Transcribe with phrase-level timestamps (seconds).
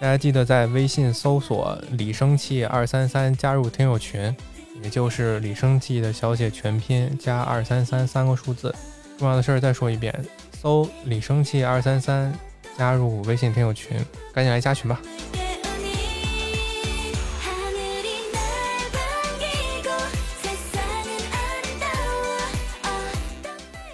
[0.00, 4.34] 大家记得在微信搜索“李生气二三三”加入听友群，
[4.82, 8.74] 也就是李生气的小写全拼加二三三三个数字。
[9.18, 10.14] 重要的事儿再说一遍，
[10.62, 12.32] 搜“李生气二三三”
[12.78, 13.98] 加入微信听友群，
[14.32, 14.98] 赶紧来加群吧。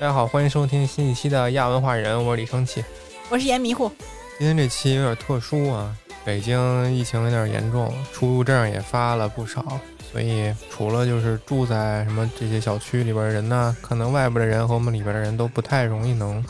[0.05, 2.85] 大家好，欢迎收听新一期的亚文化人，我是李生气。
[3.31, 3.91] 我是严迷糊，
[4.39, 5.97] 今天这期有点特殊啊，
[6.27, 9.81] 北京疫情有点严重，出入证也发了不少，
[10.13, 16.45] 所以除了就是住在什么这些小区里边的人呢，可能外边的人和我们里边的人都不太容易能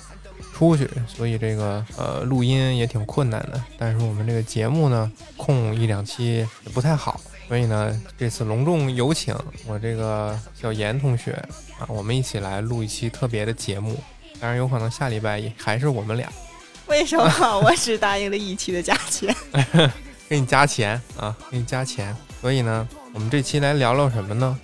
[0.52, 3.62] 出去，所以这个呃录音也挺困难的。
[3.78, 9.32] 但是我们这个节目呢，空一两期也不太好，所以呢，这次隆重有请
[9.64, 11.40] 我这个小严同学
[11.84, 13.96] 啊，我们一起来录一期特别的节目。
[14.40, 16.30] 当然，有可能下礼拜也还是我们俩。
[16.86, 19.34] 为什么我只答应了一期的价钱？
[20.28, 22.14] 给你加钱啊，给你加钱。
[22.40, 24.58] 所以呢，我们这期来聊聊什么呢？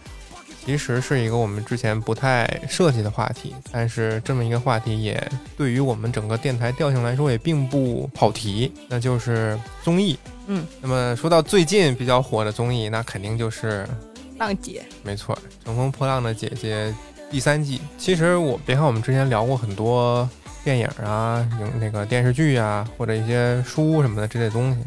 [0.65, 10.19] 其实是一个我们之前不太涉及的话题，但是这么一个话题也对于我们整个电台调性来说也并不跑题，那就是综艺。
[10.47, 13.89] 嗯，那么说到最近比较火的综艺，那肯定就是
[14.37, 16.89] 浪姐，没错，《乘风破浪的姐姐》
[17.31, 17.81] 第三季。
[17.97, 20.29] 其实我别看我们之前聊过很多
[20.65, 24.81] 电影啊、影那个电视剧啊，或者一些书什么的这类东西，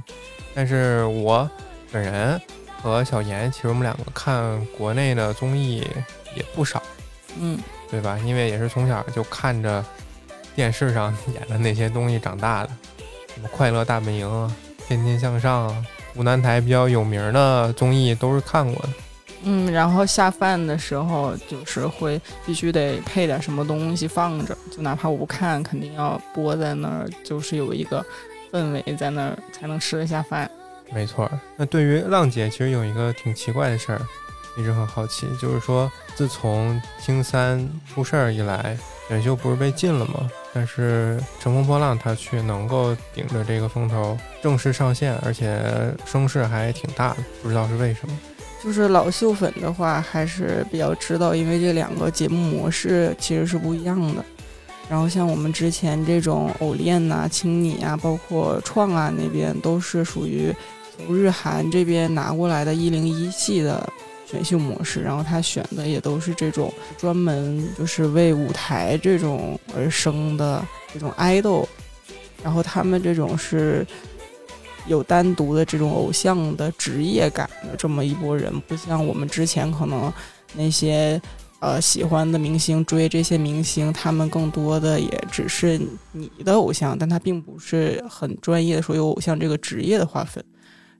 [0.54, 1.50] 但是我
[1.92, 2.40] 本人
[2.82, 5.88] 和小严，其实我们两个看国内的综艺
[6.36, 6.84] 也不少，
[7.40, 7.58] 嗯，
[7.90, 8.20] 对吧？
[8.26, 9.84] 因为也是从小就看着
[10.54, 12.70] 电视上 演的那些东西长大的，
[13.34, 14.54] 什么《快乐大本营》啊、
[14.88, 18.90] 《天天向上》啊，湖南台比较有名的综艺都是看过的。
[19.44, 28.06] 嗯，然后下饭的时候就是会必须得配点什么东西放着，就哪怕我不看，肯定要播在那儿，就是有一个
[28.52, 30.50] 氛围在那儿才能吃得下饭。
[30.92, 34.02] 没错，那对于浪姐，其实有一个挺奇怪的事儿，
[34.58, 40.30] 一直很好奇，就是说，自从青三出事儿以来，选秀不是被禁了吗？
[40.54, 45.60] 但是《乘风破浪》它却能够顶着这个风头正式上线，而且
[46.06, 48.18] 声势还挺大的，不知道是为什么。
[48.64, 54.24] 就是老秀粉的话，还是比较知道，因为这两个节目模式其实是不一样的。
[54.90, 60.54] 然后像我们之前这种偶练呐、青你啊，包括创啊那边，都是属于
[60.96, 63.86] 从日韩这边拿过来的一零一系的
[64.26, 65.02] 选秀模式。
[65.02, 70.64] 然后他选的也都是这种专门就是为舞台这种而生的
[70.94, 71.66] 这种 idol。
[72.44, 73.86] 然后他们这种是
[74.88, 80.12] 有单独的这种偶像的职业感的这么一波人，不像我们之前可能
[80.56, 81.22] 那些
[81.60, 85.80] 呃喜欢的明星追这些明星，他们更多的也只是
[86.12, 90.44] 你的偶像，但他并不是很专业的说有偶像这个职业的划分。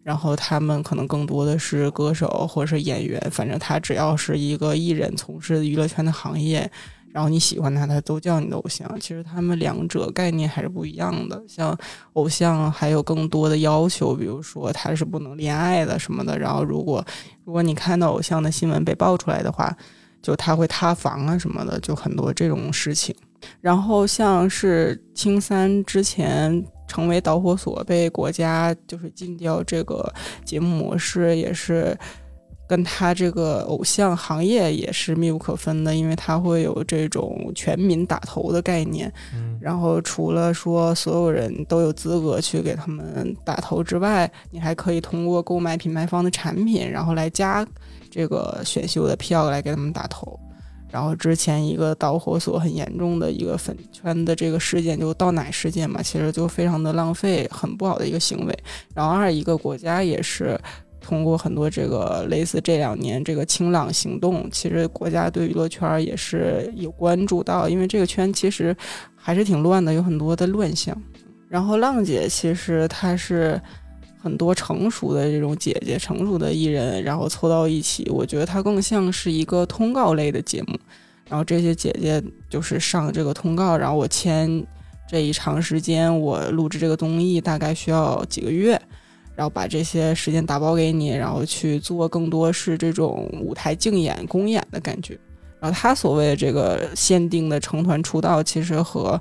[0.04, 6.70] 然后他们可能更多的是歌手或者是演员，反正他只要是一个艺人从事娱乐圈的行业，
[7.14, 9.00] 然后你喜欢他，他都叫你的偶像。
[9.00, 11.40] 其实他们两者概念还是不一样的。
[11.48, 11.78] 像
[12.14, 16.38] 偶像还有更多的要求，比如说他是不能恋爱的什么的。
[16.40, 17.06] 然后如果
[17.46, 19.72] 如果你看到偶像的新闻被爆出来的话，
[20.24, 23.16] 就他会塌房啊什么的，就很多这种事情。
[23.62, 30.12] 然后像是青三之前成为导火索，被国家就是禁掉这个
[30.44, 31.96] 节目模式，也是
[32.74, 39.14] 跟他这个偶像行业也是密不可分的，因为他会有这种全民打头的概念。
[39.36, 47.64] 嗯，然后除了说所有人都有资格去给他们打头之外，你还可以通过购买品牌方的产品，然后来加
[48.10, 50.40] 这个选秀的票来给他们打头。
[50.90, 58.60] 然后之前一个导火索很严重的一个粉圈的这个事件，就倒奶事件嘛，其实就非常的浪费，很不好的一个行为。
[58.96, 60.60] 然后二一个国家也是
[61.04, 68.76] 通过很多这个类似这两年这个清朗行动，其实国家对娱乐圈也是有关注到，因为这个圈其实
[69.16, 71.00] 还是挺乱的，有很多的乱象。
[71.50, 73.62] 然后浪姐其实她是
[74.20, 80.80] 很多成熟的这种姐姐、成熟的艺人，然后凑到一起，我觉得它更像是一个通告类的节目。
[81.30, 84.66] 然后这些姐姐就是上这个通告，然后我签
[85.08, 88.80] 这一长时间，我录制这个综艺大概需要几个月，
[89.36, 95.20] 然后把这些时间打包给你，然后去做更多是这种舞台竞演、公演的感觉。
[95.60, 99.20] 然后他所谓的这个限定的成团出道，其实和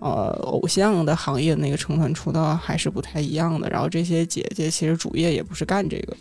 [0.00, 3.68] 呃偶像的行业的那个成团出道还是不太一样的。
[3.68, 6.16] 然后这些姐姐其实主业也不是干这个，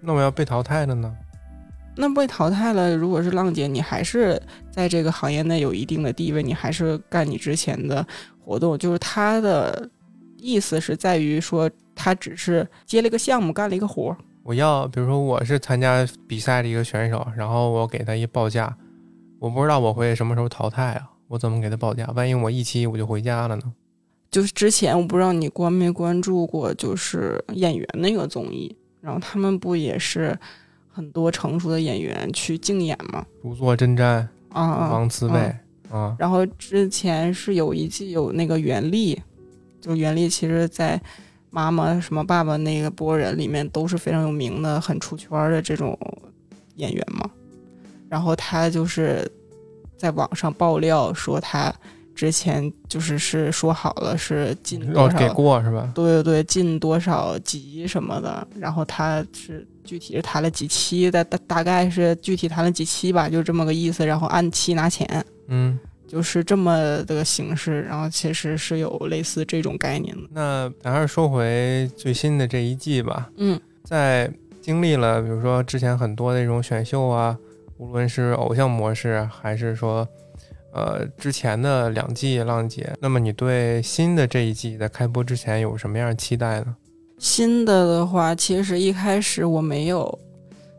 [0.00, 1.14] 那我要被淘汰了呢？
[1.96, 4.40] 那被淘汰了，如果是浪姐，你还是
[4.70, 8.04] 在这个行业内有一定的地位，你还是干你之前的
[8.44, 8.76] 活动。
[8.78, 9.88] 就是他的
[10.42, 14.16] 意思是在于说，他只是接了一个项目，干了一个活儿。
[14.42, 18.74] 我要，比如说我是参加比赛的一个选手，然后我给他一报价，
[19.38, 22.10] 我不知道我会什么时候淘汰啊，我怎么给他报价？
[22.16, 23.62] 万一我一期我就回家了呢？
[24.30, 30.36] 就是之前我不知道你关没关注过，就是演员那个综艺，然后他们不也是
[30.88, 33.26] 很多成熟的演员去竞演吗？
[33.42, 35.54] 如坐针毡，啊啊，王慈贝
[35.90, 39.20] 啊，然后之前是有一季有那个袁立，
[39.80, 41.00] 就袁立其实在
[41.50, 45.98] 妈妈什么爸爸那个波人里面都是非常有名的、很出圈的这种
[46.76, 47.28] 演员嘛。
[48.08, 49.30] 然后他就是
[49.96, 51.72] 在网上爆料说他
[52.14, 55.90] 之前就是是说好了是进哦给多少，过是吧？
[55.94, 58.46] 对对对，进多少集什么的。
[58.58, 64.04] 然后他是具体是谈了几期，大大大概是具体谈了几期吧，就这么个意思。
[64.04, 65.24] 然后按期拿钱。
[65.48, 65.78] 嗯，
[66.10, 70.22] 就是这么的形式，然后其实是有类似这种概念的。
[70.32, 74.28] 那咱还是说回最新的这一季吧，嗯在
[74.60, 77.38] 经历了比如说之前很多那种选秀啊，
[77.76, 80.06] 无论是偶像模式，还是说
[80.72, 86.74] 呃之前的两季浪姐，那么你对新的这一季在开播之前有什么样的期待呢？
[87.18, 90.18] 新的的话，其实一开始我没有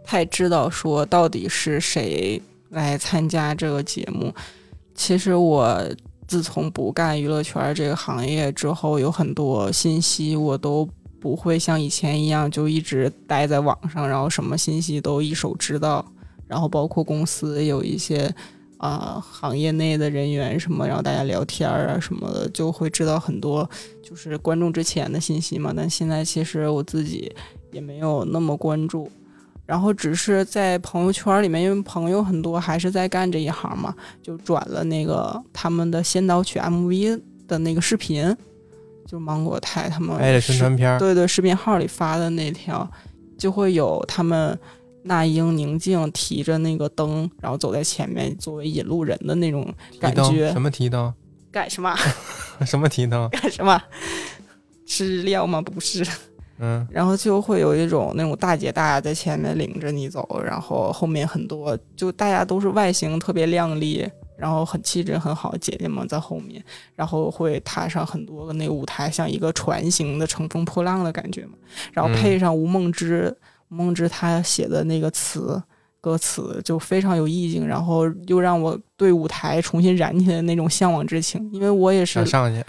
[0.04, 2.42] 太知道说到底是谁
[2.72, 4.34] 来参加这个节目。
[5.02, 5.84] 其实我
[6.28, 10.88] 自从不干娱乐圈这个行业之后，有很多信息我都
[11.20, 16.06] 不会像以前一样就一直待在网上，然后什么信息都一手知道，
[16.48, 18.32] 然后包括公司有一些。
[18.78, 23.70] 啊、行业内的人员什么，然后大家聊天儿啊什么的，就会知道很多
[24.02, 25.72] 就是观众之前的信息嘛。
[25.78, 27.32] 但现在其实我自己
[27.72, 29.08] 也没有那么关注，
[29.72, 38.36] 然后只是在朋友圈里面，因为朋友很多还是在干这一行嘛，就转了那个他们的先导曲 MV 的那个视频，
[39.08, 42.86] 就芒果台他们拍的宣传片，对对，视频号里发的那条，
[43.38, 44.60] 就会有他们
[45.04, 51.14] 那英、宁静提着那个灯，然后走在前面作为引路人的那种感觉什么提灯？
[51.50, 51.96] 干什么
[52.66, 53.30] 什么提灯？
[53.30, 53.82] 干什么？
[54.86, 55.62] 吃 料吗？
[55.62, 56.06] 不是。
[56.62, 66.64] 嗯，然后就会有一种那种大姐大在前面领着你走，然后后面很多就大家都是外形特别靓丽，然后很气质很好的姐姐们在后面，
[66.96, 71.54] 然后会踏上很多个那个舞台，像一个船型的乘风破浪的感觉嘛。
[71.92, 73.36] 然后配上吴梦之，
[73.70, 75.62] 吴梦之她写的那个词。
[76.04, 81.48] 歌词就非常有意境，然后又让我对舞台重新燃起了那种向往之情。
[81.54, 82.66] 因为我也是想上去。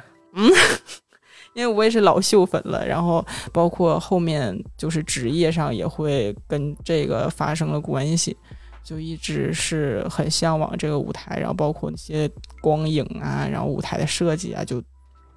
[1.54, 8.36] 因为我也是老秀粉了，然后包括后面就是职业上也会跟这个发生了关系，
[8.82, 14.82] 就一直是很向往这个舞台，然后包括那些光影啊，然后舞台的设计啊，就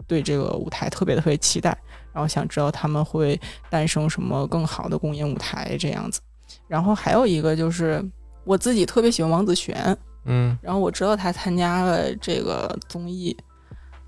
[0.07, 1.77] 对这个舞台特别特别期待，
[2.13, 3.39] 然后想知道他们会
[3.69, 6.21] 诞生什么更好的公演舞台这样子。
[6.67, 8.03] 然后还有一个就是
[8.44, 13.35] 我自己特别喜欢王子璇，嗯然后我知道他参加了这个综艺，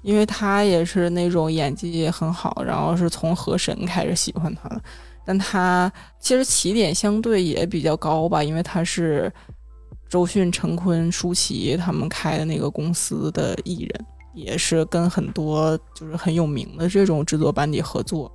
[0.08, 4.82] 因为他也是那种演技很好，然后是从河神开始喜欢他的。
[5.26, 9.30] 但他其实起点相对也比较高吧，因为他是
[10.08, 18.32] 周迅、陈坤、舒淇他们开的那个公司的艺人，也是跟很多就是很有名的这种制作班底合作。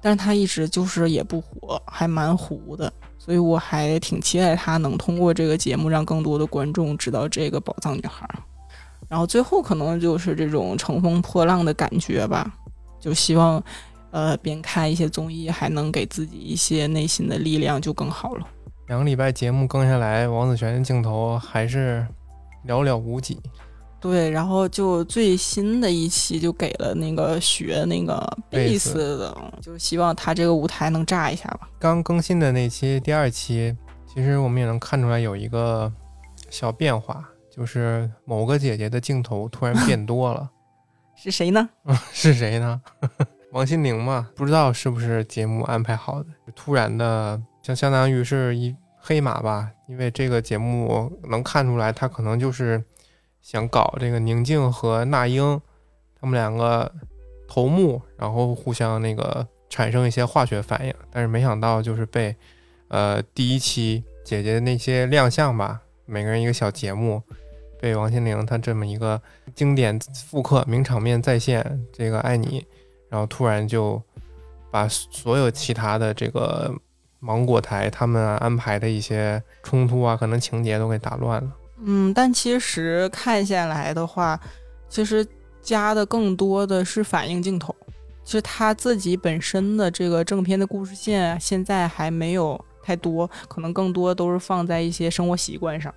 [0.00, 8.26] 但是他一直就是也不火，还蛮糊的，所以我还挺期待他能通过这个节目让更多的观众知道这个宝藏女孩。
[9.08, 12.52] 然后最后可能就是这种乘风破浪的感觉吧，
[13.00, 13.62] 就希望
[14.10, 18.46] 呃边看一些综艺，还能给自己一些内心的力量，就更好了。
[18.88, 22.06] 两个礼拜节目更下来，王子璇的镜头还是
[22.66, 23.38] 寥寥无几。
[23.98, 31.68] 对，然后就最新的一期就给了那个学那个贝斯的，就希望他这个舞台能炸一下吧。
[31.78, 33.74] 刚更新的那期第二期，
[34.06, 35.90] 其实我们也能看出来有一个
[36.50, 40.50] 小变化，就是某个姐姐的镜头突然 变多了，
[41.14, 41.68] 是谁呢？
[42.12, 42.80] 是谁呢？
[43.52, 52.84] 王心凌嘛，不知道是不是节目安排好的，突然的，相相当于是一黑马吧，因为这个节目能看出来，他可能就是
[53.40, 55.58] 想搞这个宁静和那英
[56.20, 56.92] 他们两个
[57.48, 62.36] 头目，然后互相那个产生一些化学反应，但是没想到就是被
[62.88, 67.22] 呃第一期姐姐的那些亮相吧，每个人一个小节目，
[67.80, 69.20] 被王心凌她这么一个
[69.54, 72.64] 经典复刻、名场面再现，这个爱你，
[73.08, 74.02] 然后突然就
[74.70, 76.74] 把所有其他的这个
[77.20, 81.50] 芒果台他们啊安排的一些冲突啊，可能情节都给打乱了。
[81.78, 84.40] 嗯，但其实看下来的话，
[84.88, 85.26] 其实
[85.60, 87.74] 加的更多的是反应镜头。
[88.24, 95.94] 其实他自己本身的这个正片的故事线现在还没有太多，可能更多都是放在一些生活习惯上。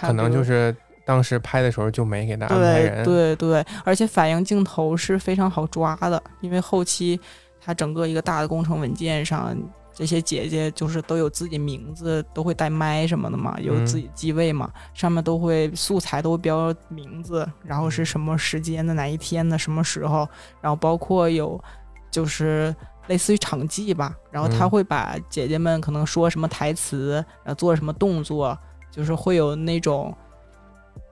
[0.00, 0.74] 可能就是
[1.10, 3.04] 当时拍的时候就没给他安排对人。
[3.04, 7.18] 对对，而且反应镜头是非常好抓的，因为后期
[7.60, 9.56] 它整个一个大的工程文件上，
[9.92, 20.28] 这些姐姐就是都有自己名字，都会带麦什么的嘛，有自己机位嘛，上面都会素材都会标名字，然后是什么时间的哪一天的什么时候，
[20.60, 21.60] 然后包括有
[22.08, 22.72] 就是。
[23.06, 28.56] 类似于场记吧，然后他嗯会把姐姐们可能说什么台词，然后做什么动作，
[28.88, 30.16] 就是会有那种，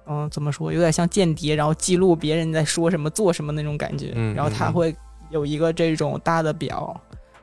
[0.09, 4.13] 嗯，怎么说，有点像间谍，然后记录别人在说什么、做什么那种感觉。
[4.15, 4.95] 嗯然后他会
[5.31, 6.99] 有一个这种大的表，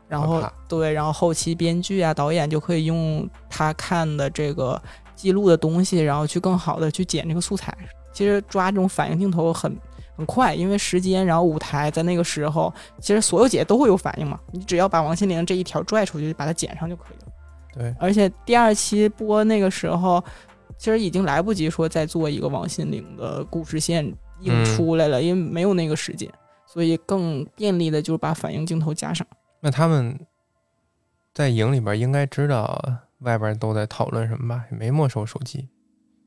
[0.07, 4.81] 然后对，然后后期编剧啊、导演就可以用他看的这个
[5.15, 7.75] 记录的东西，然后去更好的去剪这个素材。
[8.11, 9.77] 其实抓这种反应镜头很
[10.15, 17.31] 很快，因为时间，然后舞台在那个时候，其实所有姐都会有反应嘛，你只要把王心凌这一条拽出去，把它剪上就可以了。
[17.73, 20.23] 对，而且第二期播那个时候，
[20.77, 24.05] 其实已经来不及说再做一个王心凌的故事线
[24.41, 26.31] 硬嗯出来了，因为没有那个时间，
[26.65, 29.25] 所以更便利的就是把反应镜头加上。
[29.61, 30.19] 那他们
[31.33, 32.81] 在营里边应该知道
[33.19, 34.65] 外边都在讨论什么吧？
[34.71, 35.67] 也没没收手机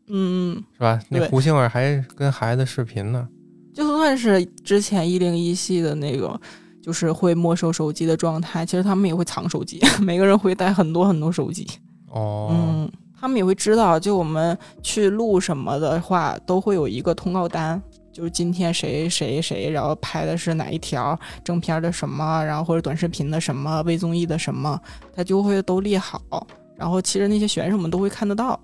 [0.09, 1.01] 嗯，是吧？
[1.11, 3.29] 那胡杏儿还跟孩子视频呢。
[3.75, 6.41] 就算是之前一零一系的那个，
[6.83, 11.65] 就是会没收手机的状态，其实他们也会藏手机， 每个人会带很多很多手机。
[12.09, 17.83] 哦，嗯，他们也会知道，就我们去录什么的话，都会有一个通告单，
[18.13, 24.81] 就是今天谁谁谁，然后拍的是哪一条正片的什么，然后或者短视频的什么，微综艺的什么，
[25.15, 26.47] 他就会都列好。
[26.77, 28.59] 然后其实那些选手们都会看得到。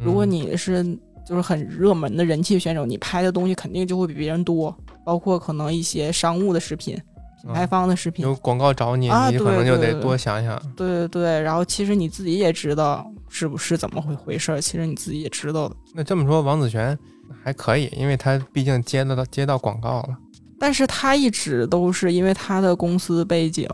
[0.00, 0.82] 如果嗯你是
[1.26, 4.74] 就是很热门的人气选手，你拍的东西肯定就会比别人多，
[5.04, 6.98] 包括可能一些商务的视频、
[7.42, 10.60] 品牌方的视频，有广告找你，啊你可能就得多想想。
[10.76, 15.76] 对对对，然后其实你自己也知道是不是怎么回回事儿，其实你自己也知道的。
[15.94, 16.98] 那这么说，王子璇
[17.44, 20.16] 还可以，因为他毕竟接得到接到广告了。
[20.58, 23.68] 但是他一直都是因为他的公司背景，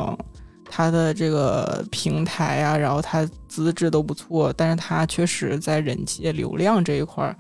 [0.71, 7.35] 他的这个平台啊，然后他资质都不错，但是他确实在人气、流量这一块儿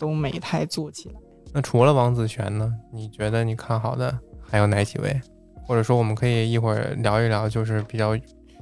[0.00, 1.14] 都没太做起来。
[1.52, 2.70] 那除了王子璇呢？
[2.92, 5.20] 你觉得你看好的还有哪几位？
[5.68, 8.16] 或者说，我们可以一会儿聊一聊，就是比较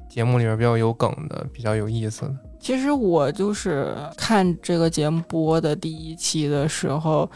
[0.09, 2.35] 节目里边比较有梗的、比较有意思的。
[2.59, 7.31] 其实我就是看这个节目播的第一期的时候，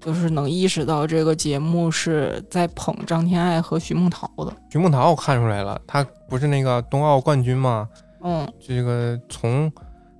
[0.00, 4.52] 就是能意识到这个节目是在捧张天爱和徐梦桃的。
[4.72, 7.88] 徐梦桃我看出来了，他不是那个冬奥冠军吗？
[8.24, 9.70] 嗯，这个从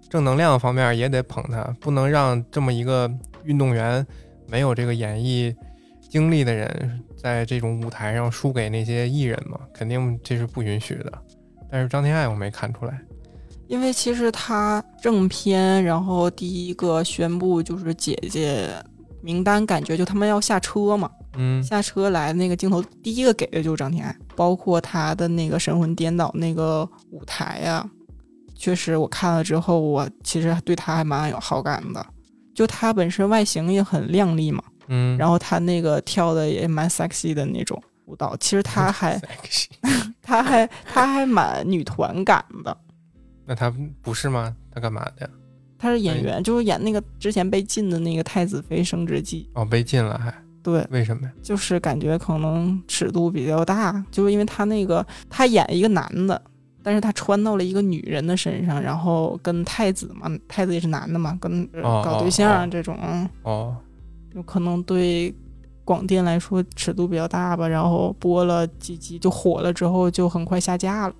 [0.08, 3.10] 正能量方面也得捧他，不能让这么一个
[3.42, 4.06] 运动员
[4.46, 5.52] 没有这个演艺
[6.08, 11.12] 经历的人，在这种舞台上输给那些艺人嘛，肯定这是不允许的。
[11.70, 13.00] 但是张天爱我没看出来，
[13.68, 18.70] 因为其实他正片，然后第一个宣布就是姐姐
[19.22, 27.88] 名单，感觉就他们要下车嘛，嗯下车来那个镜头，第一个给的就是张天爱，包括他的那个神魂颠倒那个舞台呀、
[28.56, 32.04] 确实我看了之后，我其实对他还蛮有好感的。
[32.52, 39.18] 就他本身外形也很靓丽嘛，嗯，然后他那个跳的也蛮 sexy 的那种舞蹈，其实他 还
[40.20, 42.76] 他还他还蛮女团感的。
[43.46, 44.54] 那他不是吗？
[44.70, 45.30] 他干嘛的呀？
[45.78, 50.30] 他是演员，就是演那个之前被禁的那个《太子妃升职记哦，被禁了还？》。
[50.62, 51.32] 对，为什么呀？
[51.42, 56.40] 就是感觉可能尺度比较大，就是因为他那个他演一个男的，
[56.82, 61.66] 但是他穿到了一个女人的身上，然后跟太子嘛，太子也是男的嘛，跟
[62.04, 62.94] 搞对象这种，
[63.42, 63.74] 哦，
[64.34, 65.34] 有可能对
[65.84, 67.66] 广电来说尺度比较大吧。
[67.68, 71.14] 然后播了几集就火了，之后就很快下架了。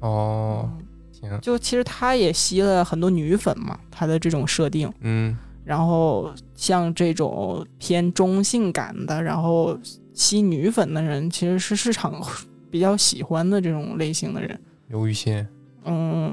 [0.00, 4.92] 哦，嗯行，就其实他也吸了很多女粉嘛，他的这种设定。
[5.00, 9.76] 嗯然后像这种偏中性感的，然后
[10.14, 12.22] 吸女粉的人，其实是市场
[12.70, 14.56] 比较喜欢的这种类型的人。
[14.86, 15.44] 刘雨欣，
[15.84, 16.32] 嗯，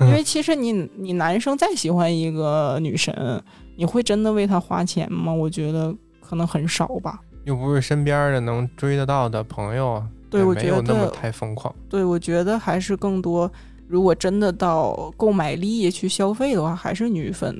[0.00, 3.42] 因为其实你你男生再喜欢一个女神，
[3.76, 5.32] 你会真的为他花钱吗？
[5.32, 7.20] 我觉得可能很少吧。
[7.44, 10.00] 又不是身边的能追得到的朋友，
[10.30, 11.74] 对，我觉也没有那么得，太疯狂。
[11.88, 13.50] 对我觉得还是更多，
[13.88, 17.56] 如果真的到购买力去消费的话，还是女粉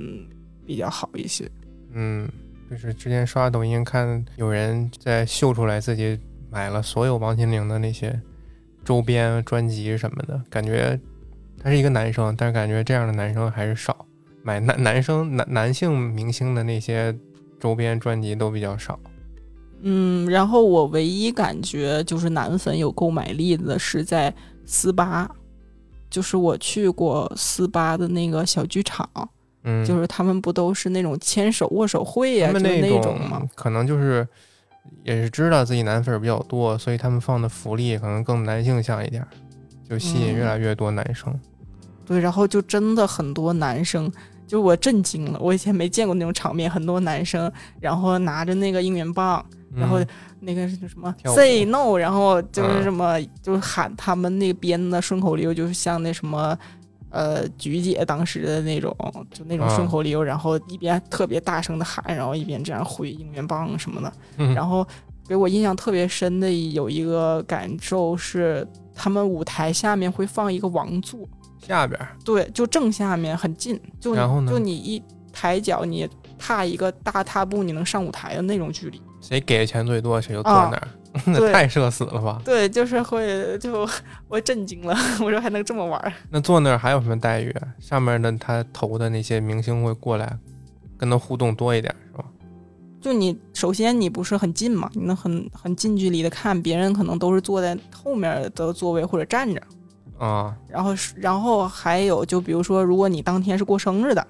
[0.64, 1.50] 比较好一些。
[1.95, 2.28] 嗯，
[2.71, 6.16] 就是之前刷抖音看有人在秀出来自己
[6.49, 8.19] 买了所有王心凌的那些
[8.85, 10.97] 周边专辑什么的，感觉
[11.61, 14.07] 他是一个男生，但是感觉这样的男生还是少，
[14.42, 17.16] 买男男生男男性明星的那些
[17.61, 18.99] 周边专辑都比较少。
[19.82, 24.32] 嗯，然后我唯一感觉就是男粉有购买力的是在
[24.64, 25.28] 斯巴，
[26.08, 29.08] 就是我去过斯巴的那个小剧场，
[29.64, 33.42] 嗯，就是他们不都是那种牵手握手会呀、他们就那种吗？
[33.56, 34.26] 可能就是
[35.02, 39.28] 也是知道自己男粉儿比较多，所以他们放的福利可能更男性向一点儿，
[39.88, 41.37] 就吸引嗯越来越多男生。
[42.12, 44.11] 对，然后就真的很多男生，
[44.47, 47.50] 就我震惊了，我以前没见过那种场面，很多男生
[47.81, 50.07] 然后拿着那个应援棒，然后嗯
[50.40, 56.57] 那个是什么 say no，然后就是嗯什么、就是喊他们那边的顺口溜，就是像那什么。
[57.14, 58.97] 呃，菊姐当时的那种，
[59.31, 64.11] 就那种顺啊口溜，然后一边特别大声的喊，然后一边这样挥应援棒什么的。
[64.38, 64.83] 嗯然后
[65.28, 71.28] 给我印象特别深的有一个感受是，他们舞台下面会放一个王座，
[71.66, 75.02] 下边儿对，就正下面很近，就然后呢就你一
[75.33, 79.00] 抬脚，你踏一个大踏步，你能上舞台的那种距离。
[79.21, 80.88] 谁给的钱最多，谁就坐啊那儿，
[81.26, 82.42] 那对太社死了吧？
[82.45, 83.88] 对，就是会就
[84.28, 86.12] 我震惊了，我说还能这么玩儿。
[86.28, 87.69] 那坐那儿还有什么待遇啊？
[87.78, 90.37] 上面的他投的那些明星会过来
[90.99, 92.25] 跟他互动多一点，是吧？
[93.00, 99.62] 就你首先你不是很近嘛，你能很很近距离的看，别人可能都是坐在后面的座位或者站着。
[100.23, 104.25] 啊、然后是，然后还有，就比如说，如果你当天是过生日的，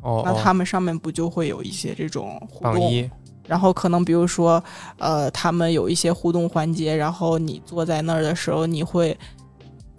[0.00, 3.10] 哦，那哦他们上面不就会有一些这种互动？
[3.46, 4.62] 然后可能比如说，
[4.96, 9.14] 呃，他们有一些互动环节，然后你坐在那儿的时候，你会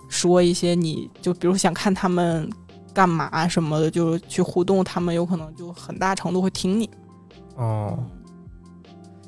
[0.09, 2.49] 说一些你就比如想看他们
[2.91, 6.89] 干嘛什么的，就去互动，他们有可能就很大程度会听你。
[7.55, 7.99] 哦，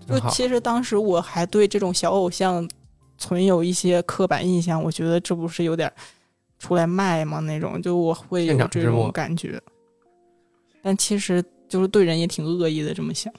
[0.07, 0.19] 就。
[0.31, 2.67] 其实当时我还对这种小偶像
[3.17, 5.91] 存有一些刻板印象，我觉得这不是有点
[6.59, 7.39] 出来卖吗？
[7.39, 9.61] 那种就我会有这种感觉，
[10.81, 13.33] 但其实就是对人也挺恶意的，这么想。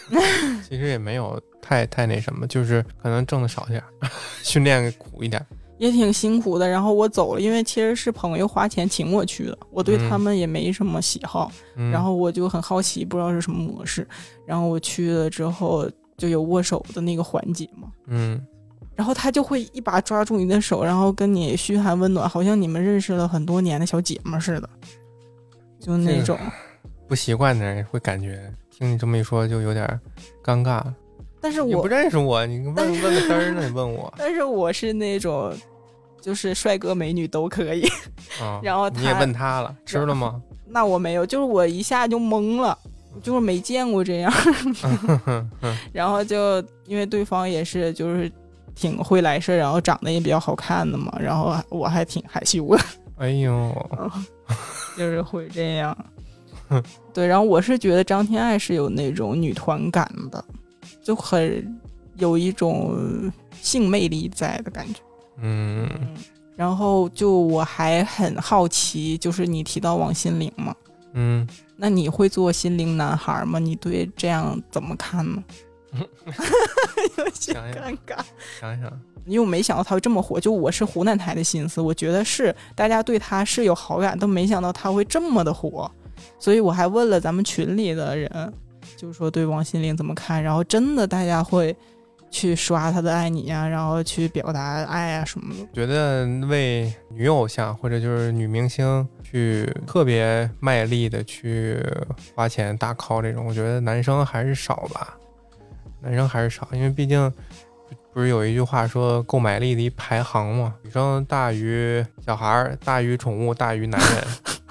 [0.68, 3.86] 其实也没有太太那什么，就是可能挣的少点儿，
[4.42, 5.44] 训练苦一点。
[5.78, 6.68] 也挺辛苦的。
[6.68, 14.06] 然后我走了，因为其实是朋友花钱请我去的，我对嗯他们也没什么喜好，嗯、然后我就很好奇，不知道是什么模式。
[14.46, 18.40] 然后我去了之后，就有握手的那个环节嘛，嗯，
[19.02, 24.70] 然后他就会一把抓住你的手，然后跟你嘘寒问暖，好像你们认识了很多年的小姐们似的，
[25.80, 26.38] 就那种。
[27.08, 29.84] 不习惯的人会感觉，听你这么一说就有点
[30.40, 30.84] 尴尬。
[31.40, 33.66] 但是我不，认识我，你问问个嘚儿呢？
[33.66, 35.52] 你问我 但是我是那种，
[36.20, 37.84] 就是帅哥美女都可以。
[38.40, 38.60] 啊？
[38.62, 40.40] 然后你也问他了，吃了吗？
[40.64, 42.78] 那我没有，就是我一下就懵了，
[43.20, 44.32] 就是没见过这样。
[45.92, 48.30] 然后就因为对方也是就是
[48.74, 52.82] 挺会来事儿，然后长得也比较好看的嘛，然后我还挺害羞的，
[53.16, 53.74] 哎呦，
[54.96, 55.96] 就是会这样。
[57.12, 60.42] 对，然后我是觉得张天爱是有那种女团感的，
[61.02, 61.78] 就很
[62.16, 63.30] 有一种
[63.60, 65.00] 性魅力在的感觉。
[65.36, 65.86] 嗯，
[66.56, 70.74] 然后就我还很好奇，就是你提到王心凌嘛，
[71.12, 73.58] 嗯，那你会做心灵男孩吗？
[73.58, 75.42] 你对这样怎么看呢？
[77.18, 78.16] 有些尴尬，
[78.60, 80.40] 想想，因为我没想到他会这么火。
[80.40, 85.90] 就我是湖南台的心思，我觉得是大家对他是有好感，都没想到他会这么的火。
[86.38, 88.52] 所以我还问了咱们群里的人，
[88.96, 91.76] 就是说对王心凌怎么看，然后真的大家会
[92.30, 95.66] 去刷他的《爱你》啊，然后去表达爱啊什么的。
[95.72, 101.78] 觉得为女偶像或者就是女明星去特别卖力的去
[102.34, 105.18] 花钱大 call 这种，我觉得男生还是少吧，
[106.02, 107.32] 男生还是少，因为毕竟
[108.12, 114.24] 不是有一句话说购买力的一排行嘛，女生大于小孩儿，大于宠物，大于男人，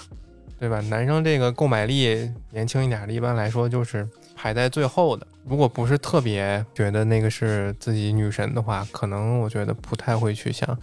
[0.59, 0.79] 对吧？
[0.81, 5.25] 男生这个购买力年轻一点的，一般来说就是排在最后的。
[5.43, 10.77] 如果不是特别觉得那个是自己女神的话，可能我觉得不太会去想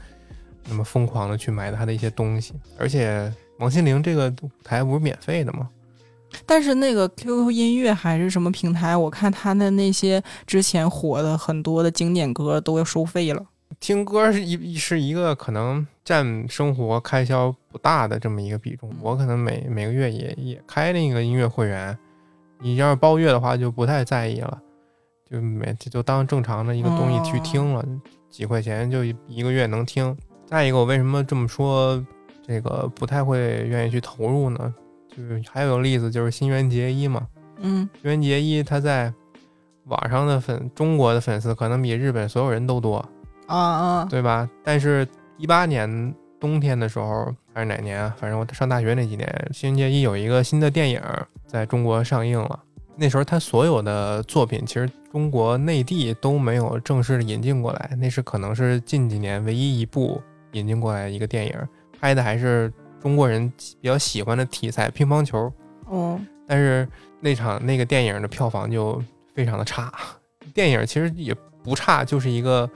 [0.68, 2.54] 那么疯狂的去买她的一些东西。
[2.76, 5.68] 而且王心凌这个舞台不是免费的吗？
[6.45, 13.45] 但是那个 QQ 音乐还是什么平台，我看他的那些之前火的很多的经典歌都要收费了。
[13.81, 18.91] 听歌是一是一个可能占生活开销不大的这么一个比重。
[19.01, 21.97] 我可能每每个月也也开那个音乐会员，
[22.61, 24.59] 你要是包月的话就不太在意了，
[25.31, 27.85] 就每就当正常的一个东西去听了，
[28.29, 30.17] 几块钱就一一个月能听。
[30.47, 32.05] 再一个，我为什么这么说，
[32.45, 34.75] 这个不太会愿意去投入呢？
[35.18, 37.26] 就是还有个例子就是新垣结衣嘛，
[37.61, 39.12] 嗯新垣结衣她在
[39.87, 43.04] 网上的粉中国的粉丝可能比日本所有人都多。
[43.46, 44.48] 啊啊，对吧？
[44.62, 48.14] 但是，一八年冬天的时候，还是哪年啊？
[48.18, 49.26] 反正我上大学那几年，
[49.57, 51.00] 《新垣结衣》有一个新的电影
[51.46, 52.61] 在中国上映了。
[52.94, 60.20] 那时候他所有的作品，其实中国内地都没有正式的引进过来，那是可能是近几年唯一一部
[60.52, 61.54] 引进过来一个电影，
[61.98, 65.52] 拍的还是中国人比较喜欢的题材——乒乓球。
[65.87, 66.87] 哦，但是
[67.20, 69.02] 那场那个电影的票房就
[69.34, 69.92] 非常的差。
[70.54, 72.68] 电影其实也不差，就是一个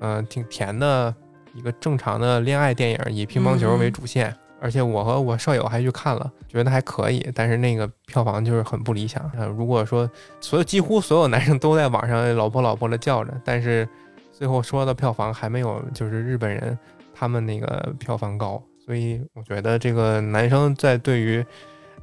[0.00, 1.14] 嗯、呃挺甜的
[1.54, 4.34] 一个正常的恋爱电影，以乒乓球为主线。
[4.62, 9.30] 而且我和我舍友还去看了，觉得还可以，但是那个票房就是很不理想。
[9.34, 10.06] 呃，如果说
[10.38, 13.88] 所有几乎所有男生都在网上老婆老婆的叫着，但是
[14.30, 16.78] 最后说的票房还没有就是日本人
[17.14, 21.46] 他们那个票房高，所以我觉得这个男生在对于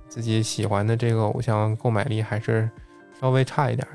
[0.07, 2.69] 自己喜欢的这个偶像购买力还是
[3.19, 3.85] 稍微差一点。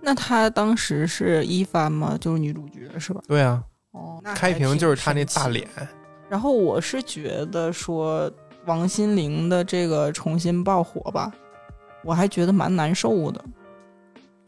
[0.00, 2.16] 那他当时是一番吗？
[2.20, 3.20] 就是女主角是吧？
[3.26, 5.66] 对啊，哦，那开屏就是他那大脸，
[6.28, 8.30] 然后我是觉得说
[8.66, 11.32] 王心凌的这个重新爆火吧，
[12.04, 13.44] 我还觉得蛮难受的。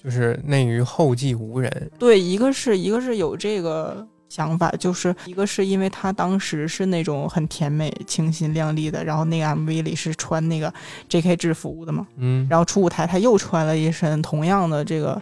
[0.01, 1.90] 就是内娱后继无人。
[1.99, 10.73] 对，一个是一个是有这个想法，就是一个是因为她当时是那种很甜美、清新靓丽的，然后那个 MV 里是穿那个
[11.09, 15.21] JK 制服的嘛，嗯，然后出舞台她又穿了一身同样的这个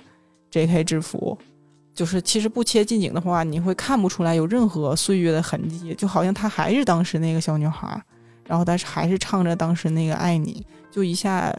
[0.51, 1.37] JK 制服。
[1.95, 7.99] 就是其实不切近景的话，你会看不出来有任何岁月的痕迹，就好像她还是当时那个小女孩，
[8.45, 11.51] 然后但是还是唱着当时那个爱你，就一下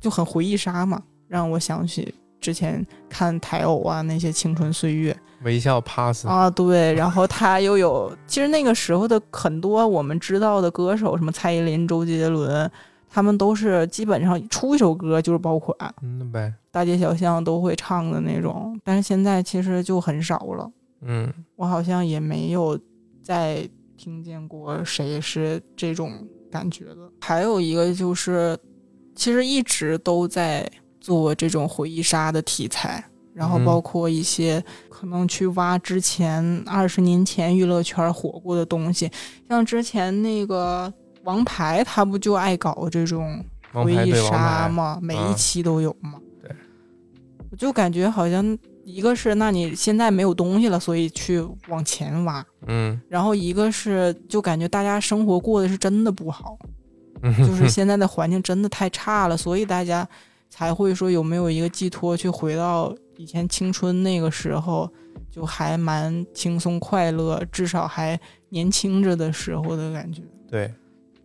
[0.00, 5.16] 就很回忆杀嘛，让我想起之前看台偶啊那些青春岁月。
[5.44, 12.70] 微笑 pass，啊，对，然后他又有，其实那个时候的很多我们知道的歌手，什么蔡依林、周杰伦，
[13.08, 20.70] 他们都是基本上出一首歌就是爆款，嗯呗，大街小巷都会唱的那种，但是现在其实就很少了。
[21.00, 22.78] 嗯，我好像也没有
[23.20, 26.12] 再听见过谁是这种
[26.52, 27.10] 感觉的。
[27.20, 28.56] 还有一个就是，
[29.16, 30.70] 其实一直都在
[31.02, 33.64] 做这种回忆杀的题材，然后嗯。
[33.64, 39.10] 包括一些可能去挖之前二十年前娱乐圈火过的东西，
[39.48, 40.92] 像之前那个
[41.24, 46.14] 王牌，他不就爱搞这种回忆杀吗，每一嗯期都有嘛。
[46.40, 46.50] 对，
[47.50, 53.00] 我就感觉好像一个是，那你现在没有东西了，所以去往前挖；嗯。
[53.08, 56.58] 然后一个是，就感觉大家生活过得是真的不好，
[57.22, 60.06] 嗯， 就是现在的环境真的太差了，所以大家
[60.54, 64.86] 才会说有没有一个寄托去回到以前青春那个时候，
[65.30, 70.20] 就还蛮轻松快乐，至少还年轻着的时候的感觉。
[70.50, 70.70] 对，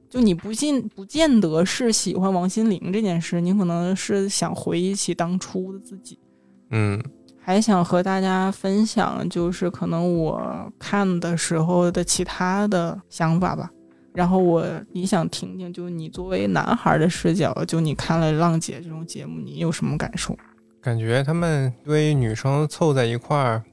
[0.09, 6.17] 就你不信不见得是喜欢王心凌这件事，你可能是想回忆起当初的自己，
[6.69, 7.03] 嗯
[7.37, 13.69] 还想和大家分享，就是可能我看的时候的其他的想法吧。
[14.13, 20.37] 然后我也想听听，就你作为男孩的视角，就你看了《浪姐》这种节目，你有什么感受？
[20.81, 23.63] 感觉他们对女生凑在一块儿，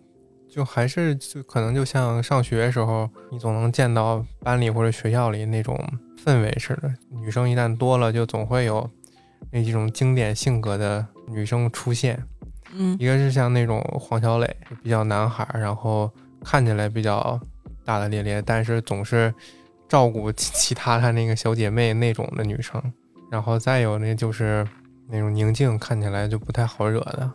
[0.48, 5.78] 就还是就可能就像上学时候，你总能见到班里或者学校里那种
[6.22, 6.92] 氛围似的。
[7.10, 8.88] 女生一旦多了，就总会有
[9.50, 12.20] 那几种经典性格的女生出现。
[12.76, 16.10] 嗯一个是像那种黄小磊，比较男孩儿，然后
[16.42, 17.40] 看起来比较
[17.84, 19.32] 大大咧咧，但是总是
[19.94, 22.82] 照顾其其他她那个小姐妹那种的女生。
[23.30, 24.66] 然后再有那就是
[25.08, 27.30] 那种宁静，看起来就不太好惹的。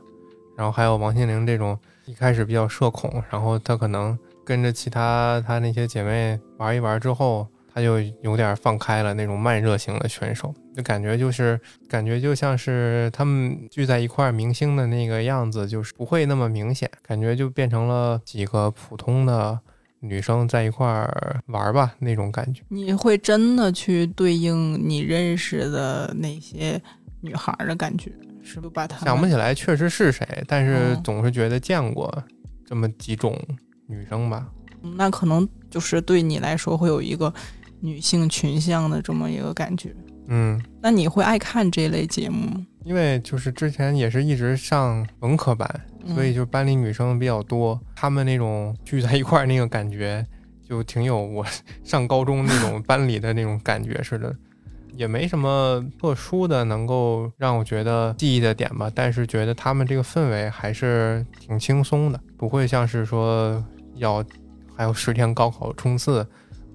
[0.58, 19.58] 然后还有王心凌这种一开始比较社恐，然后她可能跟着其他她那些姐妹玩一玩之后，她就有点放开了那种慢热型的选手，就感觉就是感觉就像是他们聚在一块，明星的那个样子就是不会那么明显，感觉就变成了几个普通的
[20.02, 22.62] 女生在一块儿玩儿吧那种感觉。
[22.70, 26.82] 你会真的去对应你认识的那些
[27.22, 32.12] 女孩的感觉，是不是把她想不起来确实是谁，但是哦总是觉得见过
[32.66, 33.38] 这么几种
[33.88, 34.48] 女生吧。
[34.82, 37.34] 那可能就是对你来说会有一个
[37.82, 39.94] 女性群像的这么一个感觉。
[40.28, 42.66] 嗯，那你会爱看这类节目吗？
[42.89, 45.69] 因为就是之前也是一直上文科班，
[46.06, 50.25] 嗯所以就班里女生比较多，她们那种聚在一块儿那个感觉，
[50.67, 51.45] 就挺有我
[51.86, 54.36] 上高中那种班里的那种感觉似的。
[54.95, 63.63] 也没什么特殊的能够让我觉得记忆的点吧，但是觉得他们这个氛围还是挺轻松的，不会像是说
[63.97, 64.25] 要
[64.75, 66.25] 还有十天高考冲刺，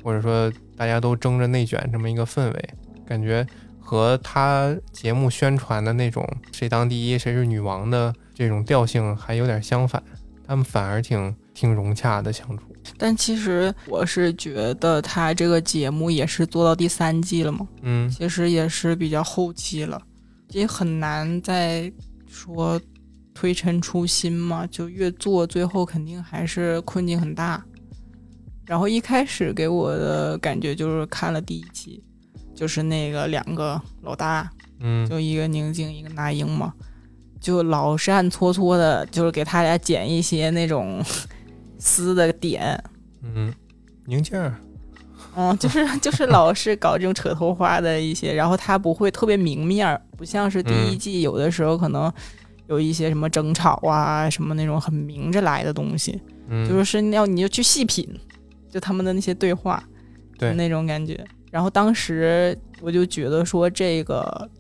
[0.05, 2.69] 或者说大家都争着内卷这么一个氛围，
[3.05, 3.45] 感觉
[3.85, 10.03] 和他节目宣传的那种谁当第一谁是女王的这种调性还有点相反，
[10.47, 12.65] 他们反而挺挺融洽的相处。
[12.99, 20.01] 但其实我是觉得他这个节目也是做到第三季了嘛，嗯其实也是比较后期了，
[20.51, 21.93] 也很难再
[22.27, 22.81] 说
[23.33, 27.65] 推陈出新嘛，就越做最后肯定还是困境很大。
[28.67, 32.03] 然后一开始给我的感觉就是看了第一期，
[32.55, 35.07] 就是那个两个老大，嗯。
[35.09, 36.73] 就一个宁静一个那英嘛，
[37.41, 41.03] 就老是暗搓搓的，就是给他俩剪一些那种
[41.79, 42.83] 撕的点，
[43.23, 43.53] 嗯，
[44.07, 44.55] 宁静儿，
[45.37, 50.99] 嗯，就是就是老是搞这种扯头花的一些，然后他不会特别明面儿，不像是第一嗯。
[50.99, 52.11] 季有的时候可能
[52.69, 58.09] 有一些什么争吵啊，什么那种很明着来的东西，嗯，就是是要你就去细品，
[58.71, 59.83] 就他们的那些对话，
[60.39, 60.53] 对。
[60.55, 61.23] 那种感觉。
[61.55, 64.51] 然后当时我就觉得说这个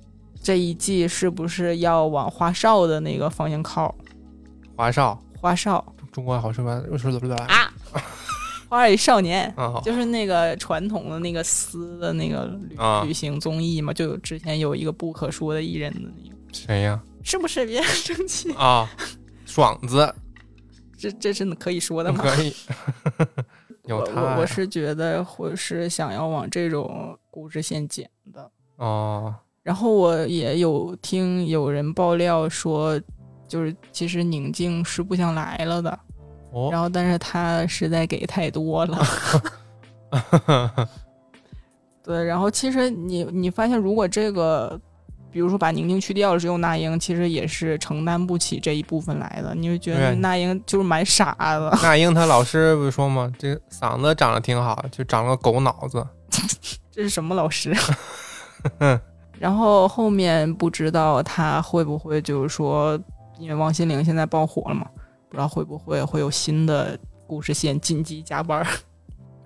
[0.40, 3.92] 这一季是不是要往花少的那个方向靠？
[4.76, 7.68] 花少，花少中国好声音，又是怎么啊，
[8.70, 9.52] 花儿与少年。
[9.56, 9.80] 啊？
[9.84, 17.02] 就是那个传统的那个丝的那个旅、啊旅行综艺嘛，就有之前有一个不可说的艺人的那个，谁呀？
[17.24, 17.66] 是不是？
[17.66, 18.88] 别生气，啊，
[19.46, 20.14] 爽子
[20.96, 22.22] 这这是可以说的吗？
[22.22, 22.54] 可以，
[23.86, 28.50] 有我他我我是觉得我是想要往这种故事线剪的。
[28.76, 33.00] 哦，然后我也有听有人爆料说，
[33.46, 35.90] 就是其实宁静是不想来了的，
[36.70, 38.98] 然哦，后但是他实在给太多了。
[42.02, 44.78] 对，然后其实你你发现，如果这个，
[45.34, 49.52] 比如说把宁宁去掉了，只有那英，其实也是承担不起这一部分来的。
[49.52, 53.32] 你会觉得那英就是蛮傻的， 那英他老师不是说吗？
[53.36, 56.06] 这嗓子长得挺好，就长了个狗脑子。
[56.92, 57.74] 这是什么老师？
[59.40, 62.96] 然后后面不知道他会不会就是说，
[63.40, 64.86] 因为王心凌现在爆火了嘛，
[65.28, 68.66] 不知道会不会会有新的故事线紧急加班儿。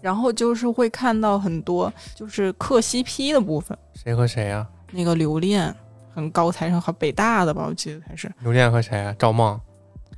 [0.02, 4.68] 然后就是会看到很多就是磕 CP 的部分，谁和谁呀？
[4.90, 5.74] 那个刘恋
[6.14, 9.14] 很高材生，好北大的吧，我记得他是刘恋和谁啊？
[9.18, 9.58] 赵梦。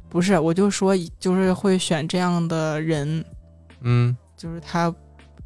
[0.08, 0.38] 不是？
[0.38, 3.24] 我就说就是会选这样的人，
[3.82, 4.92] 嗯就是他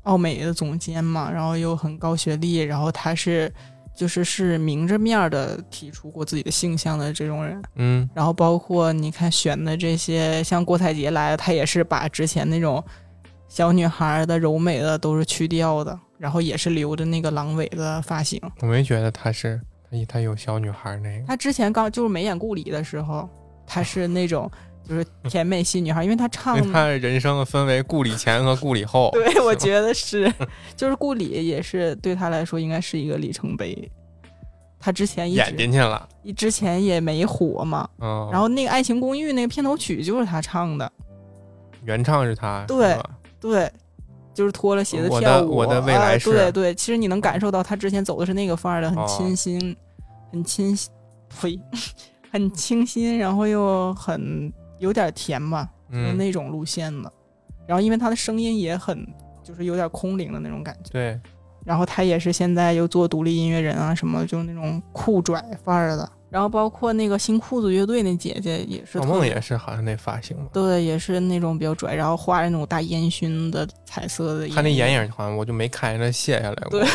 [0.05, 3.53] 奥美的总监嘛，然后又很高学历，然后他是
[3.95, 12.83] 就是是明着面的提出过自己的性向的这种人，嗯然后包括你看选的这些，像郭采洁来的，他也是把之前那种
[13.49, 18.40] 小女孩的柔美的都是去掉的，然后也是留的那个狼尾的发型。
[18.61, 21.27] 我没觉得她是他他有小女孩那个。
[21.27, 23.29] 她之前刚就是没演故里的时候，
[23.66, 24.50] 她是那种
[24.87, 29.11] 就是甜美系女孩，因为她唱 因为他人生分为故里前和故里后。
[29.14, 30.33] 对，我觉得是，
[30.77, 33.90] 就是顾里也是对她来说应该是一个里程碑。
[34.79, 36.07] 她之前一演进去了。
[36.37, 40.90] 之前也没火嘛，嗯，然后那个《爱情公寓》那个片头曲就是她唱的，
[41.85, 42.64] 原唱是她。
[42.66, 42.96] 对
[43.40, 43.70] 对，
[44.35, 45.55] 就是脱了鞋子跳舞。
[45.55, 49.77] 我的未来啊对对，其实你能感受到他之前走的是那个范儿的，很哦清新，
[50.33, 50.92] 很清新，
[51.40, 51.59] 呸，
[52.31, 57.12] 很清新，然后又很有点甜吧，就那种路线的。
[57.66, 59.07] 然后因为他的声音也很，
[59.42, 60.90] 就是有点空灵的那种感觉。
[60.90, 61.20] 对，
[61.64, 66.11] 然后他也是现在又做独立音乐人啊，什么就是那种酷拽范儿的。
[66.35, 70.47] 然后包括那个新裤子乐队那姐姐也是赵梦也是好像那发型吧。
[70.53, 74.49] 对，也是那种比较拽，然后画着那种大烟熏的彩色的。
[74.49, 76.81] 她那眼影好像我就没看见他卸下来过。
[76.81, 76.88] 对，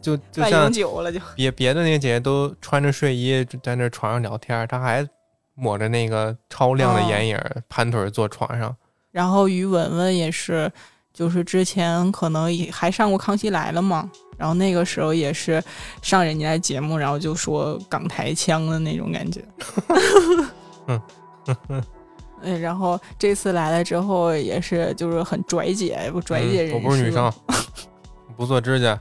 [0.00, 1.20] 就 就半像永久了就。
[1.34, 5.06] 别别的那个姐姐都穿着睡衣就在那床上聊天，她还
[5.54, 8.74] 抹着那个超亮的哦眼影，盘腿坐床上。
[9.12, 10.72] 然后于文文也是，
[11.16, 15.64] 就是之前可能也还上过《康熙来了》嘛，然后那个时候也是
[16.02, 19.42] 上人家节目，然后就说港台腔的那种感觉。
[20.88, 21.00] 嗯
[22.42, 27.32] 嗯，然后这次来了之后也是就是很拽姐，不拽姐人、嗯我不是女生，
[28.36, 29.00] 不做指甲。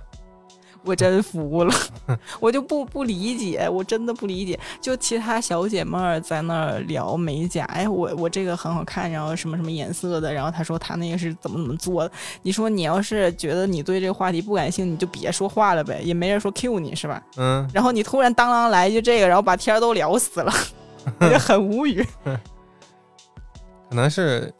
[0.85, 1.73] 我真服了，
[2.39, 4.57] 我就不不理解，我真的不理解。
[4.79, 12.11] 就其他小姐妹儿在那儿聊美甲，哎，我我这个很好看，然后什么什么颜色的，然后她说她那个是怎么怎么做的。
[12.43, 17.21] 你说你要是觉得你对这个话题不感兴趣，你就别说话了呗，也没人说 Q 你是吧？
[17.37, 20.53] 嗯，然后你突然当啷来一句这个，然后把天儿都聊死了，
[21.19, 22.05] 我就很无语。
[23.89, 24.53] 可能是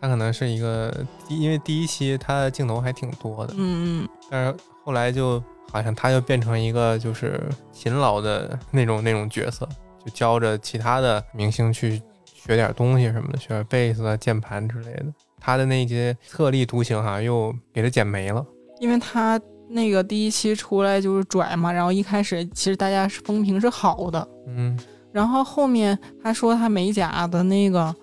[0.00, 0.92] 他可能是一个，
[1.28, 4.56] 因为第一期他的镜头还挺多的，嗯嗯，但是
[4.90, 9.64] 后来就好像他又变成一个就是勤劳的那种那种角色，
[10.04, 15.06] 就教着其他的明星去学点东西什么的，学点贝斯啊、键盘之类的。
[15.38, 18.44] 他的那些特立独行哈、又给他剪没了。
[18.80, 24.76] 因为他那个第一期出来就是拽嘛，然后一开始其实大家是风评是好的，嗯
[25.12, 27.94] 然后后面他说他美甲的那个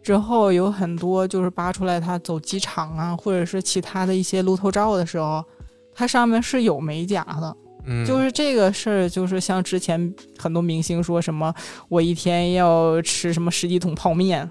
[0.00, 5.44] 之后有很多就是扒出来他走机场啊，或者是其他的一些路透照的时候，
[5.96, 7.56] 它上面是有美甲的。
[7.88, 11.54] 嗯，就是这个事儿，就是像之前很多明星说什么，
[11.88, 14.48] 我一天要吃什么十几桶泡面，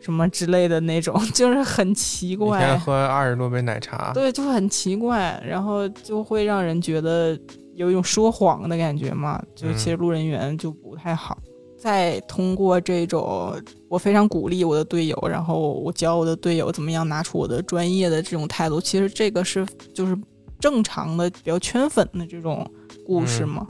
[0.00, 2.78] 什么之类的那种， 就是很奇怪一天怪。
[2.78, 7.36] 喝二十多杯奶茶，对，就很奇怪，然后就会让人觉得
[7.74, 11.36] 有一种说谎的感觉嘛，就其实路人缘就不太好。
[11.76, 13.52] 再通过这种，
[13.88, 18.80] 我非常鼓励我的队友，然后我教我的队友怎么样拿出我的专业的这种态度。
[18.80, 20.16] 其实这个是就是
[20.58, 22.68] 正常的比较圈粉的这种
[23.04, 23.66] 故事嘛。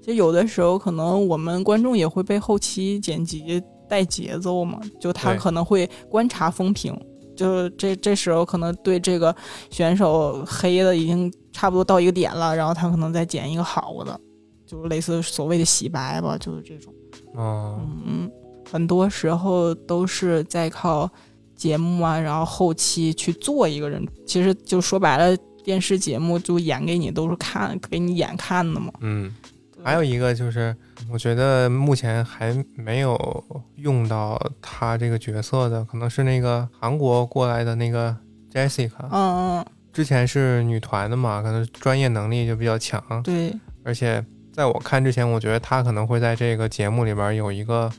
[0.00, 6.94] 其实有的时候可能我们观众也会被后期剪辑带节奏嘛，就他可能会观察风评，
[7.34, 9.34] 就这这时候可能对这个
[9.70, 14.20] 选手黑的已经差不多到一个点了，然后他可能再剪一个好的，
[14.66, 16.92] 就类似所谓的洗白吧，就是这种。
[17.34, 18.30] 哦，嗯，
[18.70, 21.08] 很多时候都是在靠
[21.56, 24.06] 节目啊，然后后期去做一个人。
[24.26, 28.92] 其实就说白了，电视节目就演给你都是看给你演看的嘛。
[29.00, 29.34] 嗯，
[29.82, 30.76] 还有一个就是，
[31.10, 33.44] 我觉得目前还没有
[33.76, 38.14] 用到他这个角色的，可能是那个韩国过来的那个
[38.52, 47.90] Jessica，嗯嗯，之前是女团的嘛，可能专业能力就比较强，对，而且在我看之前，我觉得她可能会在这个节目里边有一个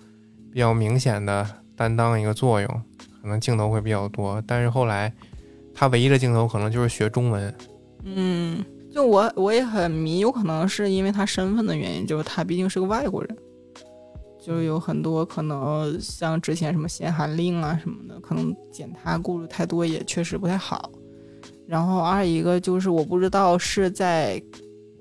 [0.53, 2.81] 比较明显的担当一个作用，
[3.21, 4.41] 可能镜头会比较多。
[4.47, 5.11] 但是后来，
[5.75, 7.53] 他唯一的镜头可能就是学中文。
[8.05, 13.37] 嗯，就我我也很迷，有可能是因为他身份的原因，就是他毕竟是个外国人，
[14.41, 20.89] 就有很多可能像之前什么限韩令啊什么的，可能剪他顾虑太多也确实不太好。
[21.67, 24.41] 然后二一个就是我不知道是在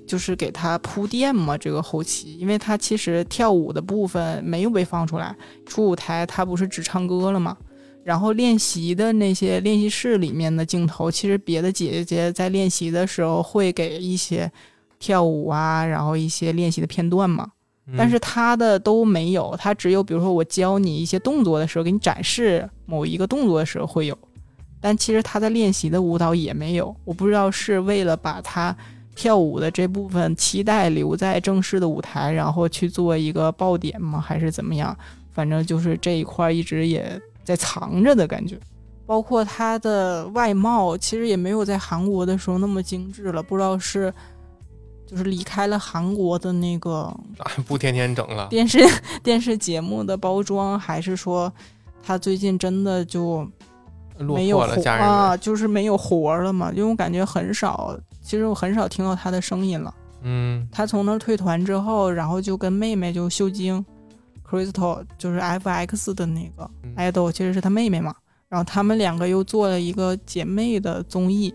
[0.06, 7.54] 就是给他铺垫嘛，这个后期，因为他其实跳舞的部分没有被放出来，出舞台他不是只唱歌了吗？
[8.04, 14.50] 然后练习的那些练习室里面的镜头，其实别的姐姐在练习的时候会给一些
[14.98, 17.50] 跳舞啊，然后一些练习的片段嘛。
[17.86, 24.16] 嗯但是她的都没有，她只有比如说我教你一些动作的时候，给你展示某一个动作的时候会有，
[24.80, 26.94] 但其实她在练习的舞蹈也没有。
[27.04, 28.74] 我不知道是为了把她
[29.14, 34.18] 跳舞的这部分期待留在正式的舞台，然后去做一个爆点吗？
[34.18, 34.96] 还是怎么样？
[35.32, 38.58] 反正就是这一块一直也在藏着的感觉。
[39.06, 43.42] 包括他的外貌，其实也没有在韩国的时候那么精致了。
[43.42, 44.10] 不知道是
[45.06, 48.48] 就是离开了韩国的那个 啊不天天整了。
[48.48, 48.78] 电视
[49.22, 51.52] 电视节目的包装，还是说
[52.02, 53.46] 他最近真的就
[54.16, 56.70] 落没有了家人啊，就是没有活儿了嘛？
[56.74, 59.94] 因为我感觉很少，其实我很少听到他的声音了。
[60.22, 63.84] 嗯他从那儿退团之后，然后就跟妹妹就秀晶
[64.48, 68.14] ，Crystal 就是 FX 的那个嗯 idol，其实是她妹妹嘛。
[68.48, 71.52] 然后他们两个又做了一个姐妹的综艺，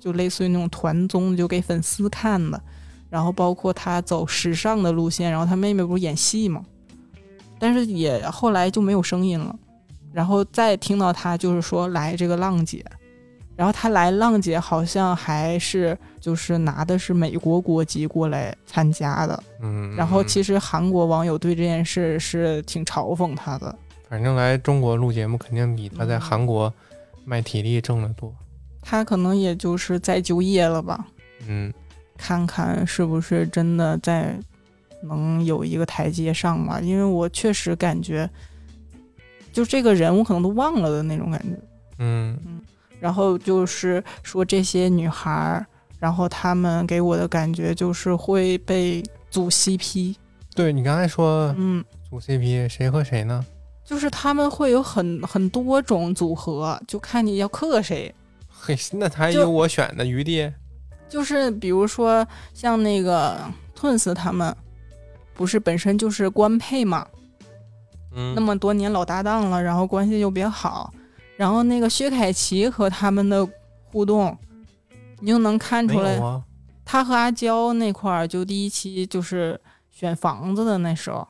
[0.00, 2.60] 就类似于那种团综，就给粉丝看的。
[3.08, 6.64] 然后包括她走时尚的路线，然后她妹妹不是演戏嘛，
[7.60, 9.54] 但是也后来就没有声音了。
[10.12, 12.84] 然后再听到她就是说来这个浪姐，
[13.54, 19.44] 然后她来浪姐好像还是就是拿的是美国国籍过来参加的。
[19.60, 23.76] 嗯，然后嗯其实韩国网友对这件事是挺嘲讽他的。
[24.08, 26.72] 反正来中国录节目肯定比他在嗯韩国
[27.26, 28.34] 卖体力挣得多。
[28.80, 31.06] 他可能也就是再就业了吧，
[31.46, 31.70] 嗯
[32.16, 34.34] 看看是不是真的在
[35.02, 36.80] 能有一个台阶上吧。
[36.80, 38.26] 因为我确实感觉，
[39.52, 41.58] 就这个人我可能都忘了的那种感觉。
[41.98, 42.38] 嗯
[42.98, 45.66] 然后就是说这些女孩儿，
[46.04, 50.14] 然后他们给我的感觉就是会被组 CP，
[50.54, 53.42] 对你刚才说嗯，组 CP 谁和谁呢？
[53.82, 58.14] 就是他们会有很很多种组合，就看你要克谁。
[58.52, 60.52] 嘿，那还就有我选的余地。
[61.08, 63.40] 就是比如说像那个
[63.74, 64.54] Twins 他们，
[65.32, 67.06] 不是本身就是官配嘛，
[68.14, 70.92] 嗯，那么多年老搭档了，然后关系又比较好，
[71.38, 73.48] 然后那个薛凯琪和他们的
[73.90, 74.36] 互动，
[75.24, 76.20] 你就能看出来。
[76.84, 79.58] 他和阿娇那块儿，就第一期就是
[79.90, 81.26] 选房子的那时候，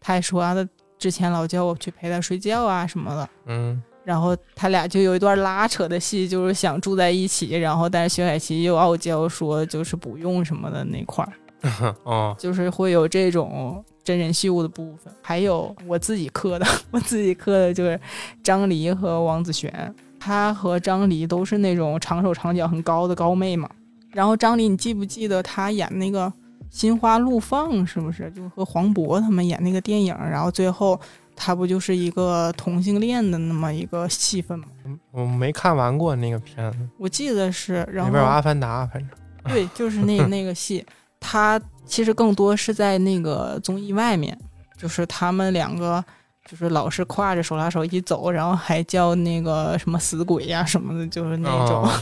[0.00, 0.66] 他还说他
[0.98, 3.82] 之前老叫我去陪他睡觉啊什么的，嗯。
[4.04, 15.12] 然后他俩就有一段拉扯的戏，就是想住在一起，然后但是薛凯琪又傲娇说就是不用什么的那块儿， 哦，就是会有这种真人秀的部分。
[15.20, 18.00] 还有我自己磕的， 我自己磕的就是
[18.44, 19.94] 张黎和王子璇，
[20.26, 23.70] 他和张黎都是那种长手长脚很高的高妹嘛。
[24.10, 26.26] 然后张黎，你记不记得他演那个
[26.68, 28.28] 《心花怒放》是不是？
[28.32, 31.00] 就和黄渤他们演那个电影，然后最后
[31.36, 34.66] 他不就是一个同性恋的那么一个戏份吗？
[35.12, 39.08] 我没看完过那个片子，我记得是，然后里边有阿凡达，反正
[39.44, 40.84] 对，就是那那个戏，
[41.20, 44.36] 他其实更多是在那个综艺外面，
[44.76, 46.04] 就是他们两个
[46.48, 51.82] 就是老是挎着手拉手一起走，然后还叫那个什么死鬼呀、什么的，就是那种。
[51.82, 51.90] 哦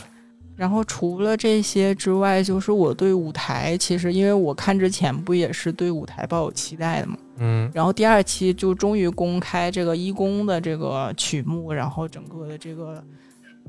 [0.57, 7.17] 然后除了这些之外，就是我对舞台，其实因为我看之前不也是对舞台抱有期待的嘛。
[7.39, 13.03] 嗯然后第二期就终于公开这个一公的这个曲目，然后整个的这个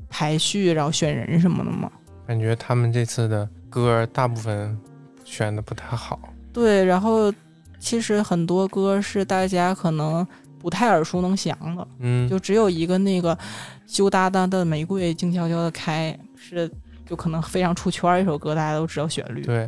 [0.08, 1.90] 排序，然后选人什么的嘛。
[2.24, 4.78] 感觉他们这次的歌大部分
[5.24, 6.20] 选的不太好。
[6.52, 7.34] 对，然后
[7.80, 10.24] 其实很多歌是大家可能
[10.66, 13.38] 不太耳熟能详的，嗯，就只有一个那个
[13.86, 16.68] 羞答答的玫瑰静悄悄的开是
[17.08, 19.42] 就可能非常出圈儿一首歌，大家都知道旋律。
[19.42, 19.58] 对，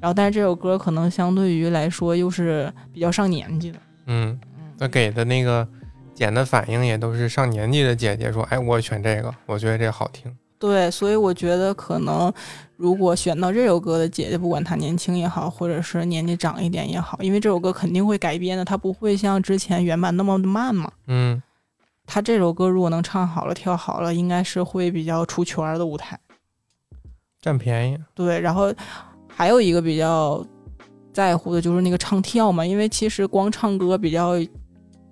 [0.00, 3.78] 然后但是这首歌可能相对于来说又是比较上年纪的。
[4.06, 5.64] 嗯，嗯，他给的那个
[6.12, 10.36] 剪的反应也都是上年纪的姐姐说，哎，我选这个，我觉得这个好听。
[10.64, 12.32] 对，所以我觉得可能
[12.78, 20.90] 如果选到这首歌的姐姐，不管她年轻也好，或者是年纪长一点也好，因为这首歌肯定会改编的，它不会像之前原版那么的慢嘛。
[21.06, 21.42] 嗯
[22.06, 26.18] 他这首歌如果能唱好了、跳好了，应该是会比较出圈的舞台。
[27.42, 27.98] 占便宜。
[28.14, 28.72] 对，然后
[29.28, 30.42] 还有一个比较
[31.12, 34.34] 在乎的就是那个唱跳嘛，因为其实光唱歌比较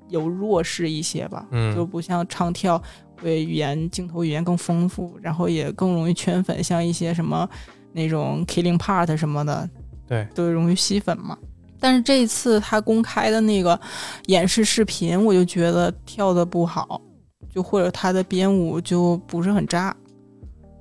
[0.09, 2.83] 有弱势一些吧，嗯就不像唱跳
[3.23, 7.49] 会语言镜头语言更丰富，然后也更容易圈粉，像一些什么
[7.93, 9.69] 那种 Killing Part 什么的，
[10.09, 11.39] 对，都容易吸粉嘛。
[11.79, 13.79] 但是这一次他公开的那个
[14.27, 17.01] 演示视频，我就觉得跳的不好，
[17.49, 19.95] 就或者他的编舞就不是很炸，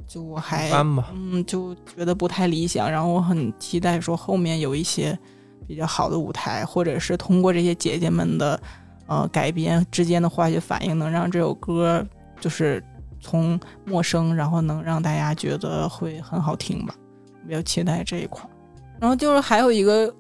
[0.08, 0.70] 就我还。
[1.14, 2.92] 嗯，就觉得不太理想。
[2.92, 5.18] 然后我很期待说后面有一些
[5.68, 8.62] 比较好的舞台，或者是通过这些姐姐们的
[9.08, 12.06] 呃改编之间的化学反应，能让这首歌
[12.42, 12.84] 就是
[13.22, 16.94] 从陌生，然后能让大家觉得会很好听吧。
[17.42, 18.50] 我比较期待这一块儿。
[19.00, 20.14] 然后就是还有一个，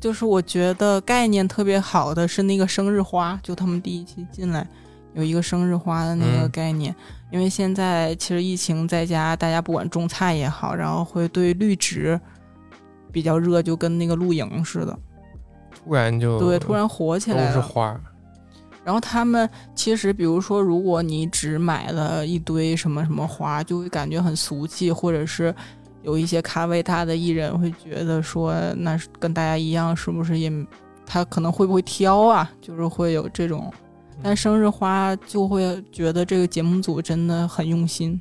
[0.00, 4.66] 就是我觉得概念特别好的是那个生日花，就他们第一期进来
[5.14, 6.94] 有一个生日花的那个嗯概念。
[7.30, 12.18] 因为现在其实疫情在家，大家不管种菜也好，然后会对绿植
[13.10, 14.98] 比较热，就跟那个露营似的，
[15.72, 17.52] 突然就对，突然火起来了。
[17.52, 18.00] 是花儿。
[18.86, 25.52] 然后他们其实，比如说，如果你只买了一堆什么什么花，就会感觉很俗气，或者是
[26.04, 30.48] 有一些咖位大的艺人会觉得说，那是跟大家一样，是不是也
[31.04, 32.48] 他可能会不会挑啊？
[32.60, 33.74] 就是会有这种。
[34.22, 38.20] 但生日花就会觉得这个节目组真的很用心，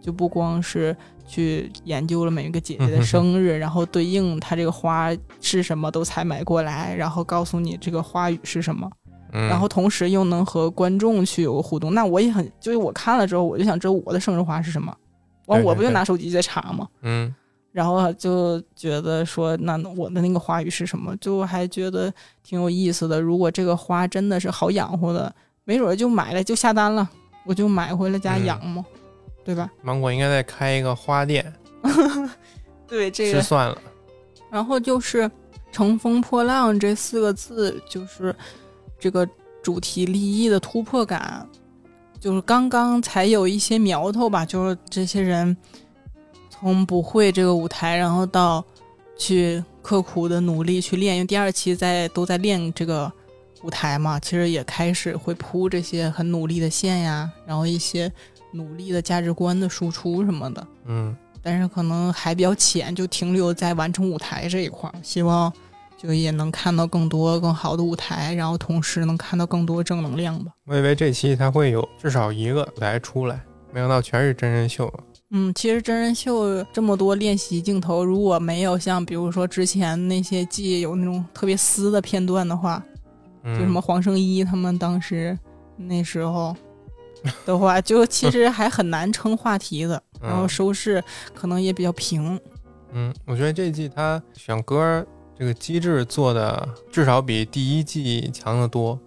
[0.00, 8.90] 就不光是去研究了每一个姐姐的生日， 然后对应她这个花是什么都采买过来，然后告诉你这个花语是什么。
[9.34, 14.96] 嗯，然后同时又能和观众去有个互动，那我也很，就是我看了之后，我就想知道我的生日花是什么，
[15.46, 16.88] 完我不就拿手机在查吗？
[17.02, 17.34] 嗯
[17.72, 21.12] 然后就觉得说，那我的那个花语是什么？
[21.16, 22.12] 就还觉得
[22.44, 23.20] 挺有意思的。
[23.20, 27.10] 如果这个花真的是好养活的，没准儿就买了就下单了，
[27.44, 28.84] 我就买回来家嗯养嘛，
[29.44, 29.68] 对吧？
[29.82, 31.52] 芒果应该再开一个花店，
[32.86, 33.76] 对这吃算了。
[34.52, 35.28] 然后就是
[35.72, 38.32] “乘风破浪”这四个字，就是
[39.04, 39.28] 这个
[39.62, 41.46] 主题立意的突破感，
[42.18, 44.46] 就是刚刚才有一些苗头吧。
[44.46, 45.54] 就是这些人
[46.48, 48.64] 从不会这个舞台，然后到
[49.18, 53.12] 去刻苦的努力去练，因为第二期在都在练这个
[53.62, 58.10] 舞台嘛，其实也开始会铺这些很努力的线呀，然后一些
[58.52, 60.66] 努力的价值观的输出什么的。
[60.86, 64.94] 嗯，但是可能还比较浅，就停留在完成舞台这一块儿。
[65.02, 65.52] 希望
[66.04, 70.52] 就也能看到更多更好的舞台，然后同时能看到更多正能量吧。
[70.66, 73.42] 我以为这期它会有至少一个舞台出来，
[73.72, 74.92] 没想到全是真人秀。
[75.30, 82.84] 嗯，其实真人秀这么多练习镜头，如果没有像比如说之前那些季有那种特别撕的片段的话，
[83.42, 85.36] 嗯，就什么黄圣依他们当时
[85.78, 86.54] 那时候
[87.46, 91.02] 的话，就其实还很难撑话题的， 嗯然后收视
[91.34, 92.38] 可能也比较平。
[92.92, 95.06] 嗯，我觉得这季他选歌儿
[95.38, 98.98] 这个机制做的至少比第一季强得多。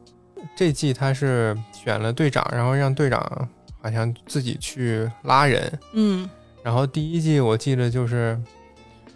[0.56, 3.50] 这季他是选了队长，然后让队长
[3.82, 5.80] 好像自己去拉人。
[5.94, 6.30] 嗯
[6.64, 8.38] 然后第一季我记得就是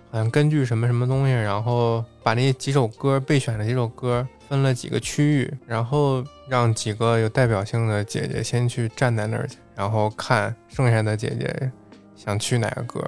[0.10, 11.72] 好像根据什么什么东西，然后把那几首歌备选的几首歌分了几个区域，然后让几个有代表性的姐姐先去站在那儿去，然后看剩下的姐姐
[12.16, 13.04] 想去哪个歌。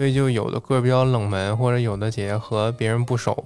[0.00, 3.36] 所以就有的歌比较冷门，或者有的姐姐和别人不熟，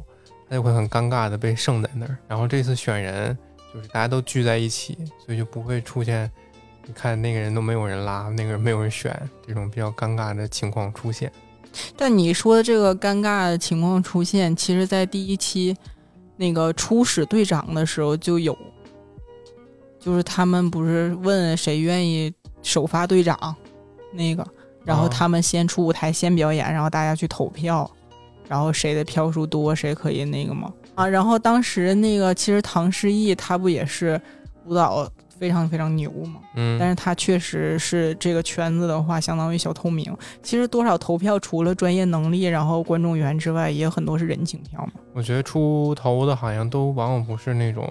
[0.49, 2.17] 她就会很尴尬的被剩在那儿。
[2.29, 3.37] 然后这次选人
[3.75, 4.97] 就是大家都聚在一起，
[5.27, 6.31] 所以就不会出现
[6.87, 11.29] 你看那个人都没有人拉，那个人没有人选这种比较尴尬的情况出现。
[11.97, 15.77] 但你说的这个尴尬的情况出现，其实在第一期
[16.37, 18.57] 那个初始队长的时候就有，
[19.99, 22.33] 就是他们不是问谁愿意
[22.63, 23.57] 首发队长
[24.13, 24.47] 那个，
[24.85, 27.91] 然后哦他们先出舞台先表演，然后大家去投票，
[28.49, 34.21] 然后谁的票数多谁可以那个嘛啊，然后当时那个其实唐诗逸他不也是
[34.67, 35.09] 舞蹈
[35.39, 40.17] 非常非常牛嘛，嗯，但是他确实是这个圈子的话，相当于小透明。
[40.43, 44.93] 其实多少投票除了专业能力，然后观众缘之外，也有很多是人情票嘛。
[45.13, 47.85] 我觉得出头的好像都往往不是那种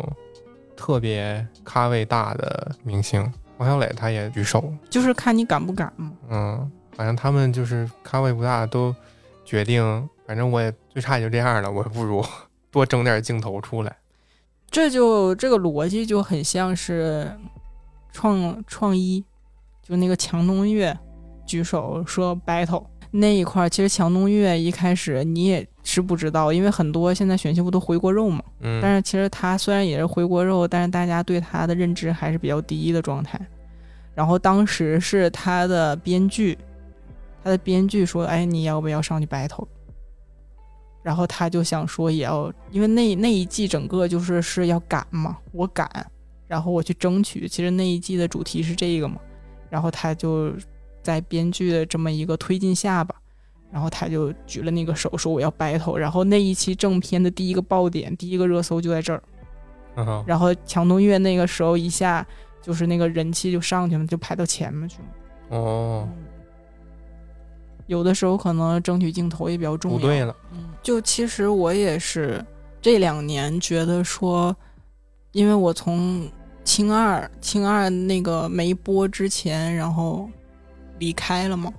[0.78, 3.30] 特别咖位大的明星。
[3.58, 6.12] 王小磊他也举手，就是看你敢不敢嘛。
[6.30, 8.96] 嗯，好像他们就是咖位不大，都
[9.44, 12.24] 决定，反正我也最差也就这样了，我不如
[12.72, 13.96] 多整点镜头出来。
[14.70, 17.32] 这就这个逻辑就很像是
[18.12, 19.24] 创创一，
[19.82, 20.98] 就那个强东岳
[21.46, 28.44] 举手说 battle 那一块儿，其实强东岳一开始你也是不知道，因为很多现在选秀不都回锅肉嘛。
[28.62, 33.39] 嗯，但是其实他虽然也是回锅肉，但是大家对他的认知还是比较低的状态。
[34.16, 36.58] 然后当时是他的编剧，
[37.44, 39.68] 他的编剧说：“哎，你要不要上去 battle？”
[41.04, 45.86] 然后他就想说，也要，因为那那一季整个就是是要赶嘛，我赶，
[46.48, 47.46] 然后我去争取。
[47.46, 49.20] 其实那一季的主题是这个嘛，
[49.70, 50.54] 然后他就
[51.02, 53.14] 在编剧的这么一个推进下吧，
[53.70, 55.98] 然后他就举了那个手，说我要 battle。
[55.98, 59.22] 然后那一期正片的第一个爆点，第一个热搜就在这儿。
[60.26, 62.26] 然后强东岳那个时候一下
[62.62, 65.58] 就是那个人气就上去了，就排到前面去了。
[65.58, 66.08] 哦，
[67.88, 69.98] 有的时候可能争取镜头也比较重要。
[69.98, 72.44] 不对了，嗯，就其实我也是
[72.82, 74.56] 这两年觉得说，
[75.32, 76.30] 因为我从
[76.64, 80.30] 青二青二那个没播之前，然后
[81.00, 81.72] 离开了嘛，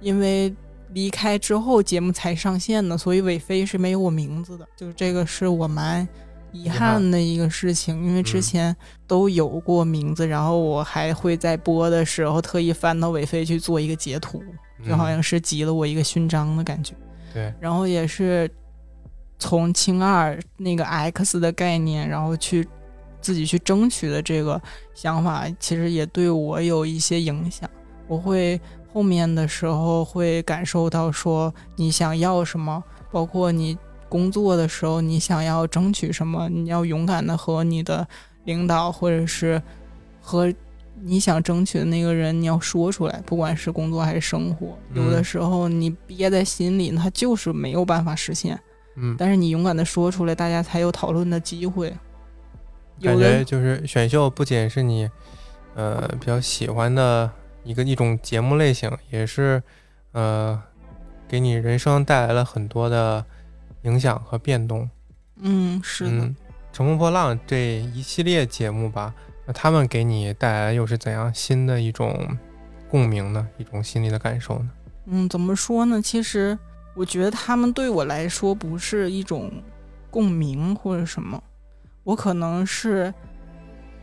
[0.00, 0.54] 因为
[0.92, 6.08] 离开之后节目才上线的，所以韦飞是没有我名字的，就是这个是我蛮
[6.52, 8.42] 遗憾的一个事情，因为之嗯。
[8.42, 14.42] 前都有过名字，然后我还会在播的时候特意翻到韦飞去做一个截图，
[14.86, 16.94] 就好像嗯是集了我一个勋章的感觉。
[17.32, 18.50] 对，然后也是
[19.38, 22.66] 从青二那个 X 的概念，然后去
[23.20, 24.60] 自己去争取的这个
[24.94, 27.68] 想法，其实也对我有一些影响。
[28.08, 28.60] 我会
[28.92, 33.78] 后面的时候会感受到说你想要什么，包括你
[34.08, 38.06] 工作的时候你想要争取什么，你要勇敢的和你的
[38.44, 39.62] 领导或者是
[40.20, 40.52] 和
[41.02, 44.78] 你想争取的那个人，你要说出来，不管是工作还是生活。
[44.94, 48.58] 嗯有的时候你憋在心里，他就是没有办法实现。
[48.96, 51.94] 嗯，但是你勇敢的说出来，大家才有讨论的机会。
[53.00, 55.08] 感觉就是选秀不仅是你
[55.74, 57.30] 呃比较喜欢的
[57.64, 59.62] 一个一种节目类型，也是
[60.12, 60.60] 呃
[61.26, 63.24] 给你人生带来了很多的
[63.82, 64.90] 影响和变动。
[65.36, 66.36] 嗯，是的，嗯，
[66.72, 69.14] 乘风破浪这一系列节目吧，
[69.50, 72.38] 那他们给你带来又是怎样新的一种
[72.88, 73.48] 共鸣呢？
[73.58, 74.70] 一种心理的感受呢？
[75.06, 76.00] 嗯，怎么说呢？
[76.00, 76.56] 其实
[76.94, 79.50] 我觉得他们对我来说不是一种
[80.08, 81.42] 共鸣或者什么，
[82.04, 83.12] 我可能是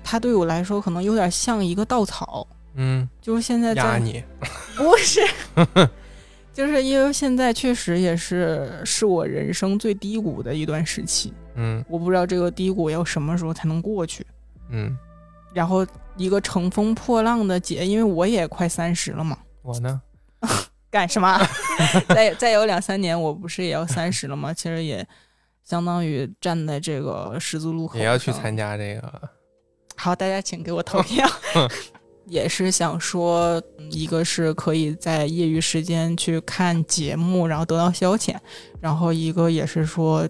[0.04, 2.45] 他对我来说可能有点像一个稻草，
[2.76, 4.22] 嗯，就是现在在压你，
[4.76, 5.22] 不是，
[6.52, 14.28] 就是因为现在确实也是是我人生最低谷的一段时期，嗯我不知道这个低谷要什么时候才能过去。
[14.70, 14.98] 嗯，
[15.58, 15.84] 然后
[16.16, 19.99] 一个乘风破浪的姐，因为我也快三十了嘛，我呢？
[20.91, 21.36] 干什么？
[22.10, 24.53] 再再有两三年，我不是也要三十了吗？
[24.53, 25.03] 其实也
[25.64, 28.55] 相当于站在这个十字路口，也要去参。
[28.55, 29.30] 加这个，
[29.95, 31.28] 好，大家请给我投票。
[32.30, 38.36] 也是想说，嗯一个是可以在业余时间去看节目，然后得到消遣；
[38.80, 40.30] 然后一个也是说，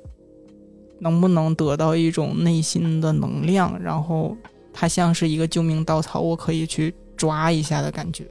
[1.02, 4.38] 能不能得到一种内心的能量，然后
[4.80, 8.24] 它像是一个救命稻草，我可以去抓一下的感觉。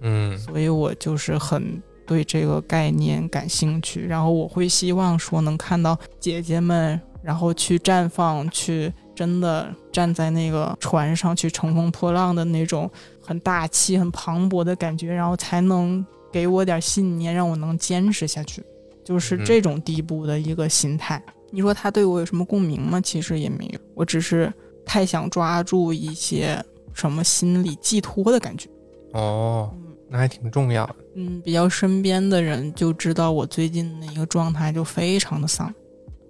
[0.00, 12.90] 嗯所以我就是很对这个概念感兴趣，然后我会希望说能看到姐姐们，然后去绽放，去真的站在那个船上去乘风破浪的那种
[13.20, 18.64] 很大气、很磅礴的感觉，然后才能给我点信念，让我能坚持下去，
[19.04, 21.22] 就是嗯这种地步的一个心态。
[21.50, 22.98] 你说他对我有什么共鸣吗？
[23.02, 24.50] 其实也没有，我只是
[24.90, 26.60] 太想抓住一些
[26.92, 28.68] 什么心理寄托的感觉。
[29.12, 30.96] 哦，嗯那还挺重要的。
[31.14, 35.72] 嗯，比较身边的人就知道我最近的一个状态就非常的丧，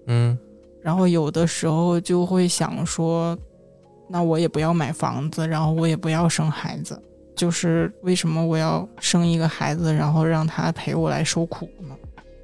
[0.08, 0.38] 嗯
[0.82, 3.34] 然后有的时候就会想说，
[4.10, 7.02] 那我也不要买房子，然后我也不要生孩子。
[7.34, 11.96] 就是为什么我要生一个孩子，然后让他陪我来受苦呢？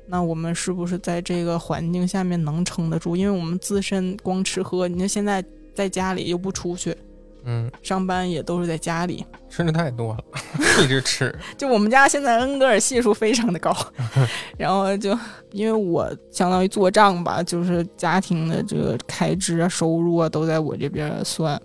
[0.06, 3.14] 那我们是不是在这个环境下面能撑得住？
[3.14, 5.44] 因为我们自身光吃喝，你看现在
[5.76, 6.96] 在家里又不出去，
[7.44, 10.24] 嗯，上班也都是在家里，吃的太多了，
[10.82, 11.32] 一直吃。
[11.56, 13.76] 就我们家现在恩格尔系数非常的高，
[14.56, 15.16] 然后就
[15.52, 21.60] 因为我相当于做账吧，就是家庭的这个开支啊、收入啊都在我这边算，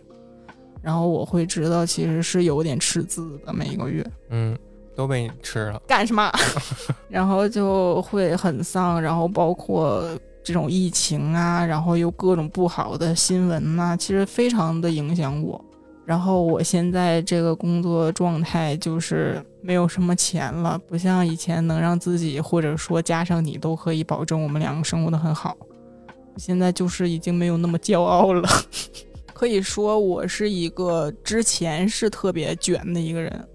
[0.82, 4.05] 然后我会知道其实是有点赤字的每个月。
[4.30, 4.57] 嗯，
[4.95, 5.82] 都被你吃了。
[5.88, 6.32] 干什么？
[7.09, 10.03] 然后就会很丧，然后包括
[10.43, 15.63] 这种疫情啊，然后又各种不好的新闻呐、其实非常的影响我。
[16.03, 25.55] 然后我现在这个工作状态就是没有什么钱了，不像以前能让自己或者说加上你都可以保证我们两个生活的很好。
[26.37, 28.49] 现在就是已经没有那么骄傲了，
[29.31, 33.47] 可以说我是一个之前是特别卷的一个人，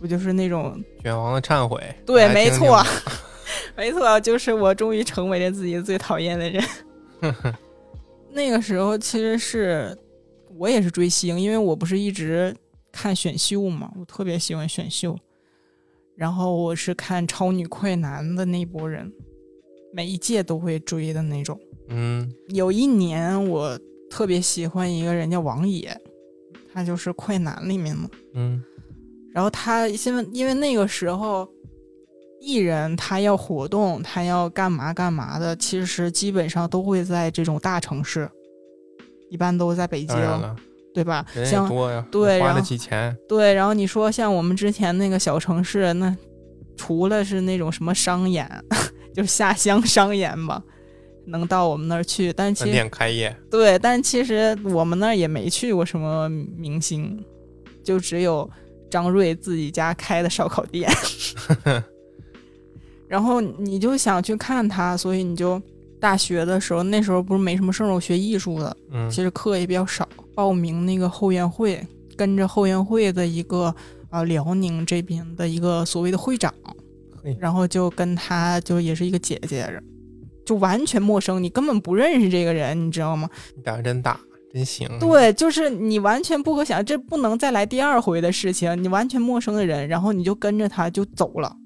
[0.00, 1.80] 我就是那种卷王的忏悔。
[2.04, 3.12] 对，没错听，
[3.76, 6.62] 没错，就是我终于成为了自己最讨厌的人。
[8.30, 9.96] 那个时候其实是
[10.58, 12.54] 我也是追星，因为我不是一直
[12.92, 15.16] 看选秀嘛，我特别喜欢选秀。
[16.14, 19.12] 然后我是看超女快男的那波人，
[19.92, 21.58] 每一届都会追的那种。
[21.88, 23.78] 嗯有一年我
[24.10, 25.94] 特别喜欢一个人叫王野，
[26.72, 28.08] 他就是快男里面嘛。
[28.34, 28.62] 嗯
[29.32, 31.46] 然后他因为因为那个时候，
[32.40, 38.30] 艺人他要活动，他要干嘛干嘛的，其实基本上都会在这种大城市，
[39.30, 40.16] 一般都在北京
[40.94, 41.26] 对吧？
[41.34, 43.16] 人多呀，花得对然后起钱。
[43.28, 46.16] 对，然后你说像我们之前那个小城市，那
[46.76, 48.48] 除了是那种什么商演，
[49.14, 50.62] 就是下乡商演吧，
[51.26, 57.22] 能到我们那儿去，但其饭实店开业，对，但其实我们那儿也没去过什么明星，
[57.82, 58.48] 就只有
[58.90, 60.88] 张瑞自己家开的烧烤店。
[63.08, 65.60] 然后你就想去看他，所以你就
[66.00, 71.80] 大学的时候，那时候不是没什么事儿，我学艺术的，嗯其实课也比较少，报名那个后援会，
[72.16, 73.64] 跟着后援会的一个
[74.10, 76.52] 啊、呃辽宁这边的一个所谓的会长
[77.22, 79.68] 嘿，然后就跟他就也是一个姐姐，
[80.44, 83.28] 就完全陌生，你根本不认识这个人，你知道吗？
[83.56, 84.20] 你胆儿真大，
[84.52, 88.80] 真行。，对，就是你完全不可想，这不能再来第二回的事情。
[88.80, 91.56] 你完全陌生的人，然后你就跟着他就走了，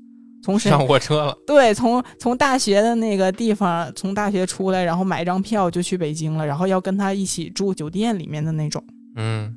[0.43, 1.36] 从上火车了。
[1.47, 8.82] 对，从从大学的那个地方，从大学出来，然后买张票就去北京了，然后要跟他一起住酒店里面的那种，
[9.16, 9.55] 嗯，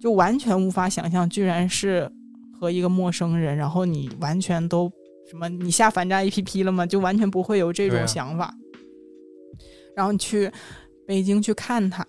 [0.00, 2.10] 就完全无法想象，居然是
[2.58, 4.90] 和一个陌生人，然后你完全都
[5.30, 6.86] 什么，你下反诈 APP 了吗？
[6.86, 8.54] 就完全不会有这种想法。
[9.96, 10.50] 然后你去
[11.06, 12.06] 北京去看他，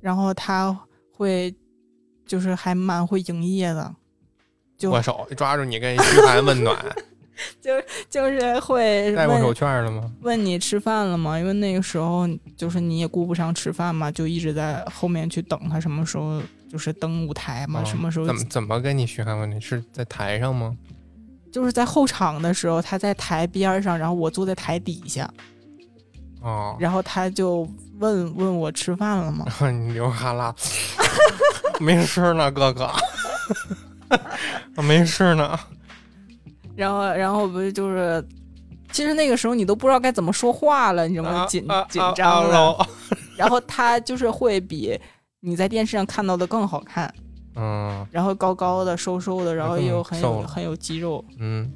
[0.00, 0.76] 然后他
[1.12, 1.54] 会
[2.26, 3.94] 就是还蛮会营业的，
[4.76, 6.76] 就握手抓住你，跟人嘘寒问暖，
[7.60, 7.70] 就
[8.10, 10.10] 就是会问戴过手绢了吗？
[10.20, 11.38] 问你吃饭了吗？
[11.38, 19.60] 因为那个时候就是你也顾不上吃饭嘛，就一直在后面去等他什么时候就是登舞台嘛，哦什么时候怎么怎么跟你嘘寒问暖？
[19.60, 20.76] 是在台上吗？
[21.52, 25.28] 就是在后场的时候，他在台边儿上，然后我坐在台底下，
[26.40, 27.68] 哦，然后他就
[27.98, 29.44] 问问我吃饭了吗？
[29.70, 30.54] 你流哈喇，
[31.82, 32.90] 没事呢，哥哥，
[34.82, 35.58] 没事呢。
[36.82, 38.24] 然后然后不是就是，
[38.90, 41.40] 其实那个时候你都不知道该怎么说话了，你知道吗？
[41.42, 42.72] 啊紧啊紧张了。
[42.72, 42.88] 啊啊
[43.36, 44.98] 然后他就是会比
[45.40, 47.12] 你在电视上看到的更好看，
[47.56, 51.24] 嗯然后高高的、瘦瘦的，然后又很有很有肌肉。
[51.38, 51.72] 嗯，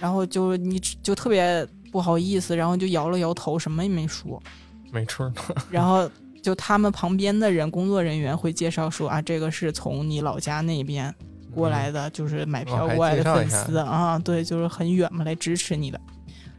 [0.00, 4.42] 然后就你就特别不好意思，然后就摇了摇头，什么也没说。
[4.90, 5.34] 没吃呢。
[5.70, 6.10] 然后
[6.42, 11.14] 就他们旁边的人，工作人员会介绍说啊，这个是从你老家那边
[11.54, 16.00] 过来的，就是买票过来的粉丝啊，对，就是很远嘛，来支持你的。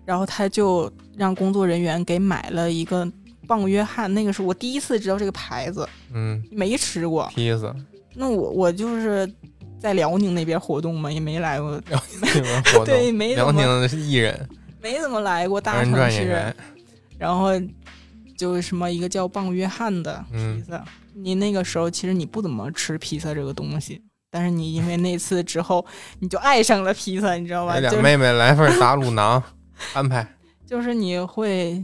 [0.05, 3.07] 然后他就让工作人员给买了一个
[3.47, 7.29] 棒约翰，那个是我第一次知道这个牌子，嗯，没吃过。
[7.33, 7.75] 披萨，
[8.15, 9.31] 那我我就是
[9.79, 11.79] 在辽宁那边活动嘛，也没来过，
[12.85, 14.49] 对没辽宁 的艺人，
[14.81, 16.53] 没怎么来过大城市。
[17.17, 17.49] 然后
[18.37, 20.83] 就是什么一个叫棒约翰的嗯披萨，
[21.13, 25.85] 你那个时候其实你不怎么吃披萨这个东西，但是你因为那次之后，
[26.19, 27.73] 你就爱上了披萨，你知道吧？
[27.75, 29.41] 来俩妹妹来份打卤囊，
[29.93, 30.27] 安排。
[30.65, 31.83] 就是你会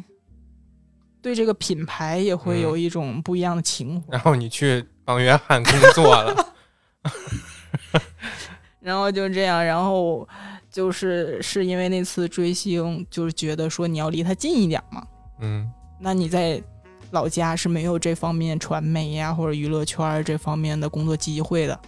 [1.22, 2.62] 对这个品牌也会嗯。
[2.62, 6.54] 有一种不一样的情 怀，然后你去帮约翰工作了，
[8.80, 10.28] 然后就这样，然后
[10.70, 15.04] 就是是因为那次追星，就是觉得说你要离他近一点嘛，
[15.40, 15.68] 嗯，
[16.00, 16.62] 那你在
[17.10, 21.80] 老家是没有这方面传媒呀、或者娱乐圈这方面的工作机会的，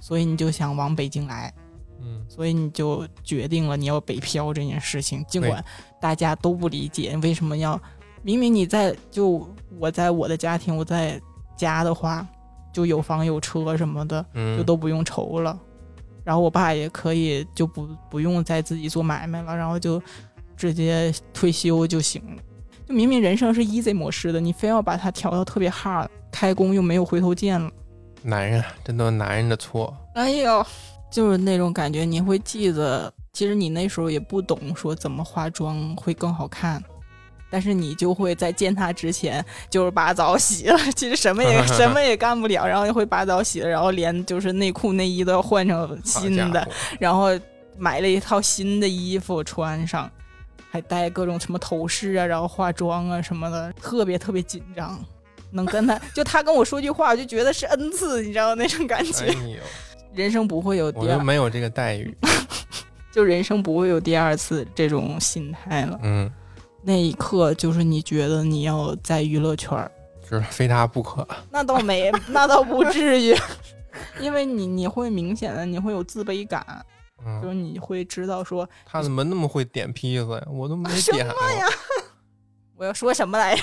[0.00, 1.52] 所以你就想往北京来，
[2.00, 5.24] 嗯所以你就决定了你要北漂这件事情。
[5.28, 5.64] 尽管
[6.00, 7.80] 大家都不理解为什么要，
[8.22, 9.46] 明明你在就
[9.78, 11.20] 我在我的家庭我在
[11.56, 12.26] 家的话，
[12.72, 15.58] 就有房有车什么的，嗯，就都不用愁了。
[16.24, 20.00] 然后我爸也可以就不不用再自己做买卖了，然后就
[20.56, 22.42] 直接退休就行了。
[22.86, 27.70] 就明明人生是 easy 模式的，你非要把它调到特别 hard，开工又没有回头箭了。
[28.22, 29.96] 男人，这都是男人的错。
[30.14, 30.64] 哎呦，
[31.10, 36.82] 就是那种感觉，你会记得，其实你那时候也不懂说怎么化妆会更好看，
[37.50, 46.68] 但是你就会在见他之前就是把澡洗了，其实什么也 什么也干不了，然后就会把澡洗了，然后连就是内裤内衣都要换成新的，
[46.98, 47.28] 然后
[47.78, 50.10] 买了一套新的衣服穿上，
[50.70, 55.02] 还戴各种什么头饰啊，然后化妆啊什么的，特别特别紧张。
[55.52, 59.26] 能跟他就他跟我说句话，我就觉得是恩赐，你知道那种感觉。
[59.26, 59.34] 哎，
[60.14, 62.16] 人生不会有我第二，就没有这个待遇。
[63.12, 65.98] 就人生不会有第二次这种心态了。
[66.04, 66.30] 嗯，
[66.82, 69.90] 那一刻就是你觉得你要在娱乐圈儿，
[70.28, 71.26] 是非他不可。
[71.50, 73.36] 那倒没，那倒不至于，
[74.20, 76.64] 因为你你会明显的你会有自卑感，
[77.18, 80.46] 就嗯，是你会知道说他怎么那么会点披萨呀？
[80.48, 81.50] 我都没什点过。
[81.50, 81.66] 呀
[82.78, 83.62] 我要说什么来着？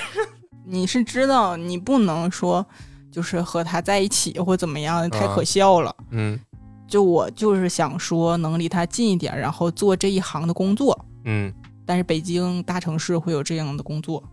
[0.68, 2.66] 你是知道你不能说
[3.12, 5.96] 就是和他在一起或怎么样，太可笑了。
[6.12, 6.40] 嗯
[6.88, 11.06] 就我就是想说能离他近一点，然后做这一行的工作。
[11.26, 11.54] 嗯
[11.86, 14.24] 但是北京大城市会有这样的工作，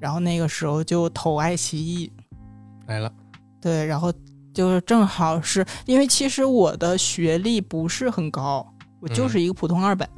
[0.00, 2.10] 然后那个时候就投爱奇艺，
[2.86, 3.12] 来了。
[3.60, 4.12] 对，然后
[4.52, 8.66] 就是正好是因为其实我的学历不是很高，
[9.00, 10.08] 我就是一个普通二本，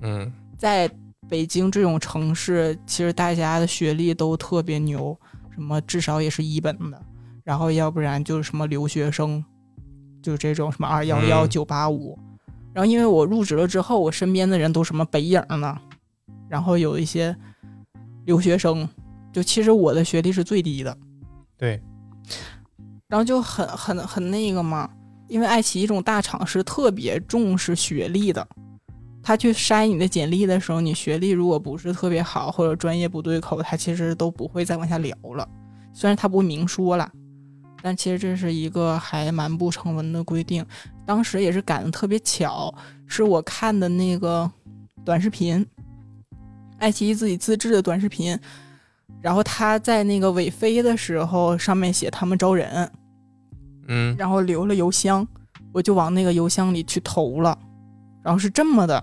[0.00, 0.88] 嗯在
[1.28, 5.18] 北京这种城市，其实大家的学历都特别牛，
[5.52, 7.02] 什么至少也是一本的，
[7.42, 9.44] 然后要不然就是什么留学生，
[10.22, 11.48] 就是这种什么二幺幺、嗯。
[11.48, 12.18] 九八五。
[12.72, 15.80] 然后因为我入职了之后，我身边的人都什么北影呢，
[16.48, 17.34] 然后有一些
[18.24, 18.88] 留学生，
[19.32, 20.96] 就其实我的学历是最低的，
[21.56, 21.80] 对，
[23.06, 24.90] 然后就很很很那个嘛，
[25.28, 28.44] 因为爱奇艺这种大厂是特别重视学历的，
[29.24, 35.48] 他去筛你的简历的时候，你学历如果不是特别好或者专业不对口，他其实都不会再往下聊了。
[35.94, 37.10] 虽然他不明说了，
[37.82, 40.62] 但其实这是一个还蛮不成文的规定。
[41.06, 42.72] 当时也是赶得特别巧，
[43.06, 44.50] 是我看的那个
[45.06, 45.66] 短视频，
[46.78, 48.38] 爱奇艺自己自制的短视频。
[49.22, 52.90] 然后他在那个尾飞的时候，上面写他们招人，
[53.88, 55.26] 嗯然后留了邮箱，
[55.72, 57.58] 我就往那个邮箱里去投了。
[58.22, 59.02] 然后是这么的，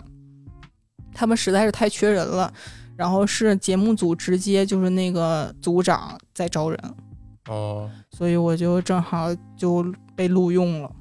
[1.14, 2.52] 他们实在是太缺人了，
[2.96, 6.80] 然后是节目组直接就是那个组长在招人，
[7.48, 9.86] 哦所以我就正好就
[10.16, 10.92] 被录用了。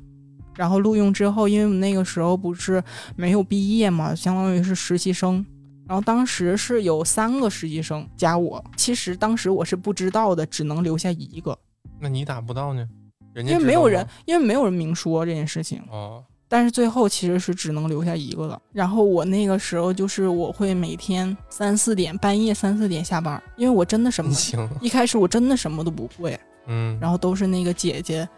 [0.57, 2.83] 然后录用之后，因为我们那个时候不是
[3.17, 5.45] 没有毕业嘛，相当于是实习生。
[5.87, 11.59] 然后当时是有三个实习生加我，其实当时我是不知道的，只能留下一个，
[11.99, 12.87] 那你咋不到呢？
[13.33, 15.83] 人家因为没有人，因为没有人明说这件事情。
[15.91, 18.61] 哦，但是最后其实是只能留下一个了。
[18.73, 28.29] 然后我那个时候就是我会每天三四点半夜三四点下班，因为我真的什么行，一开始我真的什么都不会，嗯，然后都是那个姐姐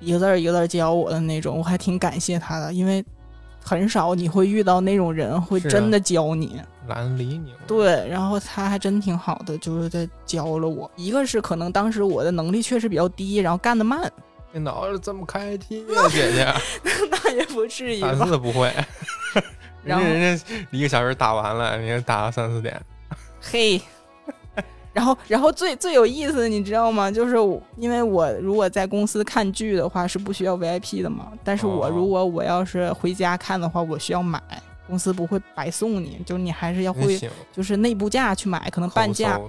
[0.00, 3.04] 一个字儿一个字儿教我的那种，我还挺感谢她的，因为
[3.62, 6.60] 很少你会遇到那种人会真的教你。
[6.88, 7.52] 懒得理你。
[7.68, 10.90] 对，然后她还真挺好的，就是在教了我。
[10.96, 14.10] 一个是可能当时我的能力确实比较低，然后干得慢，
[14.52, 16.46] 电脑是怎么开机呀，姐姐？
[17.10, 18.26] 那也不至于打吧。
[18.26, 18.72] 字不会。
[19.82, 22.78] 人然后家人家一个小时打完了，人家打了三四点。
[23.40, 23.80] 嘿，
[24.92, 27.10] 然后然后最最有意思的你知道吗？
[27.10, 27.36] 就是
[27.76, 34.38] 因为我如果在公司看剧的话是不需要 VIP 的嘛，但是我哦如果我要是回家看的话，我需要买，
[34.86, 37.18] 公司不会白送你，就是你还是要会，
[37.50, 39.40] 就是内部价去买，可能半价。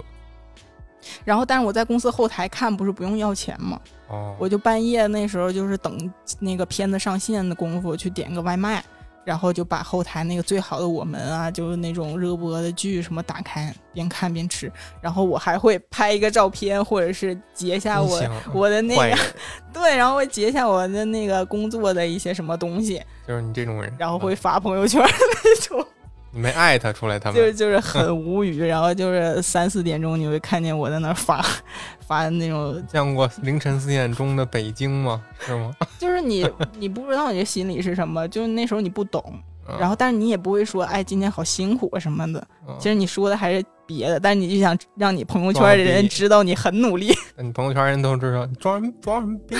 [1.24, 8.84] 然后但是我在公司后台看不是不用要钱吗，哦，我就半夜那时候就是等那个片子上线的功夫去点个外卖，
[9.24, 14.70] 然后就把后台那个最好的我们啊，就是那种热播的剧什么打开，边看边吃。
[15.00, 18.22] 然后我还会拍一个照片，或者是截下我
[18.52, 19.16] 我的那个
[19.72, 25.86] 对，然后会截下我的那个工作的一些什么东西，就是你这种人，然后会发朋友圈那种，
[26.32, 28.62] 你没艾特出来他们，就是就是很无语。
[28.66, 31.44] 然后就是三四点钟你会看见我在那儿发
[32.06, 35.22] 发那种见过凌晨四点钟的北京吗？
[35.40, 35.70] 是吗？
[35.98, 39.22] 就是你你不知道你的心里是什么，就是那时候你不懂，
[39.68, 42.44] 嗯然后但是你也不会说，哎，今天好辛苦啊什么的。
[42.66, 49.54] 嗯其实你说的还是别的，但是你就想让你朋友圈的人知道你很努力，你朋友圈人都知道你装什么装什么逼，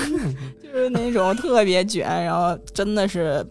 [0.63, 3.45] 就是那种特别卷，然后真的是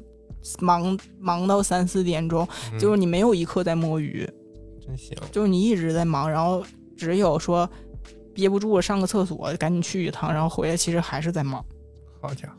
[0.60, 4.28] 忙忙到三四点钟，嗯就是你没有一刻在摸鱼，
[4.86, 6.64] 真行，就是你一直在忙，然后
[6.98, 7.70] 只有说
[8.34, 11.64] 憋不住了上个厕所，赶紧去一趟，然后回来其实还是在忙。
[12.22, 12.56] 好家伙，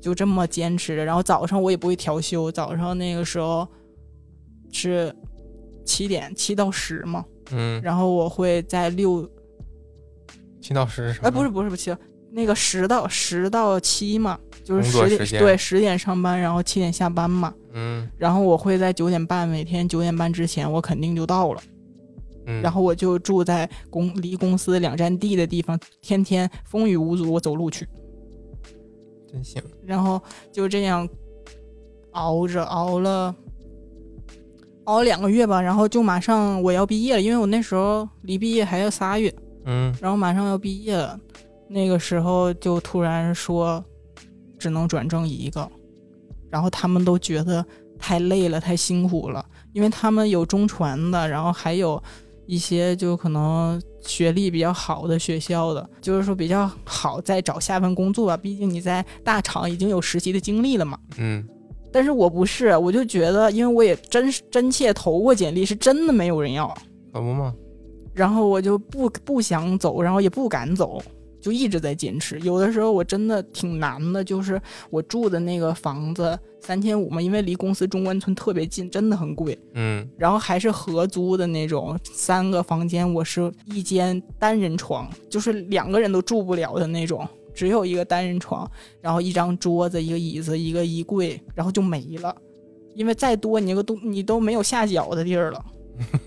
[0.00, 1.04] 就这么坚持着。
[1.04, 3.66] 然后早上我也不会调休，早上那个时候
[4.70, 5.14] 是
[5.84, 9.28] 七点七到十嘛，嗯，然后我会在六
[10.60, 11.28] 七到十是什么？
[11.28, 11.96] 哎不是不是不是七，
[12.30, 17.52] 那个十到十到七嘛，就是十点对十点上班，然后七点下班嘛。
[17.74, 21.60] 嗯然后我会在九点半，每天九点半之前我肯定就到了，
[22.46, 27.88] 嗯，然后我就住在公离公司两站地的地方，天天风雨无阻，我走路去。
[29.30, 30.20] 真行，然后
[30.52, 31.08] 就这样
[32.10, 33.34] 熬着熬了
[34.84, 39.32] 熬了两个月吧，然后就马上我要毕业了，因为我那时候离毕业还有仨月，
[39.64, 41.18] 嗯然后马上要毕业了，
[41.68, 43.82] 那个时候就突然说
[44.62, 45.68] 只能转正一个，
[46.48, 47.64] 然后他们都觉得
[47.98, 52.00] 太累了，太辛苦了，因为他们有中传的，然后还有
[52.46, 60.96] 一些就可能学历比较好的学校的，就是说比较好再找下份工作吧，毕竟你在大厂已经有实习的经历了嘛。
[61.18, 61.44] 嗯。
[61.92, 66.66] 但是我不是，我就觉得，因为我也真真切投过简历，是真的没有人要，
[67.12, 67.52] 可不嘛，
[68.14, 71.02] 然后我就不不想走，然后也不敢走，
[71.42, 72.40] 就一直在坚持。
[72.40, 79.58] 有的时候我真的挺难的，就是我住的那个房子三千五嘛，因为离公司中关村特别近，真的很贵。
[79.74, 88.70] 嗯然后还是合租的那种，三个房间，我是一间单人床，就是两个人都住不了的那种，只有一个单人床，
[89.00, 92.34] 然后一张桌子、一个椅子、一个衣柜，然后就没了，
[92.94, 95.64] 因为再多你那个都你都没有下脚的地儿了。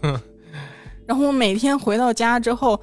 [1.08, 2.80] 然后我每天回到家之后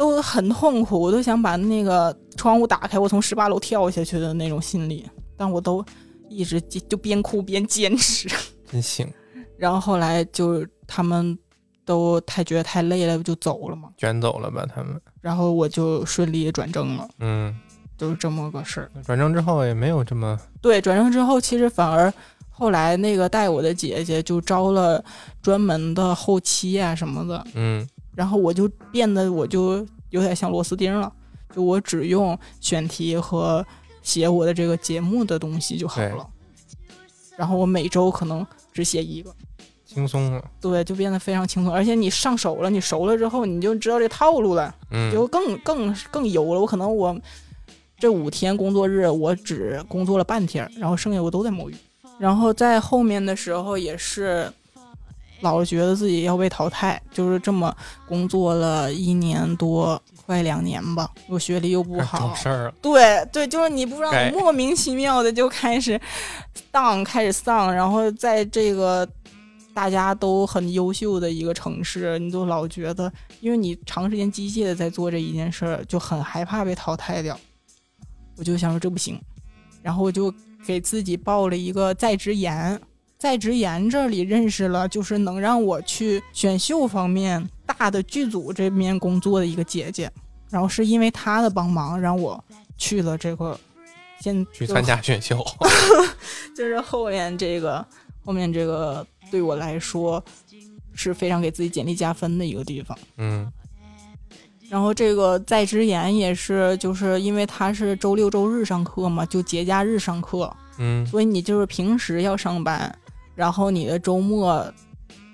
[0.00, 5.84] 都很痛苦，我都想把那个窗户打开，我从十八楼跳下去的那种心理，但我都
[6.30, 8.26] 一直就就边哭边坚持。
[8.66, 9.06] 真行，
[9.58, 11.38] 然后后来就他们
[11.84, 13.90] 都太觉得太累了，就走了嘛。
[13.98, 17.54] 卷走了吧他们，然后我就顺利转正了，嗯，
[17.98, 18.90] 就是这么个事儿。
[19.04, 22.10] 转正之后也没有这么，对，转正之后，其实反而
[22.48, 25.04] 后来那个带我的姐姐就招了
[25.42, 27.86] 专门的后期啊什么的，嗯
[28.20, 29.78] 然后我就变得我就
[30.10, 31.10] 有点像螺丝钉了，
[31.56, 33.66] 就我只用选题和
[34.02, 36.28] 写我的这个节目的东西就好了。
[37.38, 39.34] 然后我每周可能只写一个。
[39.86, 46.60] 轻松了，对，就变得非常轻松，而且你上手了，你熟了之后，你就知道这套路了，嗯就更更更油了。
[46.60, 47.18] 我可能我
[47.98, 51.74] 这五天工作日，我只工作了半天，然后剩下我都在摸鱼。
[52.18, 54.52] 然后在后面的时候也是，
[55.40, 57.74] 老是觉得自己要被淘汰，就是这么
[58.06, 66.00] 工作了一年多，快两年吧，我学历又不好，事儿了，对对，就是你不知道莫名其妙的就开始
[66.70, 69.08] 荡，开始丧，然后在这个
[69.72, 73.10] 大家都很优秀的一个城市，你就老觉得，
[73.40, 77.38] 因为你长时间机械的在做这一件事儿，就很害怕被淘汰掉。
[78.36, 79.20] 我就想说这不行，
[79.82, 80.32] 然后我就
[80.66, 82.80] 给自己报了一个在职研。
[83.20, 90.10] 在职研这里认识了，就是能让我去选秀方面大的剧组这面工作的一个姐姐，
[90.48, 92.42] 然后是因为她的帮忙，让我
[92.78, 93.60] 去了这个，
[94.20, 95.44] 先去参加选秀，
[96.56, 97.86] 就是后面这个
[98.24, 100.24] 后面这个对我来说
[100.94, 102.96] 是非常给自己简历加分的一个地方。
[103.18, 103.52] 嗯。
[104.70, 111.04] 然后这个在职研也是，就是因为他是周六周日上课嘛，就节假日上课，嗯。
[111.04, 112.96] 所以你就是平时要上班，
[113.34, 114.64] 然后你的周末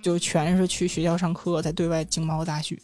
[0.03, 2.79] 就全是去学校上课，在对外经贸大学。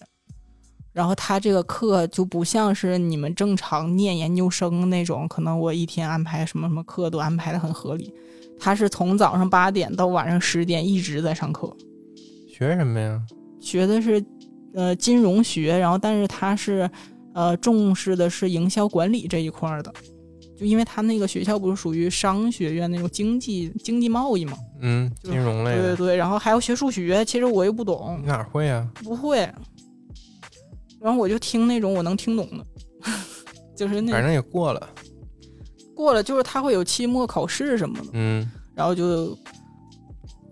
[0.92, 8.12] 然后他这个课就不像是你们正常念研究生那种，可能我一天安排什么什么课都安排的很合理。
[8.60, 11.74] 他是从早上八点到晚上十点一直在上课，
[12.46, 13.20] 学什么呀？
[13.58, 14.22] 学的是
[14.74, 16.88] 呃金融学，然后但是他是
[17.32, 19.92] 呃重视的是营销管理这一块儿的，
[20.62, 28.88] 就因为他那个学校不是属于商学院那种经济经济贸易嘛，嗯，金融类，对对对，然后还要学数学，其实我又不懂你，哪会啊？
[29.02, 29.38] 不会，
[31.00, 32.64] 然后我就听那种我能听懂的，
[33.76, 34.88] 就是那反正也过了，
[35.96, 39.36] 过了，就是他会有期末考试什么的，嗯，然后就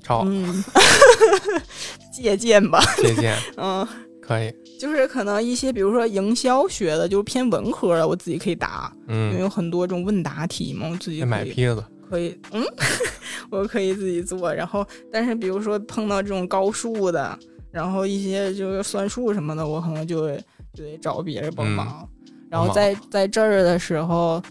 [0.02, 0.64] 抄嗯
[2.12, 3.86] 借鉴吧，借鉴嗯。
[4.20, 12.64] 可以，就是可能一些，比如说营销学的，就是偏文科的，我自己可以答，因为嗯，有很多这种问答题嘛，我自己买可以坯子，可以，嗯，
[13.52, 14.52] 我可以自己做。
[14.54, 17.38] 然后，但是比如说碰到这种高数的，
[17.70, 20.38] 然后一些就是算术什么的，我可能就得
[20.72, 22.08] 就得找别人帮嗯忙。
[22.48, 24.42] 然后在在这儿的时候，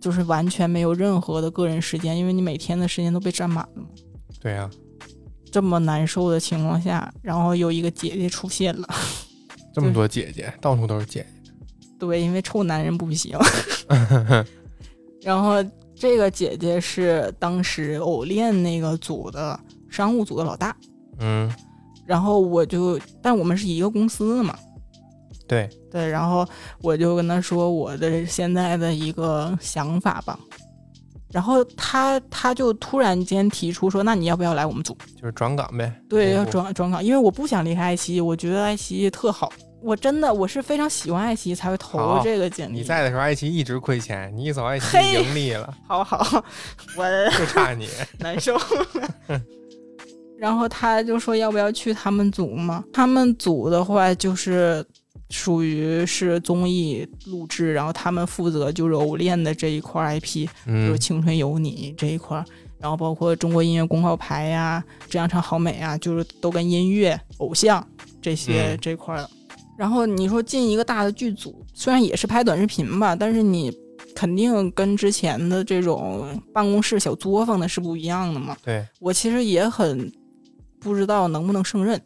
[0.00, 3.88] 就是完全没有任何的个人时间，因为你每天的时间都被占满了嘛。
[4.40, 4.70] 对呀、
[5.52, 8.88] 这么难受的情况下，然后有一个姐姐出现了，
[9.76, 11.52] 这么多姐姐，到处都是姐姐。
[11.98, 13.38] 对，因为臭男人不行。
[15.22, 15.62] 然后
[15.94, 19.60] 这个姐姐是当时偶练那个组的
[19.90, 20.74] 商务组的老大，
[21.18, 21.52] 嗯，
[22.06, 24.58] 然后我就，但我们是一个公司的嘛，
[25.46, 26.48] 对，对，然后
[26.80, 30.38] 我就跟他说我的现在的一个想法吧，
[31.32, 34.96] 然后他他就突然间提出说，那你要不要来我们组？
[35.20, 35.92] 就是转岗呗。
[36.08, 39.52] 对，要转转岗，因为我不想离开爱奇艺，我觉得爱奇艺特好，
[39.82, 42.78] 我真的我是非常喜欢爱奇艺才会投入这个简历。
[42.78, 46.44] 你在的时候，爱奇艺一直亏钱，你一走，爱奇嘿艺盈利了， 好好，
[46.96, 47.88] 我就差你。
[48.18, 48.56] 难受。
[50.38, 52.84] 然后他就说要不要去他们组嘛？
[52.92, 54.84] 他们组的话就是
[55.30, 62.44] 属于是综艺录制，然后他们负责就是偶练的这一块 IP，就是嗯《青春有你》这一块，
[62.78, 67.86] 然后包括中国音乐公告牌呀、这样唱好美啊，就是都跟音乐、偶像
[68.20, 69.24] 这些嗯这块。
[69.76, 73.76] 然后你说进一个大的剧组，虽然也是拍短视频吧，但是你
[74.14, 78.56] 肯定跟之前的这种办公室小作坊的是不一样的嘛。
[78.64, 80.10] 对，我其实也很
[80.80, 82.00] 不知道能不能胜任，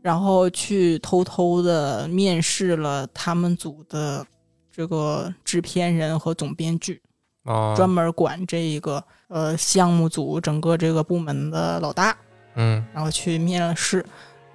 [0.00, 4.26] 然后去偷偷的面试了他们组的
[4.72, 7.02] 这个制片人和总编剧，
[7.44, 12.16] 啊，专门管这一个呃项目组整个这个部门的老大，
[12.54, 14.04] 嗯然后去面了试，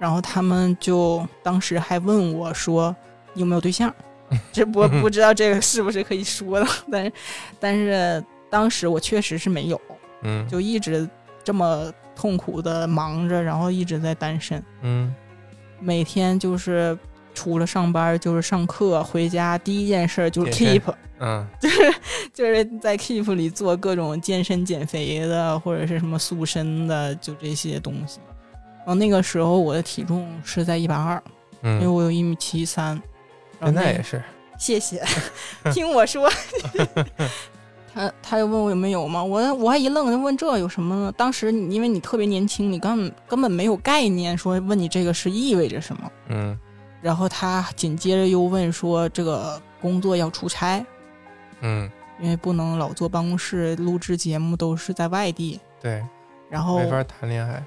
[0.04, 2.94] 然后他们就当时还问我说
[3.32, 3.90] 你有没有对象，
[4.52, 7.12] 这不不知道这个是不是可以说的，但是
[7.58, 9.80] 但是当时我确实是没有。
[10.20, 11.08] 嗯就一直
[11.42, 15.14] 这么痛苦的忙着，然后一直在单身，嗯
[15.80, 16.96] 每天就是
[17.32, 20.82] 除了上班就是上课，回家第一件事就是 Keep，
[21.18, 21.46] 嗯
[22.34, 28.20] 就是在 Keep 里做各种健身减肥的或者是什么塑身的，就这些东西。
[28.84, 31.22] 然后那个时候我的体重是在一百二，
[31.62, 33.00] 因为嗯，我有一米七三。
[33.58, 34.22] 然后现在也是。
[34.58, 35.02] 谢谢，
[35.72, 36.30] 听我说。
[37.94, 41.12] 他他又问我有没有嘛，我我还一愣，就问这有什么呢？
[41.16, 46.12] 当时你因为你特别年轻，你根本根本没有概念，说问你这个是意味着什么。
[46.28, 46.58] 嗯
[47.00, 50.84] 然后他紧接着又问说，这个工作要出差，
[51.60, 55.60] 嗯，因为不能老坐办公室录制节目，都是在外地。
[55.80, 56.02] 对，
[56.48, 57.62] 然后没法谈恋爱。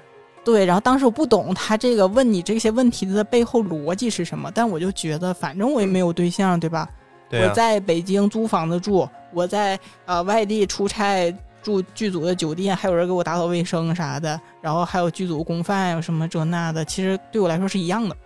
[0.50, 6.88] 对，然后当时我不懂他这个问你这些问题的背后逻辑是什么，但我就觉得反正我也没有对象，对吧？
[7.28, 11.30] 对啊，我在北京租房子住，我在呃外地出差
[11.62, 18.16] 住剧组的酒店，还有人给我打扫卫生啥的，然后还有剧组公饭有什么这那的，其实对我来说是一样的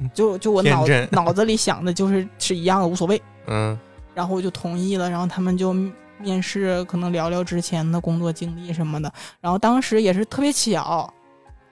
[0.00, 0.10] 嗯。
[0.12, 3.18] 就就我脑脑子里想的就是是一样的，无所谓。
[3.46, 3.78] 嗯
[4.14, 5.74] 然后我就同意了，然后他们就
[6.20, 9.12] 面试，可能聊聊之前的工作经历什么的。
[9.40, 11.12] 然后当时也是特别巧，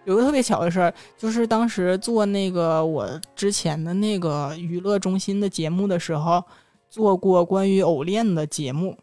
[0.05, 6.43] 有个特别巧的事儿，就是当时做那个我之前的那个娱乐中心的节目的时候，
[6.89, 8.97] 做过关于偶练的节目。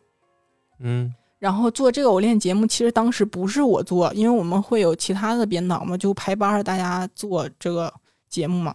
[0.79, 7.93] 嗯然后做这个偶练节目，其实当时不是我做，因为我们会有其他的编导嘛，就排班儿大家做这个
[8.29, 8.73] 节目嘛。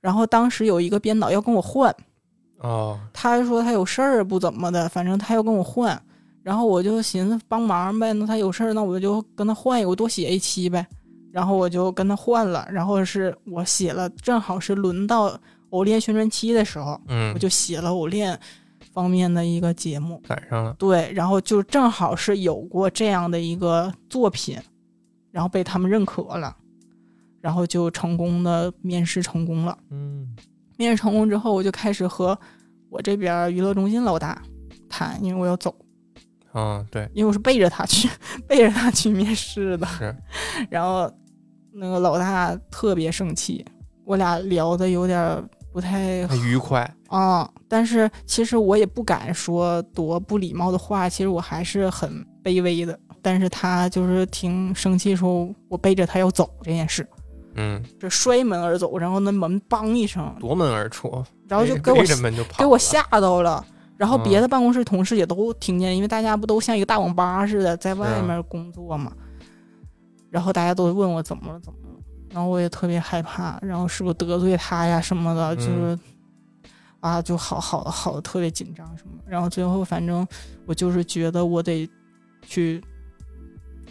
[0.00, 1.94] 然后当时有一个编导要跟我换，
[2.60, 6.00] 哦，他说他有事儿不怎么的，反正他要跟我换，
[6.42, 10.86] 然后我就寻思帮忙呗，那他有事儿，那我就跟他换一个，我多写一期呗，
[11.32, 15.38] 然后我就跟他换了，然后是我写了，正好是轮到
[15.70, 18.38] 偶练宣传期的时候，嗯我，就写了偶练
[18.92, 20.74] 方面的一个节目，赶上了。
[20.78, 24.58] 对，然后就正好是有过这样的一个作品，
[25.30, 26.54] 然后被他们认可了，
[27.40, 29.78] 然后就成功的面试成功了。
[29.90, 30.36] 嗯
[30.80, 32.36] 面试成功之后，我就开始和
[32.88, 34.40] 我这边娱乐中心老大
[34.88, 35.74] 谈，因为我要走，
[36.54, 38.08] 嗯，对，因为我是背着他去，
[38.48, 39.86] 背着他去面试的。
[39.86, 40.16] 是，
[40.70, 41.12] 然后
[41.70, 43.62] 那个老大特别生气，
[44.06, 46.90] 我俩聊的有点不太愉快。
[47.08, 52.98] 啊、但是其实我也不敢说多不礼貌的话，其实我还是很卑微的。
[53.20, 57.06] 但是他就是挺生气，说我背着他要走这件事，
[57.60, 63.62] 嗯，这摔门而走，然后那门梆一声，夺门而出，然后就背给我给我吓到了。
[63.98, 69.12] 然后嗯别的办公室同事也都听见，因为大家不都像一个大网吧似的在外面工作嘛。
[70.30, 71.94] 然后大家都问我怎么了，怎么了，
[72.30, 75.98] 然后我也特别害怕，然后是不是得罪他呀什么的，嗯就是、
[77.00, 79.20] 啊，就好好的好的特别紧张什么。
[79.26, 80.26] 然后最后反正
[80.66, 81.86] 我就是觉得我得
[82.46, 82.82] 去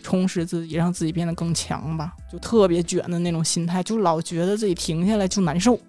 [0.04, 5.80] 充实自己，让自己变得更强吧，就特别卷的那种心态，就老觉得自己停下来就难受。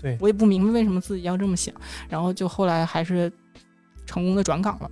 [0.00, 1.74] 对我也不明白为什么自己要这么想，
[2.08, 3.32] 然后就后来还是
[4.04, 4.90] 成功的转岗了。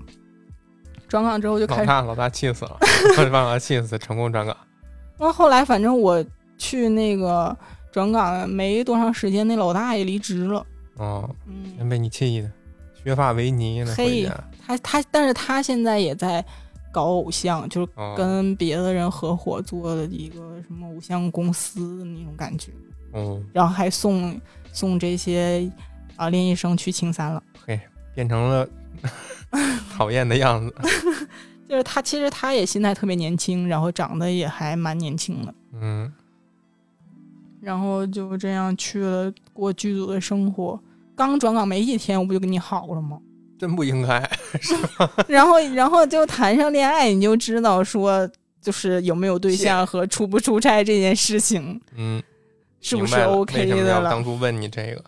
[1.06, 2.78] 转岗之后就开始，老大老大气死了，
[3.16, 4.56] 把老大气死，成功转岗。
[5.18, 6.24] 那后后来反正我
[6.56, 7.56] 去那个
[7.92, 10.66] 转岗没多长时间，那老大也离职了。
[10.96, 12.50] 哦，嗯，真被你气的，
[13.04, 14.44] 削发为尼呢，嘿回家。
[14.66, 16.44] 他他，但是他现在也在
[16.94, 22.70] 搞偶像，就是哦，跟别的人合伙做的一个什么偶像公司的那种感觉，
[23.10, 24.40] 哦，然后还送
[24.72, 25.68] 送这些
[26.14, 27.42] 啊练习生去青山了。
[27.66, 27.80] 嘿
[28.14, 28.68] 变成了
[29.92, 30.74] 讨厌的样子。
[31.68, 36.12] 就是他其实他也心态特别年轻，然后长得也还蛮年轻的，嗯，
[37.60, 40.78] 然后就这样去了过剧组的生活。
[41.16, 43.18] 刚转岗没几天，我不就跟你好了吗？
[43.58, 44.28] 真不应该。
[45.28, 48.28] 然后，然后就谈上恋爱，你就知道说，
[48.60, 52.22] 就是有没有对象和出不出差这件事情嗯，
[52.80, 53.88] 是不是 OK 的了。
[53.88, 55.04] 要当初问你这个？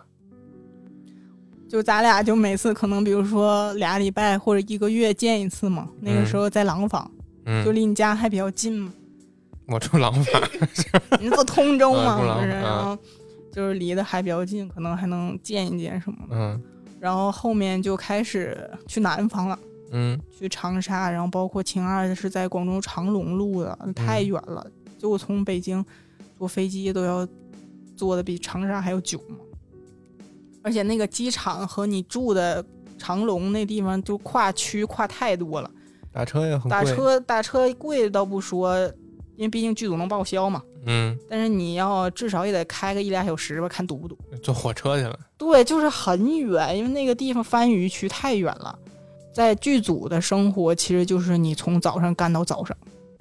[1.68, 7.10] 就咱俩就每次可能比如说俩礼拜或者一个月见一次嘛，那个时候在廊坊，
[7.44, 8.92] 嗯，就离你家还比较近嘛，
[9.66, 10.42] 我住廊坊。
[11.20, 12.48] 你坐通州嘛，嗯？
[12.48, 12.96] 然后
[13.52, 16.36] 就是离得还比较近，可能还能见一见什么的。
[16.36, 16.62] 嗯
[17.00, 19.58] 然后后面就开始去南方了。
[19.92, 24.66] 嗯去长沙，然后包括秦二是在广州长隆录的，太远了，
[24.98, 25.82] 就我从北京
[26.36, 27.26] 坐飞机都要
[27.96, 29.36] 坐的比长沙还要久嘛。
[30.62, 32.62] 而且那个机场和你住的
[32.98, 35.70] 长隆那地方就跨区跨太多了，
[36.10, 36.70] 打车也很贵。
[36.70, 38.76] 打车打车贵倒不说，
[39.36, 44.18] 因为毕竟剧组能报销嘛，嗯，但是你要至少也得开个一俩小时吧，看堵不堵。
[44.42, 45.18] 坐火车去了。
[45.36, 48.78] 对，就是很远，因为那个地方番禺区太远了。
[49.32, 52.76] 在剧组的生活，其实就是你从早上干到早上。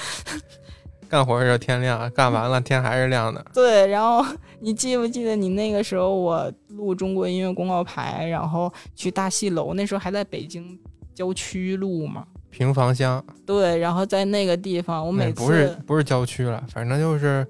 [1.07, 3.43] 干活儿是天亮，干完了天还是亮的。
[3.53, 4.25] 对，然后
[4.59, 10.77] 你记不记得你那个时候我录中国音乐公告牌，然后去大戏楼，那时候还在北京
[11.13, 12.25] 郊区录嘛？
[12.55, 17.45] 平房乡，对，然后在那个地方，我每次哎不是不是郊区了，反正就是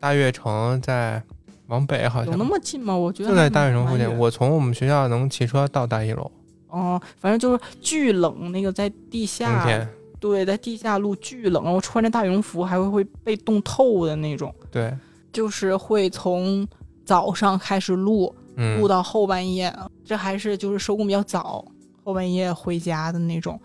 [0.00, 1.22] 大悦城在
[1.68, 2.96] 往北，好像有那么近吗？
[2.96, 4.18] 我觉得就在大悦城附近。
[4.18, 6.28] 我从我们学校能骑车到大一楼。
[6.66, 14.52] 哦，反正就是巨冷，那个在地冬下，天，对，在地下路巨冷，我穿着大羽绒服还会会被冻透的那种。
[14.72, 14.92] 对，
[15.32, 16.66] 就是会从
[17.04, 19.72] 早上开始录，嗯录，到后半夜，
[20.04, 21.64] 这还是就是收工比较早，
[22.02, 23.60] 后半夜回家的那种。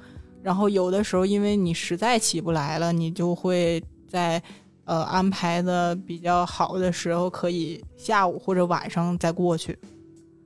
[0.49, 4.41] 然后有的时候因为你实在起不来了，你就会在
[4.85, 9.77] 呃安排的比较好的时候，可以下午或者晚上再过去。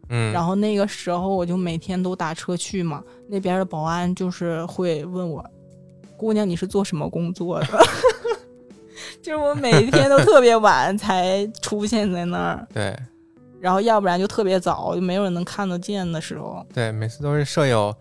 [0.10, 5.42] 嗯，然后那个时候我就每天都打车去嘛，那边的保安就是会问我，
[6.18, 7.68] 姑娘你是做什么工作的？
[9.24, 12.94] 就是我每天都特别晚才出现在那儿，对
[13.62, 16.62] 然后要不然就特别早，就没有人能看得见的时候。
[16.74, 17.96] 对，每次都是舍友，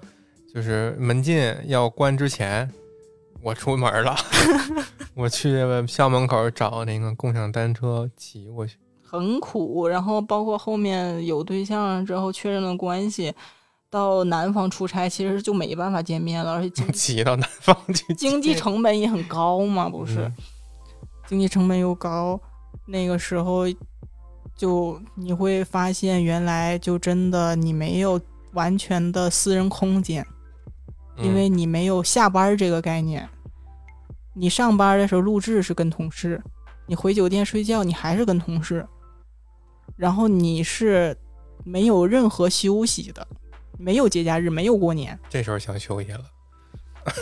[0.54, 2.70] 就是门禁要关之前，
[3.42, 4.16] 我出门了，
[5.14, 5.56] 我去
[5.88, 8.76] 校门口找那个共享单车骑过去。
[9.02, 13.32] 很苦，然后包括后面有对象之后确认了关系，
[13.90, 20.20] 到南方出差其实就没办法见面了，而且经 骑到南方去，经济成本也很高嘛，不是？
[20.20, 20.34] 嗯
[21.28, 22.38] 经济成本又高，
[22.84, 23.62] 那个时候
[24.54, 28.20] 就你会发现，原来就真的你没有
[28.52, 30.26] 完全的私人空间，
[31.22, 33.28] 因为嗯你没有下班这个概念。
[34.34, 36.42] 你上班的时候录制是跟同事，
[36.86, 38.86] 你回酒店睡觉你还是跟同事，
[39.96, 41.16] 然后你是
[41.64, 43.26] 没有任何休息的，
[43.78, 46.24] 没有节假日，没有过年，这时候想休息了。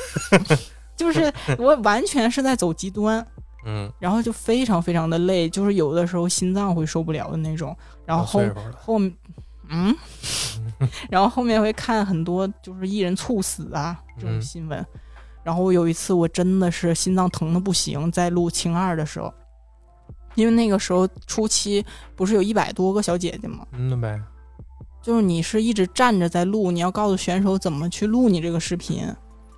[0.96, 3.26] 就是我完全是在走极端。
[3.66, 7.76] 嗯，然后就非常非常的累，就是有的时候心脏会受不了的那种。
[8.06, 8.40] 然后后
[8.74, 8.98] 后，
[9.68, 9.94] 嗯，
[11.10, 14.84] 然后后面会看很多就是艺人猝死啊这种嗯新闻。
[15.42, 19.32] 然后有一次我真的是心脏疼的不行，在录《青二》的时候，
[20.34, 21.84] 因为那个时候初期
[22.14, 23.66] 不是有一百多个小姐姐吗？
[23.72, 24.20] 嗯了呗。
[25.02, 29.02] 就是你是一直站着在录，你要告诉选手怎么去录你这个视频，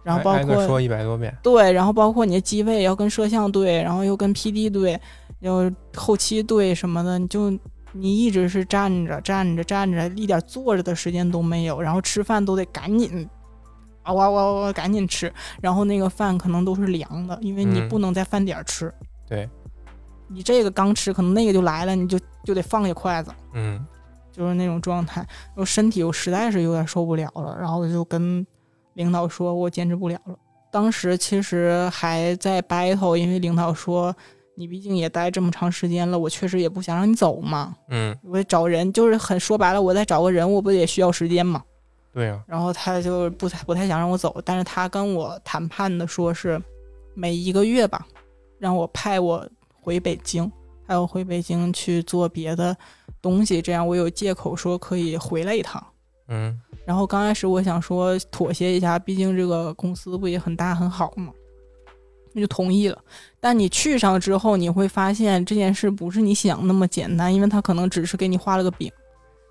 [0.05, 1.36] 然后包括说一百多遍。
[1.43, 4.99] 对，然后包括你的机位要跟摄像对，然后又跟 PD 对，
[5.40, 7.51] 又后期对什么的，你就
[7.93, 13.28] 你一直是站着站着站着，一点坐着的时间都没有，然后吃饭都得赶紧。
[14.02, 14.73] 啊哇哇哇！
[14.73, 18.93] 赶紧吃，然后那个饭可能都是凉的，因为你嗯不能在饭点儿吃。
[19.28, 19.48] 对，
[20.27, 23.86] 你这个刚吃，可能那个就来了，你就就得放下筷子，嗯
[24.32, 25.20] 就是那种状态。
[25.20, 28.44] 然后身体我实在是有点受不了了，然后我就跟
[28.94, 30.35] 领导说，我坚持不了了。
[30.73, 34.12] 当时其实还在 battle，因为领导说
[34.57, 37.74] 你毕竟也待这么长时间了，我确实也不想让你走嘛。
[37.89, 41.62] 嗯，我找人，就是很说白了，我再找个人，我不也需要时间嘛。
[42.12, 46.61] 对呀、然后他就不太不太想让我走，但是他跟我谈判的说是
[47.15, 48.07] 每一个月吧，
[48.59, 49.49] 让我派我
[49.81, 50.51] 回北京，
[50.87, 52.77] 派我回北京去做别的
[53.23, 55.83] 东西，这样我有借口说可以回来一趟。
[56.29, 61.33] 嗯然后刚开始我想说妥协一下，毕竟这个公司不也很大很好嘛，
[62.33, 62.99] 那就同意了。
[63.41, 68.91] 但你去上之后，你会发现这件事不是你想那么简单，因为他可能只是给你画了个饼，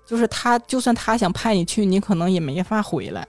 [0.06, 3.26] 就是他就算他想派你去，你可能也没法回来，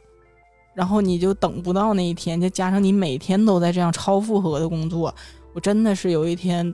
[0.73, 5.13] 然后你就等不到那一天，再加上你每天都在这样超负荷的工作，
[5.53, 6.73] 我真的是有一天，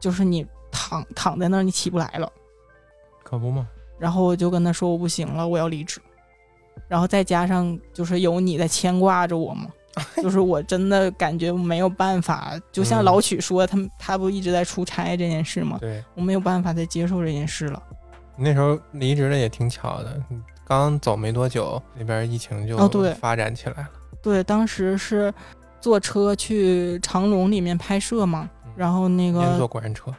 [0.00, 2.30] 就是你躺躺在那儿，你起不来了。
[3.22, 3.66] 可不嘛。
[3.98, 6.00] 然后我就跟他说我不行了，我要离职。
[6.88, 9.68] 然后再加上就是有你在牵挂着我嘛，
[10.22, 15.76] 就是我真的感觉没有办法，就像嗯老曲说他他不一直在出差这件事吗？
[15.80, 17.82] 对，我没有办法再接受这件事了。
[18.36, 20.22] 那时候离职的也挺巧的，
[20.66, 23.90] 刚走没多久，那边疫情就哦对发展起来了。
[24.22, 25.32] 对，当时是
[25.80, 30.14] 坐车去长隆里面拍摄嘛，然后那个坐个过山车，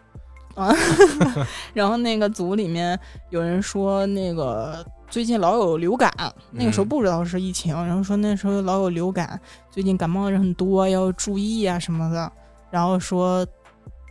[1.73, 2.99] 然后那个组里面
[3.29, 6.11] 有人说那个最近老有流感，
[6.51, 9.39] 那个时候嗯不知道是疫情，然后说那时候老有流感，
[9.71, 12.31] 最近感冒的人很多，要注意啊什么的。
[12.69, 13.45] 然后说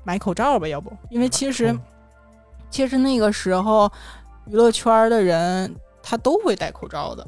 [0.05, 1.81] 买口罩吧，要不，因为其实、嗯
[2.71, 3.87] 其实那个时候
[4.47, 7.27] 娱乐圈的人他都会戴口罩的，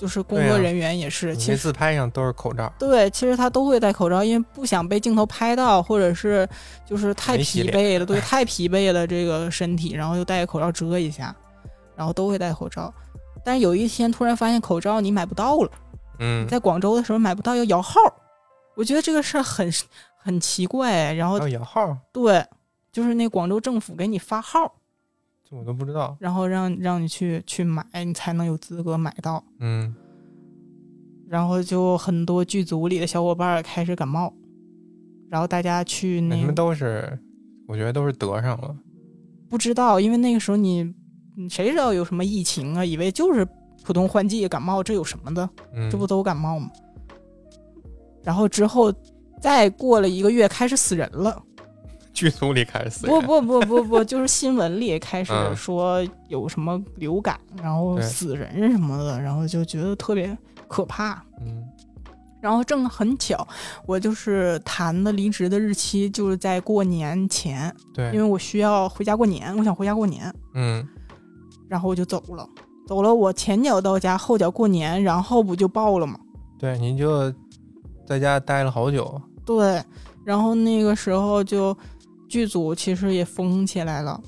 [0.00, 2.72] 就是工作人员也是，其实自拍上都是口罩。
[2.78, 6.48] 对，其实他都会戴口罩，因为不想被镜头拍到，或者是
[6.86, 11.36] 就是太疲惫了， 对，太疲惫了这个身体，然后就戴个口罩遮一下，
[11.94, 12.90] 然后都会戴口罩。
[13.44, 15.70] 但是有一天突然发现口罩你买不到了，
[16.20, 18.00] 嗯，在广州的时候买不到，要摇号。
[18.74, 19.70] 我觉得这个事儿很
[20.16, 22.42] 很奇怪，然后要摇号，对，
[22.90, 24.72] 就是那广州政府给你发号，
[25.50, 26.16] 这我都不知道。
[26.20, 29.42] 然后让让你去去买，你才能有资格买到。
[29.58, 29.92] 嗯，
[31.28, 34.32] 然后就很多剧组里的小伙伴儿开始感冒，
[35.28, 37.18] 然后大家去那你们都是，
[37.66, 38.76] 我觉得都是得上了。
[39.48, 40.94] 不知道，因为那个时候你
[41.36, 42.84] 你谁知道有什么疫情啊？
[42.84, 43.46] 以为就是
[43.82, 45.50] 普通换季感冒，这有什么的？
[45.74, 46.70] 嗯，这不都感冒吗？
[48.22, 48.92] 然后之后
[49.40, 51.42] 再过了一个月，开始死人了。
[52.20, 53.20] 剧组里开始死人。
[53.22, 60.36] 不不不不不，就是新闻里开始嗯说有什么流感，然后死人什么的，然后就觉得特别
[60.68, 61.14] 可怕。
[61.40, 61.64] 嗯
[62.42, 63.46] 然后正很巧，
[63.86, 70.86] 我就是谈的离职的日期就是在过年前，对，因为我需要回家过年，我想回家过年，嗯
[71.68, 72.48] 然后我就走了。
[72.86, 76.18] 走了，我前脚到家，后脚过年，然后不就爆了吗？
[76.58, 77.32] 对，您就
[78.06, 79.20] 在家待了好久。
[79.44, 79.82] 对，
[80.24, 81.76] 然后那个时候就
[82.30, 84.18] 剧组其实也封起来了，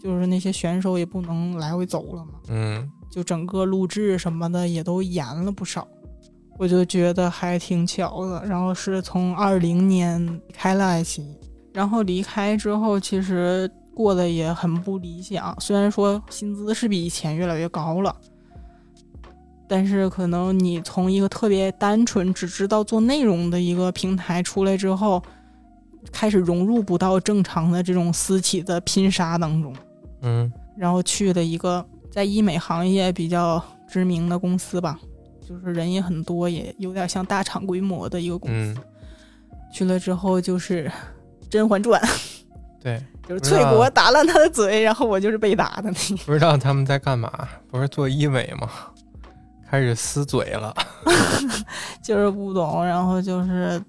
[0.00, 5.88] 就是那些选手也不能来回走了嘛，嗯就整个录制什么的也都延了不少。
[6.58, 11.36] 我就觉得还挺巧的，然后是从二零年开了爱奇艺，
[11.72, 18.14] 然后离开之后其实过得也很不理想，虽然说薪资是比以前越来越高了。
[19.70, 25.22] 但是可能你从一个特别单纯只知道做内容的一个平台出来之后，
[26.12, 29.74] 开始融入不到正常的这种私企的拼杀当中，
[30.22, 34.98] 嗯然后去了一个在医美行业比较知名的公司吧，
[35.46, 38.80] 就是人也很多，也有点像大厂规模的一个公司。
[38.80, 38.82] 嗯，
[39.72, 40.84] 去了之后就是
[41.50, 42.00] 《甄嬛传》，
[42.80, 46.24] 对， 就是翠不知道国打烂他的嘴，然后我就是被打的那个。
[46.24, 47.30] 不知道他们在干嘛，
[47.70, 48.68] 不是做医美吗？
[49.68, 50.74] 开始撕嘴了。
[52.02, 53.82] 就是不懂，然后就是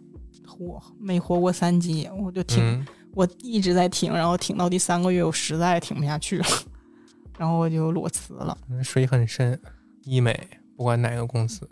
[0.60, 6.45] 活没活过三集，我就挺、嗯我一直在挺，然后挺到第三个月，我实在挺不下去了，
[7.40, 8.56] 然后我就裸辞了。
[8.84, 9.60] 水很深，
[10.03, 11.68] 医美不管哪个公司。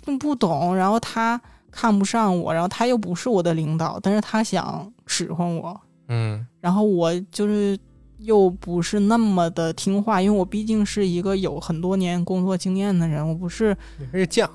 [0.00, 1.38] 就不懂，然后他
[1.72, 7.76] 看不上我，然后他又不是我的领导，但是他想使唤我，嗯然后我就是
[8.18, 14.48] 又不是那么的听话，因为我毕竟是一个有很多年工作经验的人，我不是你是犟。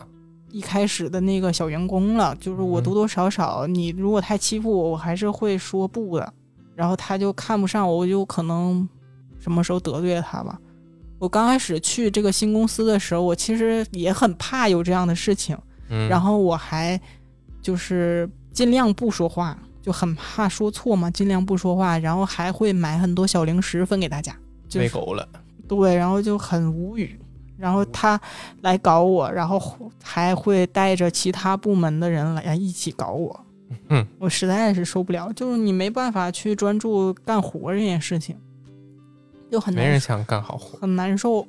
[0.54, 6.34] 一开始的那个小员工了，就是我嗯多多少少，你如果太欺负我，我还是会说不的。
[6.76, 8.88] 然后他就看不上我，我就可能
[9.40, 10.60] 什么时候得罪了他吧。
[11.18, 15.58] 我刚开始去这个新公司的时候，我其实也很怕有这样的事情，
[15.90, 17.00] 嗯，然后我还
[17.60, 24.36] 就是尽量不说话，就很怕说错嘛，尽量不说话，然后还会买很多小零食分给大家，
[24.70, 25.28] 就是喂狗了。
[25.68, 27.20] 对，然后就很无语。
[27.64, 28.20] 然后他
[28.60, 29.58] 来搞我，然后
[30.04, 33.46] 还会带着其他部门的人来一起搞我。
[33.88, 38.36] 嗯，我实在是受不了，就是你没办法去专注干活这件事情，
[39.50, 40.78] 就很难没人想干好活。
[40.80, 41.48] 很难受。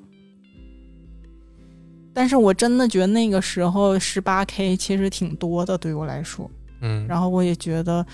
[2.13, 6.49] 但是我真的觉得那个时候十八 k 其实挺多的，对我来说。
[6.81, 8.07] 嗯，然后我也觉得，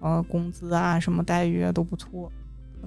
[0.00, 2.32] 呃，工资啊什么待遇啊都不错，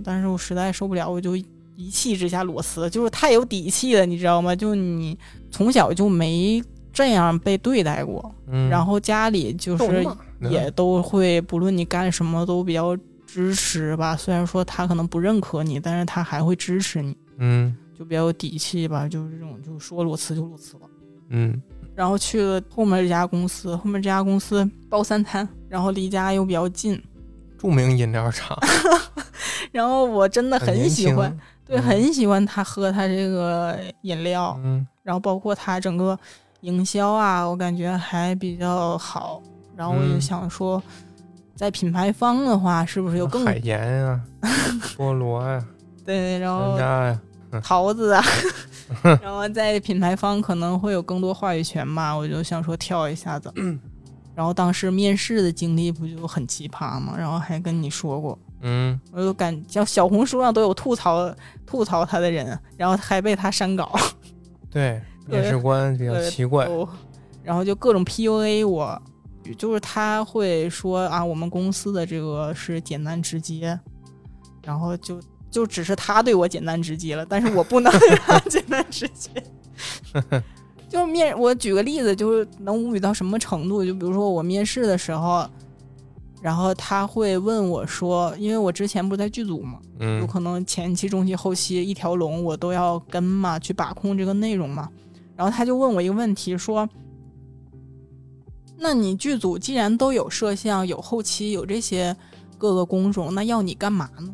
[0.04, 1.38] 但是我实在受不了，我就
[1.78, 4.54] 一气之下裸辞，就是太有底气了，你知道吗？
[4.56, 5.18] 就你
[5.52, 10.06] 从小就没这样被对待过，嗯然后家里就是
[10.50, 14.18] 也都会，不论你干什么都比较支持吧。
[14.18, 19.08] 虽然说他可能不认可你，但是他还会支持你，嗯就比较有底气吧。
[19.08, 20.82] 就是这种，就说裸辞就裸辞了。
[21.30, 21.62] 嗯
[21.96, 27.02] 然后去了后面这家公司，后面这家公司包三餐，然后离家又比较近，
[27.58, 28.56] 著名饮料厂，
[29.72, 31.36] 然后我真的很喜欢，，
[31.68, 31.82] 对，嗯。
[31.84, 34.86] 很喜欢他喝他这个饮料，嗯。
[35.04, 36.18] 然后包括他整个
[36.62, 39.42] 营销啊，我感觉还比较好。
[39.76, 40.82] 然后我就嗯想说，
[41.56, 44.20] 在品牌方的话，是不是有更海盐啊、
[44.98, 45.64] 菠萝呀、
[46.04, 47.14] 对，然山
[47.52, 48.24] 后桃子啊，
[49.22, 53.54] 然后在品牌方可能会有更多话语权吧，我就想说跳一下子。
[54.34, 57.14] 然后当时面试的经历不就很奇葩吗？
[57.18, 58.38] 然后还跟你说过，
[58.70, 61.34] 嗯，我就感像小红书上都有吐槽
[61.66, 63.98] 吐槽他的人，然后还被他删稿，
[64.70, 66.88] 对，面试官比较奇怪，哦
[67.44, 69.02] 然后就各种 PUA 我，
[69.58, 73.80] 就是他会说啊，我们公司的这个是简单直接，
[74.64, 79.32] 然后就就只是他对我简单直接了，但是我不能对他 简单直接。
[80.90, 83.86] 就面，我举个例子，就是能无语到什么程度？
[83.86, 85.50] 就比如说我面试的时候，
[86.42, 94.88] 然后他会问我说，因为我之前不是在剧组嘛，有嗯可能前期、中期、后期一条龙我都要跟嘛，去把控这个内容嘛。
[95.36, 96.88] 然后他就问我一个问题，说
[98.78, 102.16] ：“那你剧组既然都有摄像、有后期、有这些
[102.58, 104.34] 各个工种，那要你干嘛呢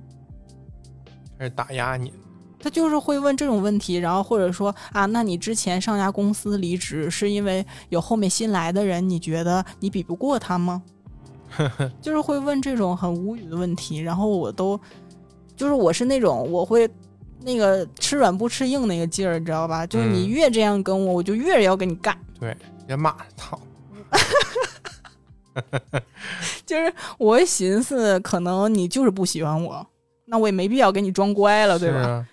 [1.37, 2.11] 开始打压你，？”
[2.59, 10.81] 他就是会问这种问题，然后或者说啊，那你之前上家公司离职是因为有后面新来的人，你觉得你比不过他吗？
[12.01, 14.79] 就是会问这种很无语的问题，然后我都
[15.55, 16.89] 就是我是那种我会
[17.41, 19.85] 那个吃软不吃硬那个劲儿，你知道吧？
[19.85, 22.17] 就是你嗯越这样跟我，我就越要跟你干。
[22.39, 22.55] 对，
[22.87, 23.59] 别骂，操，
[26.65, 29.85] 就是我寻思，可能你就是不喜欢我，
[30.25, 31.99] 那我也没必要给你装乖了，对吧？
[31.99, 32.27] 啊，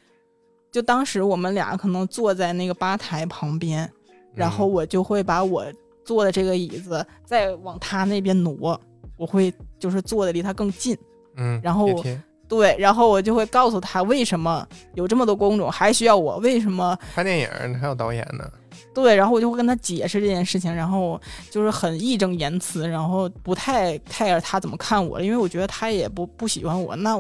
[0.72, 3.90] 就当时我们俩可能坐在那个吧台旁边，
[4.34, 5.64] 然后嗯我就会把我
[6.04, 8.80] 坐的这个椅子再往他那边挪，
[9.20, 10.96] 我会就是坐的离他更近。
[11.36, 12.02] 嗯，然后我
[12.48, 18.50] 对，然后我就会告诉他为什么有这么多工种还需要我，为什么拍电影还有导演呢，
[18.92, 21.20] 对，然后我就会跟他解释这件事情，然后
[21.50, 27.16] 就是很义正言辞，然后不太 care 他怎么看我，因为我觉得他也不不喜欢我，那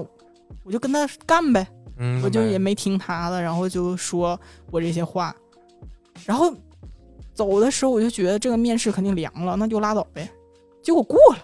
[0.64, 1.64] 我就跟他干呗，
[1.98, 2.58] 嗯，我就也。
[2.58, 4.38] 没没听他的，然后就说
[4.72, 5.34] 我这些话，
[6.26, 6.52] 然后
[7.32, 10.28] 走的时候我就觉得这个面试肯定凉了，那就拉倒呗，
[10.82, 11.38] 结果过了，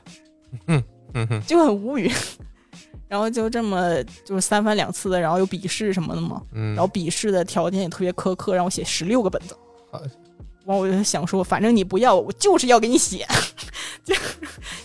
[0.67, 0.83] 嗯
[1.29, 2.11] 哼，就很无语，
[3.09, 9.57] 然后就这么就是三番两次的，然后有笔试什么的嘛，嗯，然后笔试的条件也特别苛刻，让我写十六个本子。
[9.91, 10.01] 好。
[10.67, 13.25] 完我就想说，反正你不要，我就是要给你写，
[14.03, 14.13] 就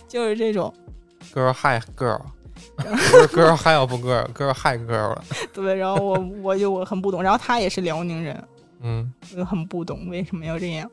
[0.06, 0.72] 就是这种
[1.34, 2.20] ，girl hi girl，
[2.76, 5.74] 不是 girl hi 不 girl，girl hi girl 了，对。
[5.74, 8.44] 然后我我就我很不懂，然后他也是辽宁人，
[8.82, 9.12] 嗯。
[9.32, 10.88] 我就很不懂为什么要这样，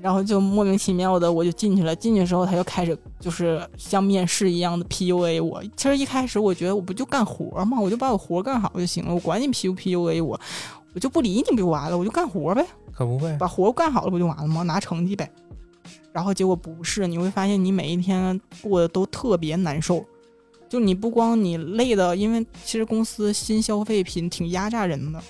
[0.00, 1.94] 然后就莫名其妙的我就进去了。
[1.94, 5.62] 进去之后他就开始就是像面试一样的 PUA 我。
[5.76, 10.40] 其实一开始我觉得我不就干活嘛，我就把我活干好就行了，我管你 P 不 PUA 我，
[10.94, 12.64] 我就不理你不就完了，我就干活呗。
[12.92, 14.62] 可不会，把活干好了不就完了吗？
[14.62, 15.30] 拿成绩呗。
[16.12, 20.04] 然后结果不是，你会发现你每一天过得都特别难受。
[20.68, 25.22] 就你不光你累的，因为其实公司新消费品挺压榨人的。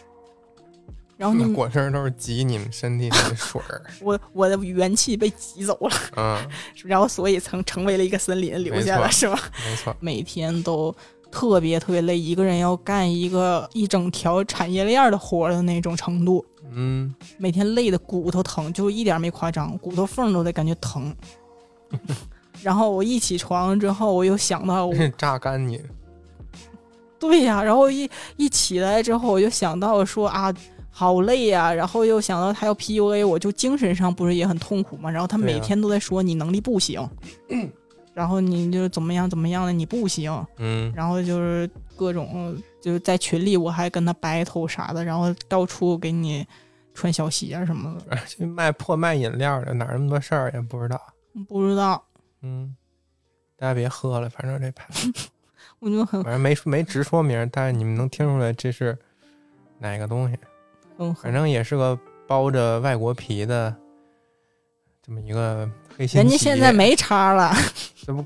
[1.19, 6.49] 然后你 果汁儿都是挤你们身体里的水儿， 我我的元气被挤走了，嗯，
[6.87, 9.39] 然后所以曾成为了一个森林留下了，是吧？
[9.67, 10.95] 没错，每天都
[11.31, 16.43] 特别特别累，一个人要干一个一整条产业链的活的那种程度。
[16.71, 21.15] 嗯，每天累的骨头疼，就一点没夸张，骨头缝都得感觉疼。
[22.63, 25.81] 然后我一起床之后，我又想到我，榨干你，
[27.19, 30.53] 对呀，然后一一起来之后，我就想到说啊，
[30.99, 35.09] 好累呀，然后又想到他要 PUA 我，就精神上不是也很痛苦吗？
[35.09, 37.09] 然后他每天都在说你能力不行，
[38.13, 40.93] 然后你就怎么样怎么样的，你不行，嗯。
[40.97, 46.45] 然后就是各种就是在群里我还跟他 battle 啥的，然后到处给你
[46.95, 51.01] 穿小鞋什么的， 去卖破卖饮料的，哪那么多事儿也不知道。
[51.49, 52.05] 不知道，
[52.43, 52.75] 嗯，
[53.57, 55.13] 大家别喝了，反正这牌子，
[55.79, 58.99] 我就很反正没没直说名，但是你们能听出来这是
[59.79, 60.37] 哪个东西。
[61.07, 63.75] 很反正也是个包着外国皮的
[65.03, 67.53] 这么一个黑心人家现在没叉了，
[67.97, 68.25] 这不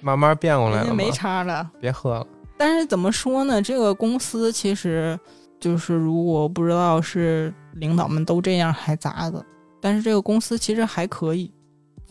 [0.00, 0.88] 慢慢变过来了吗？
[0.88, 1.70] 人家没叉了。
[1.80, 2.26] 别喝了。
[2.56, 3.60] 但是怎么说呢？
[3.60, 5.18] 这个公司其实
[5.58, 9.44] 就是，如果不知道是领导们都这样还咋的，
[9.80, 11.52] 但是这个公司其实还可以，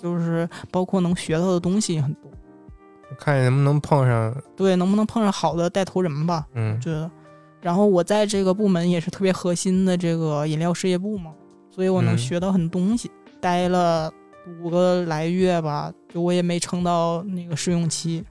[0.01, 2.29] 就是包括能学到的东西很多。
[3.17, 6.45] 看见能不能碰上，对，能不能碰上好的带头人吧？
[6.53, 7.09] 嗯觉得。
[7.61, 11.31] 然后我在这个部门也是特别核心的这个饮料事业部嘛，
[11.69, 13.09] 所以我能嗯学到很多东西。
[13.39, 14.11] 待了
[14.61, 18.23] 五个来月吧，就我也没撑到那个试用期，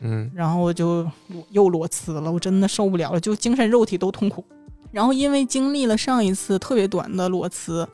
[0.00, 1.06] 嗯然后我就
[1.50, 4.44] 又裸辞了，我真的受不了了，就精神肉体都痛苦。
[4.92, 7.86] 然后因为经历了上一次特别短的裸辞，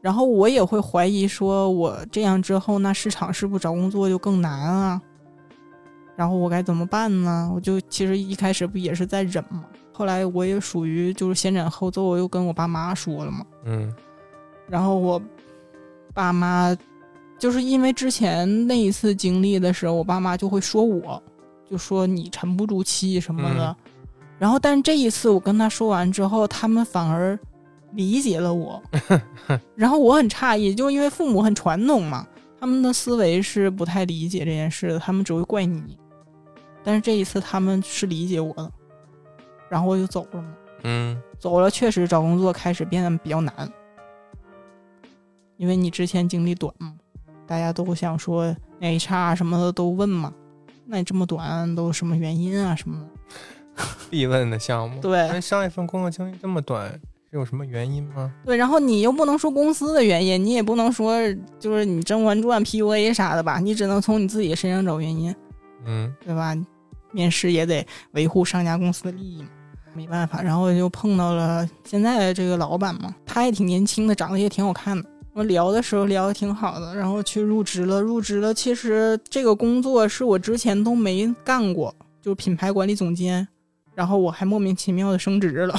[0.00, 5.02] 然后我也会怀疑说，我这样之后，那市场是不是找工作就更难啊？
[6.16, 7.50] 然后我该怎么办呢？
[7.54, 9.64] 我就其实一开始不也是在忍嘛，
[9.98, 13.92] 后来我也属于就是先斩后奏，我又跟我爸妈说了嘛，嗯
[14.68, 15.20] 然后我
[16.14, 16.72] 爸妈
[17.36, 21.20] 就是因为之前那一次经历的时候，我爸妈就会说我，
[21.68, 23.76] 就说你沉不住气什么的。
[24.38, 27.36] 然后，但是这一次我跟他说完之后，他们反而
[27.90, 28.80] 理解了我，
[29.74, 32.24] 然后我很诧异，就因为父母很传统嘛，
[32.60, 35.98] 他们的思维是不太理解这件事的，他们只会怪你。
[36.84, 38.70] 但是这一次他们是理解我的，
[39.68, 40.48] 然后我就走了嘛。
[40.84, 43.52] 嗯走了，确实找工作开始变得比较难，
[45.56, 46.94] 因为你之前经历短嘛，
[47.46, 50.32] 大家都想说 HR 什么的都问嘛，
[50.86, 53.84] 那你这么短都什么原因啊什么的？
[54.10, 55.00] 必问的项目。
[55.00, 56.90] 对那上一份工作经历这么短，
[57.30, 58.32] 是有什么原因吗？
[58.44, 61.16] 对，然后你又不能说公司的原因，你也不能说
[61.58, 65.34] 就是你《甄嬛传》PUA 啥的吧，你只能从你自己身上找原因，
[65.84, 66.56] 嗯对吧？
[67.10, 69.48] 面试也得维护上家公司的利益嘛，
[69.98, 70.40] 没办法。
[70.40, 75.10] 然后就碰到了现在的这个老板嘛，他也挺年轻的，长得也挺好看的。
[75.32, 78.00] 我聊的时候聊的挺好的，然后去入职了。
[78.00, 81.92] 入职了，其实这个工作是我之前都没干过，
[82.22, 83.46] 就是品牌管理总监。
[83.96, 85.76] 然后我还莫名其妙的升职了，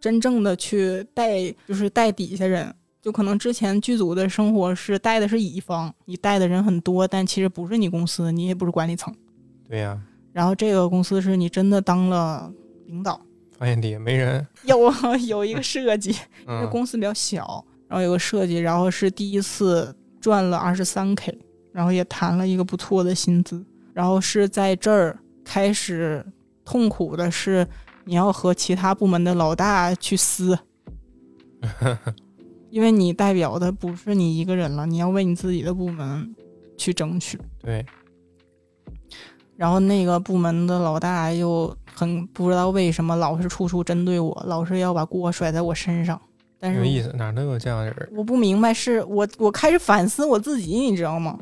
[0.00, 2.74] 真正的去带就是带底下人。
[3.02, 9.14] 就可能之前剧组的生活是带的是乙方，你带的人很多，但其实不是你公司，你也不是管理层。
[9.66, 9.98] 对呀、
[10.34, 12.52] 然后这个公司是你真的当了
[12.84, 13.18] 领导，
[13.60, 14.44] 发现底下没人。
[14.64, 14.90] 有
[15.28, 16.08] 有一个设计，
[16.48, 21.38] 因为嗯公司比较小，然后有个设计，然后是第一次赚了二十三 k，
[21.70, 23.62] 然后也谈了一个不错的薪资，
[23.92, 26.24] 然后是在这儿开始
[26.64, 27.66] 痛苦的是，
[28.04, 30.58] 你要和其他部门的老大去撕，
[32.70, 36.34] 因为你代表的不是你一个人了，你要为你自己的部门
[36.78, 37.38] 去争取。
[37.62, 37.84] 对，
[39.56, 46.18] 然后那个部门的老大又很不知道为什么老是处处针对我，老是要把锅甩在我身上。
[46.58, 48.08] 但是有意思，哪儿都有这样的人。
[48.16, 51.38] 我不明白，是我我开始反思我自己，你知道吗？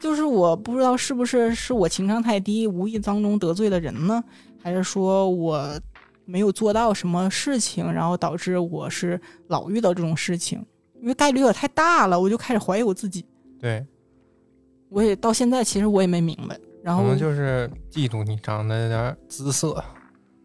[0.00, 4.24] 就是我不知道是不是是我情商太低，无意当中得罪了人呢，
[4.62, 5.78] 还是说我
[6.24, 10.64] 没有做到什么事情，然后导致我是老遇到这种事情？
[11.02, 13.26] 因为概率有点太大了，我就开始怀疑我自己。
[13.60, 13.84] 对，
[14.88, 16.58] 我也到现在其实我也没明白。
[16.80, 19.84] 然后可能就是嫉妒你长得有点姿色。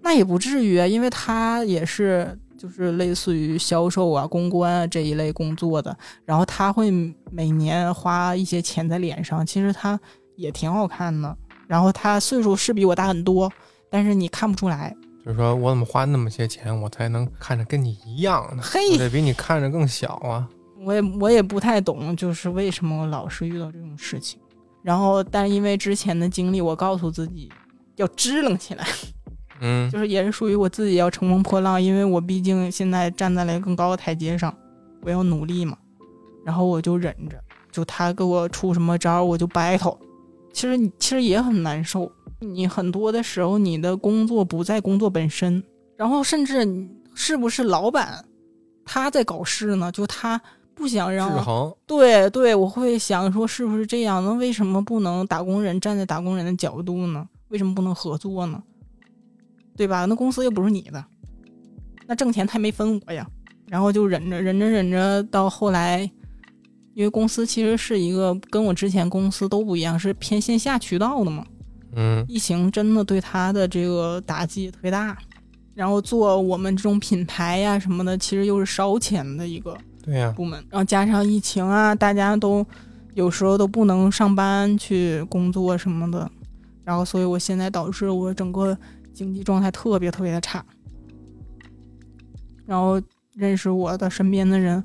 [0.04, 6.92] 那也不至于，啊，因为他也是就是类似于销售啊、公关啊这一类工作的，然后他会
[7.32, 9.98] 每年花一些钱在脸上，其实他
[10.36, 11.36] 也挺好看的。
[11.68, 13.50] 然后他岁数是比我大很多，
[13.90, 14.94] 但是你看不出来。
[15.26, 18.62] 就是说我怎么花那么些钱，我才能看着跟你一样呢？
[18.62, 20.46] 嘿我得比你看着更小啊！
[20.86, 24.38] 我也我也不太懂，就是为什么我老是遇到这种事情。
[24.82, 27.50] 然后，但因为之前的经历，我告诉自己
[27.96, 28.86] 要支棱起来。
[29.64, 34.54] 嗯就是也是属于我自己要乘风破浪，因为我毕竟现在站在了更高的台阶上，
[35.02, 35.76] 我要努力嘛。
[36.46, 37.42] 然后我就忍着，
[37.72, 39.98] 就他给我出什么招儿，我就 battle。
[40.52, 45.64] 其实你其实也很难受，你很多的时候你的工作不在工作本身，
[45.96, 48.24] 然后甚至你是不是老板
[48.84, 49.90] 他在搞事呢？
[49.92, 50.40] 就他
[50.76, 54.22] 不想制让衡，对对，我会想说是不是这样？
[54.24, 57.26] 那为什么不能打工人站在打工人的角度呢？
[57.48, 58.62] 为什么不能合作呢？
[59.76, 60.06] 对吧？
[60.06, 61.04] 那公司又不是你的，
[62.08, 63.28] 那挣钱他没分我呀。
[63.68, 66.02] 然后就忍着忍着忍着，到后来，
[66.94, 71.44] 因为公司其实是一个跟我之前公司都不一样，是偏线下渠道的嘛。
[71.96, 75.18] 嗯疫情真的对他的这个打击也特别大，
[75.74, 80.64] 然后做我们这种品牌呀什么的，其实又是烧钱的一个对呀、部门。
[80.70, 82.66] 然后加上疫情啊，大家都
[83.16, 86.30] 有时候都不能上班去工作什么的，
[86.84, 88.78] 然后所以我现在导致我整个
[89.14, 90.66] 经济状态特别特别的差。
[92.66, 93.02] 然后
[93.34, 94.84] 认识我的身边的人，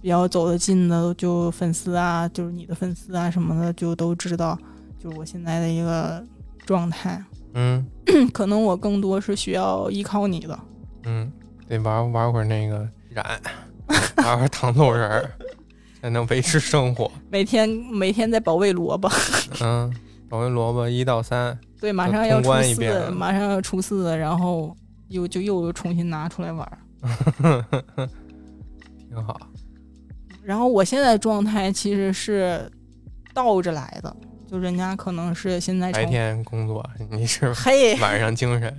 [0.00, 4.58] 比较走得近的，就粉丝啊，就是你的粉丝啊什么的，就都知道，
[4.98, 6.24] 就是我现在的一个
[6.66, 7.22] 状态。
[7.56, 7.86] 嗯
[8.32, 10.58] 可能我更多是需要依靠你的。
[11.04, 11.32] 嗯，
[11.68, 13.24] 得玩玩会儿那个染，
[14.16, 15.30] 玩会儿糖豆人儿，
[16.02, 17.10] 才能维持生活。
[17.30, 19.08] 每天每天在保卫萝卜，
[19.60, 19.94] 嗯，
[20.28, 24.74] 保卫萝卜一到三，对，马上要通初四马上要初四，然后
[25.08, 26.78] 又就又重新拿出来玩儿。
[29.06, 29.38] 挺好。
[30.42, 32.66] 然后我现在状态其实是
[33.34, 34.16] 倒着来的，
[34.50, 38.74] 就人家可能是现在白天工作，你是 嘿，晚上精神。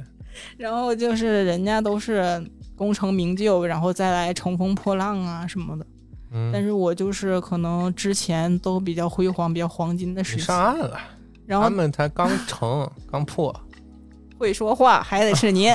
[0.58, 2.44] 然后就是人家都是
[2.76, 5.86] 功成名就，然后再来乘风破浪啊什么的。
[6.32, 11.00] 嗯，但是我就是可能之前都比较辉煌、比较黄金的时你期，上岸了，
[11.46, 13.54] 然后他们才刚成， 刚破，
[14.38, 15.74] 会说话还得是您。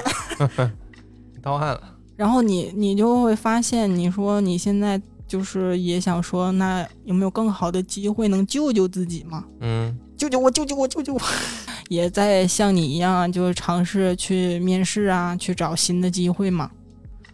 [1.42, 1.82] 到岸了。
[2.16, 9.44] 然后你你就会发现，你说你现在就是也想说，那有没有更好的机会能救救自己吗？
[9.60, 11.20] 嗯救救我，救救我，救救我！
[11.88, 16.70] 也在像你一样，就是尝试去面试啊，去找新的机会嘛。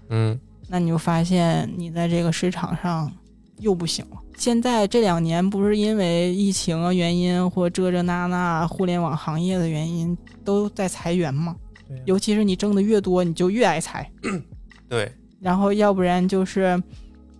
[0.08, 0.38] 嗯
[0.68, 3.10] 那你就发现你在这个市场上
[3.58, 4.16] 又不行了。
[4.36, 11.56] 现在这两年不是因为疫情啊原因或这这那那互联网行业的原因都在裁员嘛？
[12.04, 14.10] 尤其是你挣的越多，你就越爱裁。
[14.90, 15.10] 对，
[15.40, 16.82] 然后要不然就是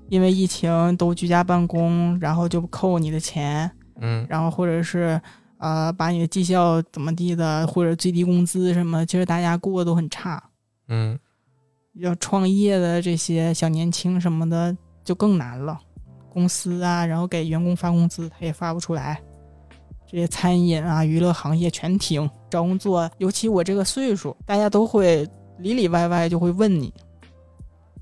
[0.08, 3.70] 因为疫情都居家办公，然后就扣你的钱，
[4.00, 5.20] 嗯然后或者是
[5.58, 10.42] 呃把你的绩效怎么地的，或者最低工资什么，其实大家过得都很差。
[10.88, 11.18] 嗯
[11.94, 15.80] 要创业的这些小年轻什么的就更难了，
[16.36, 19.18] 公司啊，然后给员工发工资他也发不出来，
[20.06, 25.26] 这些餐饮啊、娱乐行业全停，找工作，尤其我这个岁数，大家都会
[25.60, 26.92] 里里外外就会问你，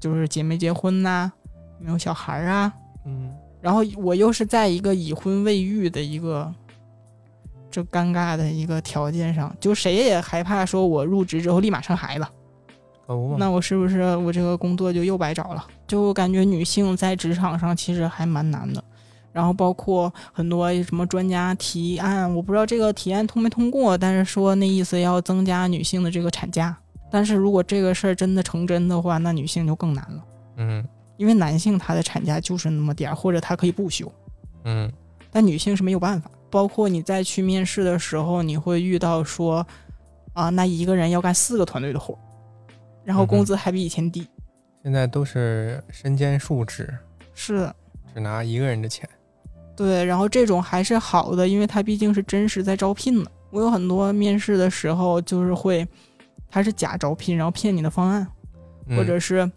[0.01, 1.31] 就是结没结婚呐、
[1.79, 2.75] 有没有小孩儿啊？
[3.07, 6.53] 嗯然后我又是在一个已婚未育的一个
[7.71, 12.27] 这尴尬的一个条件上，就谁也害怕说我入职之后立马生孩子。
[13.07, 13.37] 可不嘛。
[13.39, 15.65] 那我是不是我这个工作就又白找了？
[15.87, 18.83] 就感觉女性在职场上其实还蛮难的。
[19.33, 26.77] 然后包括很多什么专家提案，我不知道这个提案通没通过，但是说那意思要增加女性的这个产假。
[27.11, 30.25] 但是如果这个事儿真的成真的话，那女性就更难了，
[30.57, 30.85] 嗯
[31.17, 34.11] 因为男性他的产假就是那么点儿，或者他可以不休，
[34.65, 34.91] 嗯
[35.31, 36.31] 但女性是没有办法。
[36.51, 39.67] 包括你再去面试的时候，你会遇到说，
[40.33, 42.19] 啊，那一个人要干四个团队的活儿，
[43.05, 44.27] 然后工资还比以前低。
[44.83, 46.93] 现在都是身兼数职，
[47.35, 47.77] 是的，
[48.15, 49.09] 只拿一个人的钱。
[49.77, 53.31] 对，然后这种还是好的，因为他毕竟是真实在招聘的。
[53.51, 55.87] 我有很多面试的时候，就是会，
[56.51, 58.27] 他是假招聘，然后骗你的方案，
[58.87, 59.51] 嗯或者是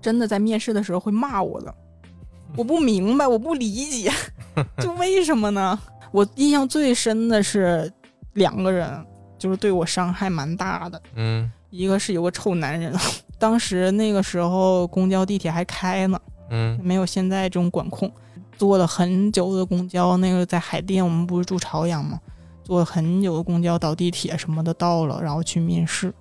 [0.00, 1.74] 真的在面试的时候会骂我的，
[2.56, 4.12] 我不明白，我不理解，
[4.80, 5.78] 就为什么呢？
[6.12, 7.90] 我印象最深的是
[8.34, 9.04] 两个人，
[9.38, 11.02] 就是对我伤害蛮大的。
[11.14, 12.94] 嗯一个是有个臭男人，
[13.38, 16.20] 当时那个时候公交地铁还开呢，
[16.50, 18.10] 嗯没有现在这种管控。
[18.56, 22.18] 坐了很久的公交，那个在海淀，我们不是住朝阳吗？
[22.64, 26.12] 坐了很久的公交倒地铁什么的到了，然后去面试，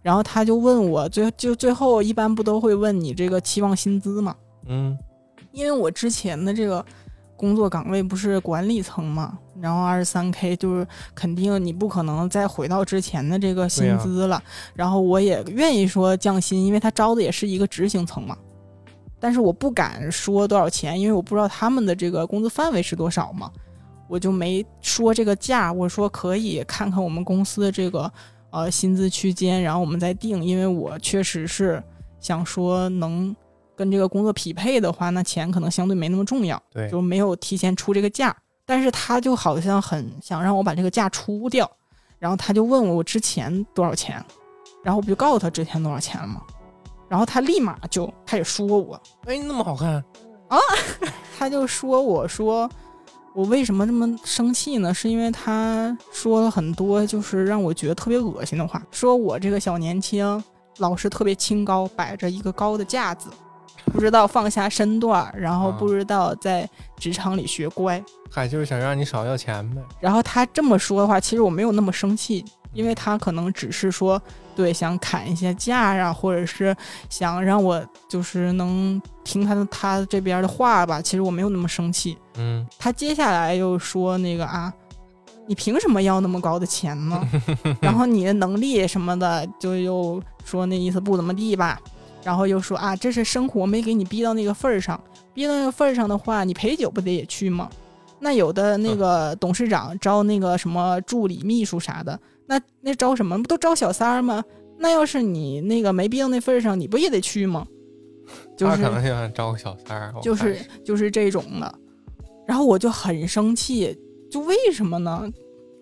[0.00, 4.34] 然后他就问我，最就最后一般不都会问你这个期望薪资吗？
[4.66, 4.96] 嗯
[5.52, 6.82] 因为我之前的这个
[7.42, 14.40] 工作岗位不是管理层嘛，然后二十三 K 就是肯定你不可能再回到之前的这个薪资了。
[14.74, 18.38] 然后我也愿意说降薪，因为他招的也是一个执行层嘛。
[19.18, 23.50] 但是我不敢说多少钱，因为我不知道他们的这个工资范围是多少嘛，
[24.06, 25.72] 我就没说这个价。
[25.72, 28.08] 我说可以看看我们公司的这个
[28.50, 31.82] 呃薪资区间，然后我们再定，因为我确实是
[32.20, 33.34] 想说能
[33.76, 38.36] 跟这个工作匹配的话，那钱可能相对没那么重要，对，就没有提前出这个价。
[38.64, 41.70] 但是他就好像很想让我把这个价出掉，
[42.18, 44.24] 然后他就问我我之前多少钱，
[44.82, 46.40] 然后我不就告诉他之前多少钱了吗？
[47.08, 50.02] 然后他立马就开始说我，哎，那么好看
[50.48, 50.58] 啊，
[51.36, 52.70] 他就说我说
[53.34, 54.94] 我为什么这么生气呢？
[54.94, 60.42] 是因为他说了很多就是让我觉得特别恶心的话，说我这个小年轻
[60.78, 63.28] 老是特别清高，摆着一个高的架子，
[63.86, 68.02] 不知道放下身段，然后啊不知道在职场里学乖。
[68.30, 69.82] 嗨，就是想让你少要钱呗。
[70.00, 74.20] 然后他这么说的话，其实我没有那么生气，因为他可能只是说
[74.56, 76.74] 对，想砍一些价啊，或者是
[77.10, 81.02] 想让我就是能听他的他这边的话吧。
[81.02, 82.16] 其实我没有那么生气。
[82.36, 84.72] 嗯，他接下来又说那个啊，
[85.46, 87.20] 你凭什么要那么高的钱呢？
[87.82, 91.78] 然后你的能力什么的，就又说那意思不怎么地吧。
[92.24, 95.02] 然后又说啊，这是生活没给你逼到那个份儿上，
[95.34, 97.68] 逼到那个份儿上的话，你陪酒不得也去吗？
[98.20, 103.36] 那有的那个董事长招那个什么助理、秘书啥的，那那招什么？
[103.36, 104.44] 不都招小三儿吗？
[104.78, 107.66] 那要是你那个没逼到那份儿上，你不也得去吗？
[108.56, 111.74] 就是他可能想招个小三儿，就是就是这种的，
[112.46, 113.98] 然后我就很生气，
[114.30, 115.28] 就为什么呢？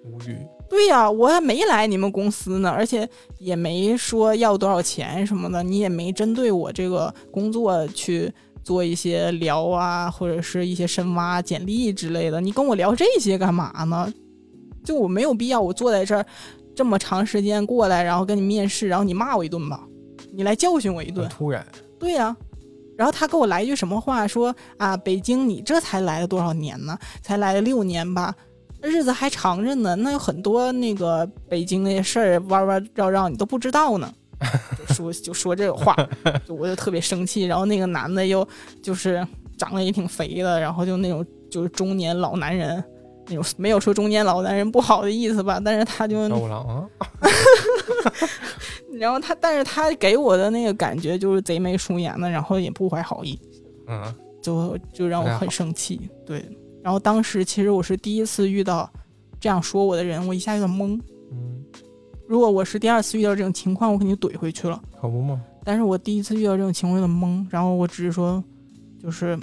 [0.04, 0.38] 无语。
[0.70, 3.06] 对呀、我还没来你们公司呢，而且
[3.38, 8.32] 也没说要多少钱什么的，你也没针对我这个工作去
[8.62, 14.10] 做一些聊啊，或者是一些深挖简历之类的，你跟我聊这些干嘛呢？
[14.84, 16.24] 就我没有必要，我坐在这儿
[16.72, 19.84] 这么长时间过来，然后跟你面试，然后你骂我一顿吧，
[20.32, 21.66] 你来教训我一顿，突然，
[21.98, 22.34] 对呀、
[22.96, 26.96] 然后他给我来一句什么话，说啊，北京你这才来了多少年呢？
[27.20, 28.34] 才来了六年吧，
[28.82, 29.94] 日子还长着呢。
[29.96, 34.10] 那有很多那个北京那些事儿弯弯绕绕你都不知道呢。
[34.88, 35.94] 就说就说这个话，
[36.46, 37.44] 就我就特别生气。
[37.44, 38.46] 然后那个男的又
[38.82, 39.24] 就是
[39.58, 42.82] 长得也挺肥的，然后就那种就是中年老男人
[43.26, 46.16] 那种，没有说中年老男人不好的意思吧，但是他就
[48.98, 53.38] 然后他，但是他给我的那个感觉就是贼眉鼠眼的，然后也不怀好意。
[53.88, 54.02] 嗯，
[54.42, 56.08] 就就让我很生气。
[56.26, 56.42] 对，
[56.82, 58.90] 然后当时其实我是第一次遇到
[59.38, 60.98] 这样说我的人，我一下有点懵。
[61.32, 61.64] 嗯，
[62.26, 64.80] 如果我是第二次遇到这种情况，我肯定怼回去了。
[65.00, 68.42] 可不嘛，但是我第一次遇到这种情况有点懵，然后我只是说，
[69.02, 69.38] 就是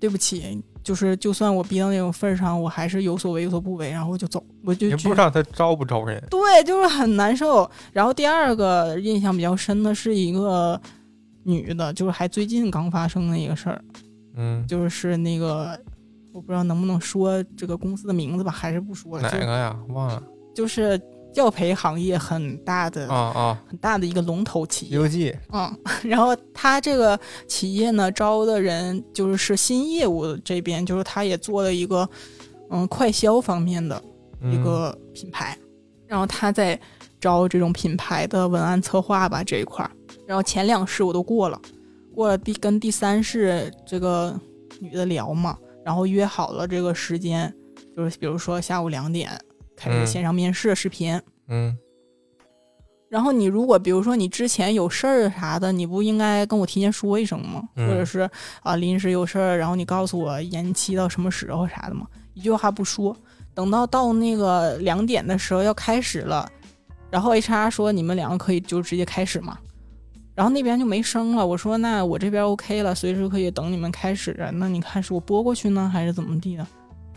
[0.00, 6.22] 对不起，就是就算我逼到那种份儿上，我还是有所为有所不为，然后我就走，我就不知道他招不招人。
[6.30, 7.70] 对，就是很难受。
[7.92, 10.80] 然后第二个印象比较深的是一个
[11.44, 13.84] 女的，就是还最近刚发生的一个事儿。
[14.34, 15.78] 嗯，就是那个，
[16.32, 19.22] 我不知道能不能说这个公司的名字吧，还是不说了。
[19.22, 19.78] 哪个呀？
[19.88, 20.22] 忘了
[20.54, 21.00] 就是
[21.32, 24.96] 教培行业很大的、啊啊，很大的一个龙头企《业。
[24.96, 27.18] 游记》嗯， 然后他这个
[27.48, 32.06] 企业呢，招的人就是是新业务这边，就是他也做了一个
[32.70, 33.96] 嗯快销方面的
[34.42, 35.56] 一嗯个品牌，
[36.06, 36.78] 然后他在
[37.18, 39.90] 招这种品牌的文案策划吧这一块儿。
[40.26, 41.58] 然后前两试我都过了，
[42.14, 44.38] 过了第跟第三世这个
[44.80, 47.52] 女的聊嘛，然后约好了这个时间，
[47.96, 49.30] 就是比如说下午两点
[49.76, 51.20] 开始嗯线上面试视频。
[51.48, 51.76] 嗯
[53.08, 57.62] 然后你如果比如说你之前有事儿啥的，你不应该跟我提前说一声吗？
[57.76, 58.28] 嗯或者是
[58.62, 62.06] 啊临时有事儿，然后你告诉我延期到什么时候啥的吗？
[62.32, 63.14] 一句话不说，
[63.52, 66.50] 等到到那个两点的时候要开始了，
[67.10, 69.58] 然后 HR 说你们两个可以就直接开始嘛，
[70.34, 71.46] 然后那边就没声了。
[71.46, 74.36] 我说那我这边 OK 了，随时可以等你们开始。
[74.54, 76.66] 那你看是我拨过去呢，还是怎么地的？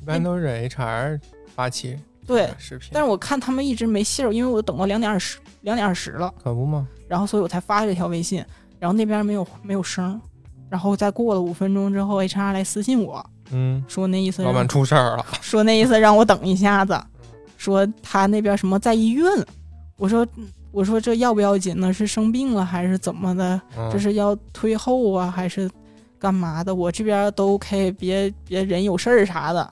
[0.01, 1.19] 一般都是 HR
[1.55, 1.97] 发起
[2.27, 6.33] 对，视频，但是我看他们一直没信儿，因为我等到两点二十两点二十了。
[6.43, 8.43] 可不嘛，然后所以我才发这条微信，
[8.79, 10.19] 然后那边没有没有声，
[10.69, 16.99] 然后再过了五分钟之后，HR 来私信我嗯，说那意思老板出事儿了， 说那意思让我等一下子，
[17.57, 19.25] 说他那边什么在医院，
[19.97, 20.27] 我说
[20.75, 21.93] 我说这要不要紧呢？
[21.93, 23.59] 是生病了还是怎么的？
[23.77, 25.71] 嗯这是要推后啊还是
[26.19, 26.75] 干嘛的？
[26.75, 29.71] 我这边都 OK，别别人有事儿啥的。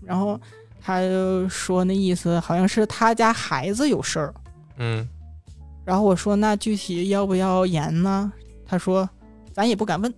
[0.00, 0.40] 然后
[0.80, 4.34] 他就说那意思好像是他家孩子有事儿，
[4.78, 5.06] 嗯
[5.84, 8.32] 然后我说那具体要不要严呢？
[8.66, 9.08] 他说
[9.52, 10.12] 咱也不敢问，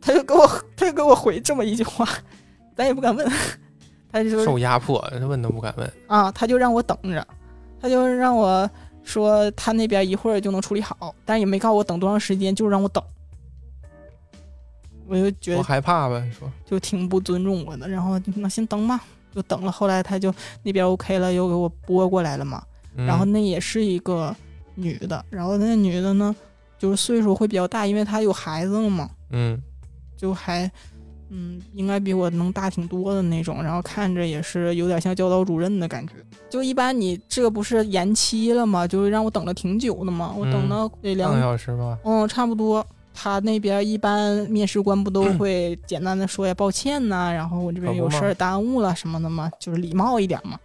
[0.00, 2.08] 他就给我他就给我回这么一句话，
[2.74, 3.30] 咱也不敢问，
[4.10, 7.26] 他就说受压迫，问都不敢问，啊，他就让我等着，
[7.80, 8.68] 他就让我
[9.02, 13.02] 说他那边一会儿就能处理好，但是也没告诉我等多长时间，就让我等。
[15.06, 19.02] 我就觉多得害怕呗，说，就挺不尊重我的，然后那先等吧，
[19.34, 19.72] 就等了。
[19.72, 20.32] 后来他就
[20.62, 22.62] 那边 OK 了，又给我拨过来了嘛。
[22.96, 24.34] 嗯然后那也是一个
[24.74, 26.34] 女的，然后那女的呢，
[26.78, 29.60] 就是岁数会比较大，因为她有孩子了嘛，嗯
[30.16, 30.70] 就还
[31.30, 36.12] 嗯，应该比我能大挺多的那种，然后看着也是有点像教导主任的感觉。
[36.50, 38.86] 就一般你这个不是延期了吗？
[38.86, 42.84] 就是让我等了挺久的嘛，我等嗯到得两半个小时吧，嗯，差不多。
[43.12, 50.58] 他那边一般面试官不都 会简单的说呀，抱歉呐，然后我这边有事儿耽误了什么的嘛，就是礼貌一点嘛。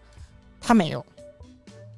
[0.61, 1.05] 他没有，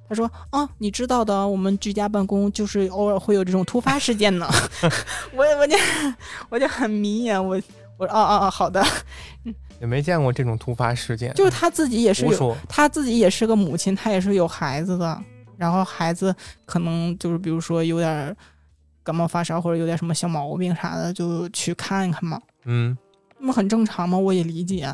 [0.10, 4.48] 他说啊，你知道的，我们居家办公就是偶尔会有这种突发事件呢。
[5.36, 5.76] 我我就
[6.50, 7.62] 我就很迷呀，我
[7.98, 8.84] 我说哦哦哦，好的，
[9.82, 15.20] 也没见过这种突发事件，就是他自己也是有，他自己也是个母亲，他也是有孩子的，
[15.58, 18.36] 然后孩子可能就是比如说有点
[19.04, 22.98] 感冒发烧或者有点什么小毛病啥的，就去看一看嘛，嗯，
[23.40, 24.88] 那么很正常嘛，我也理解。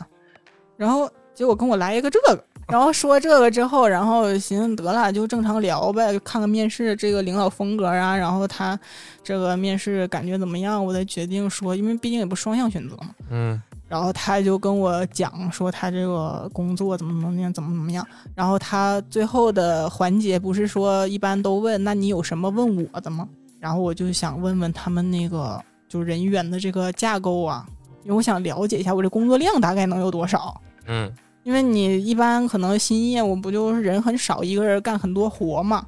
[0.78, 8.78] 然后结果跟我来一个这个，然后说这个之后，然后寻思得了，就正常聊呗，看看面试这个领导风格啊，然后他
[9.24, 13.10] 这个面试感觉怎么样，我再决定说，因为毕竟也不双向选择嘛。
[13.30, 18.04] 嗯然后他就跟我讲说他这个工作怎么怎么样，怎么怎么样。
[18.34, 23.30] 然后他最后的环节不是说一般都问，那你有什么问我的吗？
[23.60, 27.68] 然后我就想问问他们那个就人员的这个架构啊，
[28.02, 30.60] 因为我想了解一下我这工作量大概能有多少。
[30.88, 31.14] 嗯
[31.44, 35.86] 因为你一般可能新业务不就是人很少，一个人干很多活嘛。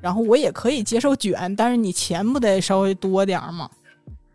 [0.00, 3.70] 然后我也可以接受卷，但是你钱不得稍微多点儿嘛？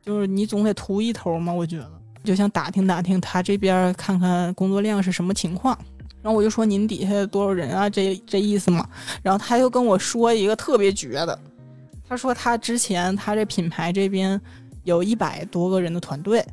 [0.02, 1.92] 就是你总得图一头嘛，我觉得。
[2.24, 5.78] 就想打听打听他这边看看工作量是什么情况。
[6.22, 7.90] 然后我就说您底下多少人啊？
[7.90, 8.88] 这这意思嘛。
[9.22, 11.40] 然后他就跟我说一个特别绝的，
[12.08, 14.40] 他说他之前他这品牌这边
[14.84, 16.46] 有一百多个人的团队，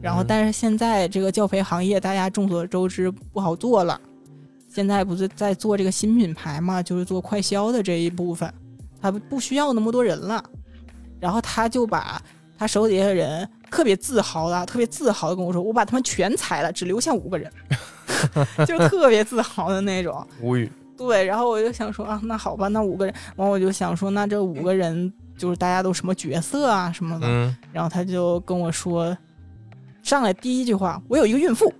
[0.00, 4.00] 然后嗯但是现在这个教培行业大家众所周知不好做了，
[4.68, 8.52] 现在不是在做这个新品牌嘛，就是做快销的这一部分，
[9.00, 10.42] 他不不需要那么多人了，
[11.18, 12.22] 然后他就把
[12.56, 17.50] 他手底下的人特别自豪的、特别自豪的跟我说，我把他们全裁了，只留下五个人，
[18.66, 20.26] 就特别自豪的那种。
[20.40, 20.70] 无语。
[20.96, 29.16] 对，然后我就想说啊，那好吧，那五个人，完我就想说，那这五个人就是大家都什么角色啊什么的，嗯然后他就跟我说，
[30.08, 31.72] 上来第一句话，我有一个孕妇，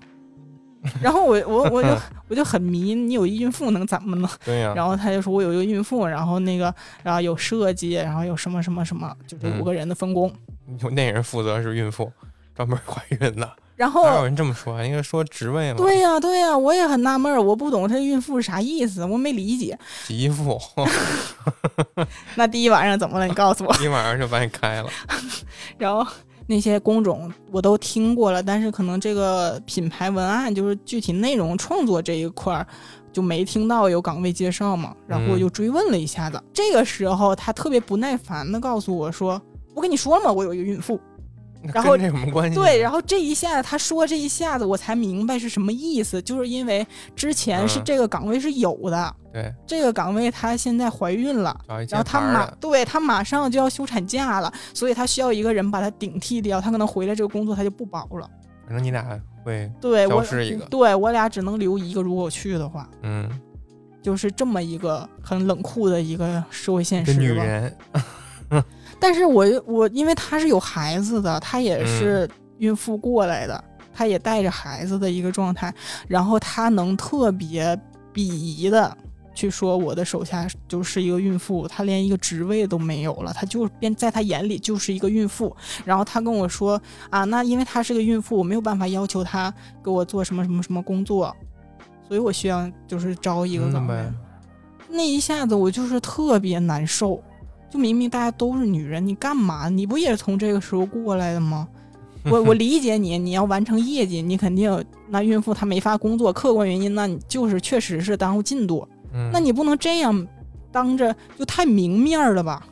[1.03, 1.89] 然后我我我就
[2.29, 4.29] 我就很迷，你有一孕妇能怎么呢？
[4.45, 6.73] 对呀、然后他就说我有一个孕妇，然后那个
[7.03, 10.31] 然后有设计，然后有什么什么什么，就这嗯五个人的分工。
[10.83, 12.13] 有那人负责是孕妇，
[12.55, 13.51] 专门怀孕的。
[13.75, 14.85] 然后哪有人这么说？
[14.85, 19.79] 应该说职位嘛，哦对呀、对呀、我也很纳闷儿，我不懂这孕妇是啥意思，我没理解。
[20.05, 20.61] 媳妇，
[22.35, 23.27] 那第一晚上怎么了？
[23.27, 23.75] 你告诉我。
[23.77, 24.89] 一晚上就把你开了。
[25.79, 26.05] 然后
[26.49, 32.67] 那些工种我都听过了，但是可能这个品牌文案就是具体内容创作这一块儿
[33.13, 36.43] 就没听到有岗位介绍嘛，然后我就追问了一下子。
[36.53, 39.41] 这个时候他特别不耐烦的告诉我说
[39.75, 40.99] ：“我跟你说了嘛，我有一个孕妇。
[41.63, 42.55] 那然后这什么关”系？
[42.55, 46.87] 对，然后这一下他说这一下子我才明白是什么意思，就是因为
[47.17, 51.59] 之前是嗯这个岗位是有的，对，这个岗位她现在怀孕了。
[51.89, 58.29] 然后她马对她马上就要休产假了，所以她需要一个人把她顶替掉，她可能回来这个工作她就不保了。
[58.67, 63.29] 反正你俩会，对我消失一个对我俩只能留一个，如果我去的话，嗯，
[64.03, 67.19] 就是这么一个很冷酷的一个社会现实吧。
[67.19, 67.77] 女人，
[69.01, 75.73] 但是我我因为她是有孩子的，她也嗯是孕妇过来的，她也带着孩子的一个状态，
[76.07, 77.79] 然后她能特别
[78.13, 78.97] 鄙夷的。
[79.35, 85.57] 去说我的手下就是一个孕妇，她连一个职位都没有了，她就是变在她眼里就是一个孕妇。
[85.85, 91.33] 然后她跟我说啊，那因为她是个孕妇，我没有办法要求她给我做什么什么什么工作，
[92.09, 93.95] 所以我需要就是招一个嗯岗位。
[93.95, 94.13] 呗，
[94.89, 97.23] 那一下子我就是特别难受，
[97.71, 99.69] 就明明大家都是女人，你干嘛？
[99.69, 101.69] 你不也是从这个时候过来的吗？
[102.25, 110.27] 我我理解你，你要完成业绩，你肯定那孕妇她没法工作，客观原因那你就是确实是耽误进度，嗯，那你不能这样
[110.71, 112.67] 当着就太明面儿了吧？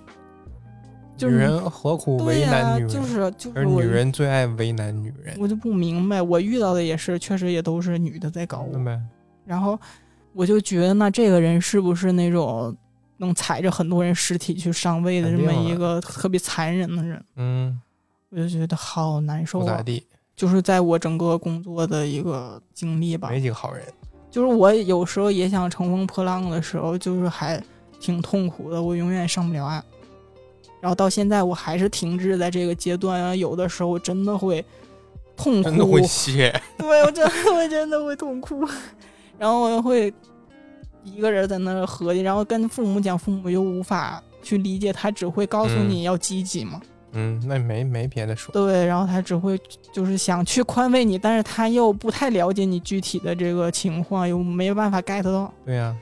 [1.17, 2.89] 就是女人何苦为难女人？
[2.89, 8.79] 就是就是女人最爱为难女人，我就不明白，我遇到的也是，确实也都是女的在搞我？
[9.47, 9.79] 然后
[10.35, 12.77] 我就觉得，那这个人是不是那种
[13.19, 17.25] 能踩着很多人尸体去上位的这么一个特别残忍的人？
[17.37, 17.81] 嗯，
[18.31, 19.77] 我就觉得好难受啊！
[19.77, 23.85] 咋地，就是在我整个工作的一个经历吧，没几个好人。
[24.31, 27.63] 就是我有时候也想乘风破浪的时候，就是还
[27.99, 29.83] 挺痛苦的，我永远上不了岸。
[30.79, 34.63] 然后到现在我还是停滞在这个阶段啊，有的时候我真的会
[35.35, 38.63] 痛哭，真的会谢，对我真的会真的会痛哭，
[39.39, 40.13] 然后我会
[41.15, 45.89] 一个人在那儿合计，然后跟父母讲，父母又无法去理解，他只会告诉嗯。
[45.89, 46.81] 你要积极嘛，
[47.13, 49.59] 嗯，那没没别的说，对，然后他只会
[49.93, 55.97] 就是想去宽慰你，但是他又不太了解你具体的这个情况，又没办法 get 到，对呀、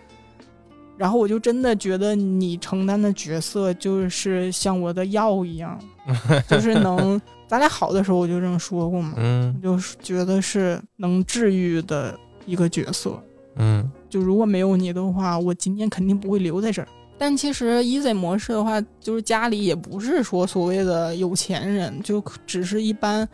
[0.97, 5.79] 然后我就真的觉得你承担的角色就是像我的药一样，
[6.49, 9.55] 就是能，咱俩好的时候我就这么说过嘛，嗯。
[9.63, 13.23] 就是觉得是能治愈的一个角色。
[13.57, 16.87] 嗯就如果没有你的话，我今天肯定不会留在这儿。
[17.19, 23.29] 但其实 easy 模式的话，就是家里也不是说所谓的有钱人，就只是一般，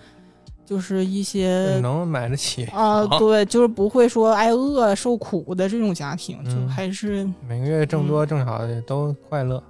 [0.65, 9.63] 就是一些能买得起，啊，对，就是不会说挨饿受苦的这种家庭，就嗯还是每个月挣多挣少的都快乐。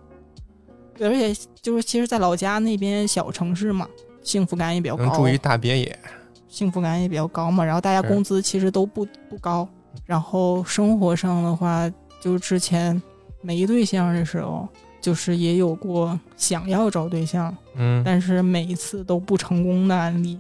[0.97, 3.89] 对而且就是其实，在老家那边小城市嘛，
[4.23, 5.99] 幸福感也比较高能住，一大别野，
[6.47, 7.65] 幸福感也比较高嘛。
[7.65, 9.69] 然后大家工资其实都不不高，
[10.07, 11.91] 然后生活上的话，
[12.21, 13.01] 就之前
[13.41, 14.69] 没对象的时候，
[15.01, 20.39] 就是也有过想要找对象，嗯，但是每一次都不成功的案例。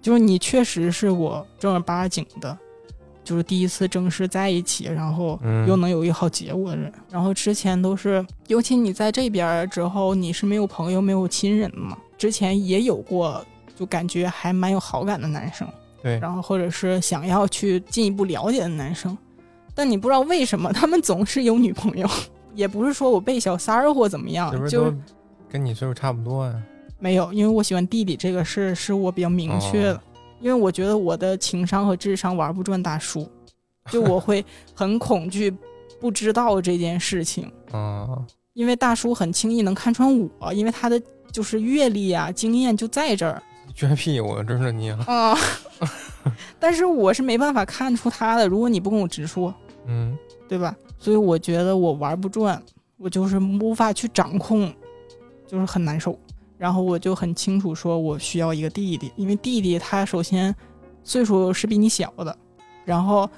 [0.00, 2.58] 就是你确实是我正儿八经的，
[3.22, 6.92] 就是第一次正式在一起，然后嗯又能有一个好结果的人。
[7.08, 11.96] 然后之前都是，尤其你在这边之后，你是没有朋友、没有亲人的嘛。
[12.18, 13.44] 之前也有过，
[13.76, 15.68] 就感觉还蛮有好感的男生，
[16.02, 19.16] 对，然后或者是想要去进一步了解的男生，
[19.74, 22.08] 但你不知道为什么他们总是有女朋友。
[22.54, 24.94] 也不是说我被小三儿或怎么样就
[25.48, 26.62] 跟你岁数差不多呀？
[26.98, 30.00] 没有，因为我喜欢弟弟这个事是我比较明确的，哦
[30.38, 33.26] 因为我觉得我的情商和智商玩不转大叔，
[33.90, 35.50] 就我会很恐惧
[35.98, 38.06] 不知道这件事情， 啊，
[38.52, 41.00] 因为大叔很轻易能看穿我，因为他的
[41.30, 43.42] 就是阅历啊经验就在这儿
[43.76, 45.38] 撅屁股，真是你啊，啊
[46.58, 49.52] 但是我是没办法看出他的，如果你不跟我直说，
[49.86, 50.16] 嗯
[50.48, 50.74] 对吧？
[50.98, 52.62] 所以我觉得我玩不转，
[52.98, 54.72] 我就是无法去掌控，
[55.46, 56.18] 就是很难受。
[56.58, 60.54] 然后我就很清楚说，我需要一个弟弟，因为弟弟他首先
[61.02, 62.36] 岁数是比你小的，
[62.84, 63.28] 然后，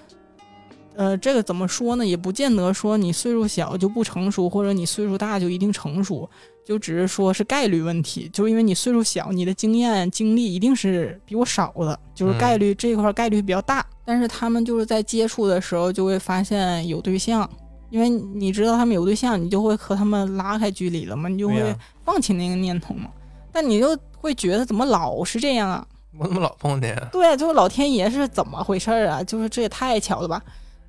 [0.96, 2.06] 呃，这个怎么说呢？
[2.06, 6.28] 也不见得说你岁数小就不成熟，或者你岁数大就一定成熟，
[6.64, 8.30] 就只是说是概率问题。
[8.32, 13.84] 就是因为你岁数小，你的经验经历一定是比我少的，就是嗯概率、这一块概率比较大。
[14.04, 17.48] 但是他们就是在接触的时候就会发现有对象，
[17.90, 23.08] 因为你知道他们有对象，你就会和他们拉开距离了嘛，你就会放弃那个念头嘛。
[23.50, 25.86] 但你就会觉得怎么老是这样啊？
[26.16, 29.22] 我怎么老碰见啊对，就是老天爷是怎么回事儿啊？
[29.24, 30.40] 就是这也太巧了吧！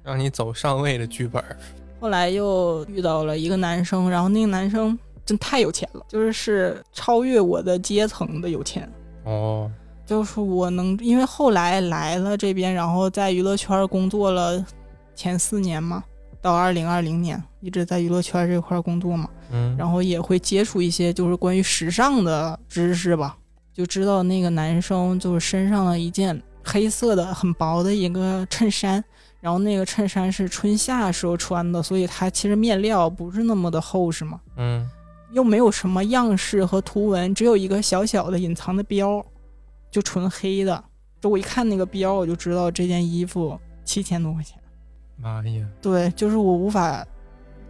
[0.06, 1.57] 让你走上位的剧本儿？
[1.99, 8.88] 后来又遇到了一个男生，然后那个男生真太有钱了，就是是超越我的阶层的有钱。
[9.23, 9.72] 哦，
[10.06, 14.64] 就是我能，因为后来来了这边，然后在娱乐圈工作了
[15.15, 16.03] 前四年嘛，
[16.40, 23.36] 到二零二零年一直在娱乐圈这块工作嘛，嗯，然后也会接触一些就是关于时尚的知识吧，
[23.73, 29.03] 就知道那个男生就是身上的一件黑色的很薄的一个衬衫，
[29.46, 34.90] 然后那个衬衫是春夏时候穿的，所以它其实面料不是那么的厚实嘛，嗯，
[35.34, 39.24] 又没有什么样式和图文，只有一个小小的隐藏的标，
[39.92, 40.84] 就纯黑的。
[41.22, 44.58] 就我一看那个标，我就知道这件衣服七千多块钱。
[45.18, 47.06] 妈呀，对，就是我无法，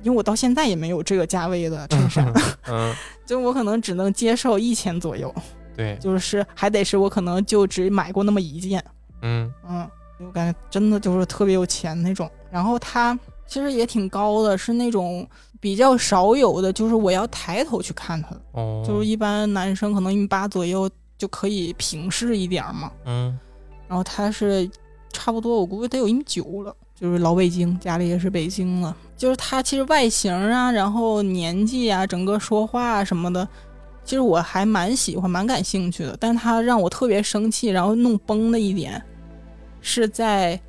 [0.02, 2.34] 因为我到现在也没有这个价位的衬衫，
[2.72, 2.96] 嗯，
[3.26, 5.36] 就我可能只能接受一千左右，
[5.76, 8.82] 对，就是还得是我可能就只买过那么一件，
[9.24, 9.54] 嗯。
[9.68, 9.86] 嗯，
[10.20, 12.30] 我感觉真的就是特别有钱那种。
[12.52, 13.18] 然后他
[13.48, 15.28] 其实也挺高的，是那种
[15.60, 18.42] 比较少有的，就是我要抬头去看他的。
[18.54, 23.38] 哦，就是一般男生可能一米八左右就可以平视一点嘛，嗯
[23.88, 24.70] 然后他是
[25.14, 28.96] 差不多，我估计得有一米九了，就是老北京，家里也是北京的。
[29.16, 33.48] 就是他其实外形啊，然后年纪啊，整个说话什么的，
[34.04, 36.18] 其实我还蛮喜欢、蛮感兴趣的。
[36.20, 39.02] 但他让我特别生气，然后弄崩的一点，
[39.88, 40.60] 是在，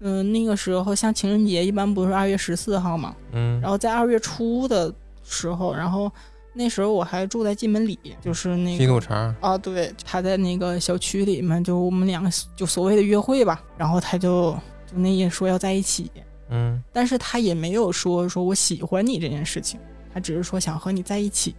[0.00, 4.90] 嗯、那个时候像情人节一般不是二月十四号嘛，嗯，然后在二月初的
[5.22, 6.10] 时候，然后
[6.54, 14.52] 那时候我还住在进门里，就是那个西肚肠，啊，对，他在那个小区里面，就我们两个就所谓的约会吧，然后他就
[14.86, 16.10] 就那也说要在一起，
[16.48, 16.82] 嗯。
[16.90, 19.78] 但是他也没有说说我喜欢你这件事情，
[20.14, 21.54] 他只是说想和你在一起。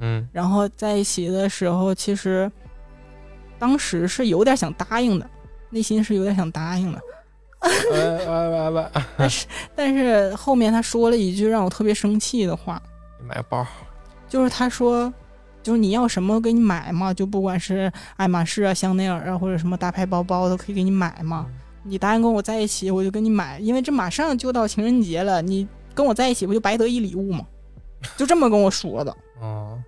[0.00, 0.28] 嗯。
[0.32, 2.52] 然后在一起的时候，其实
[3.58, 5.30] 当时是有点想答应的，
[5.70, 7.00] 内心是有点想答应的，
[7.92, 8.86] 喂喂喂，
[9.16, 12.80] 但是但是后面他说了一句让我特别生气的话，
[13.26, 13.66] 买个包，
[14.28, 15.12] 就是他说，
[15.62, 21.46] 就是你要什么给你买嘛，就不管是爱马仕啊、香奈儿啊，或者什么大牌包包都可以给你买嘛。
[21.82, 27.46] 你答应跟我在一起，我就跟你买，因为这马上就到情人节了，你跟我在一起不就白得一礼物吗？
[28.16, 29.16] 就这么跟我说的。
[29.40, 29.78] 哦，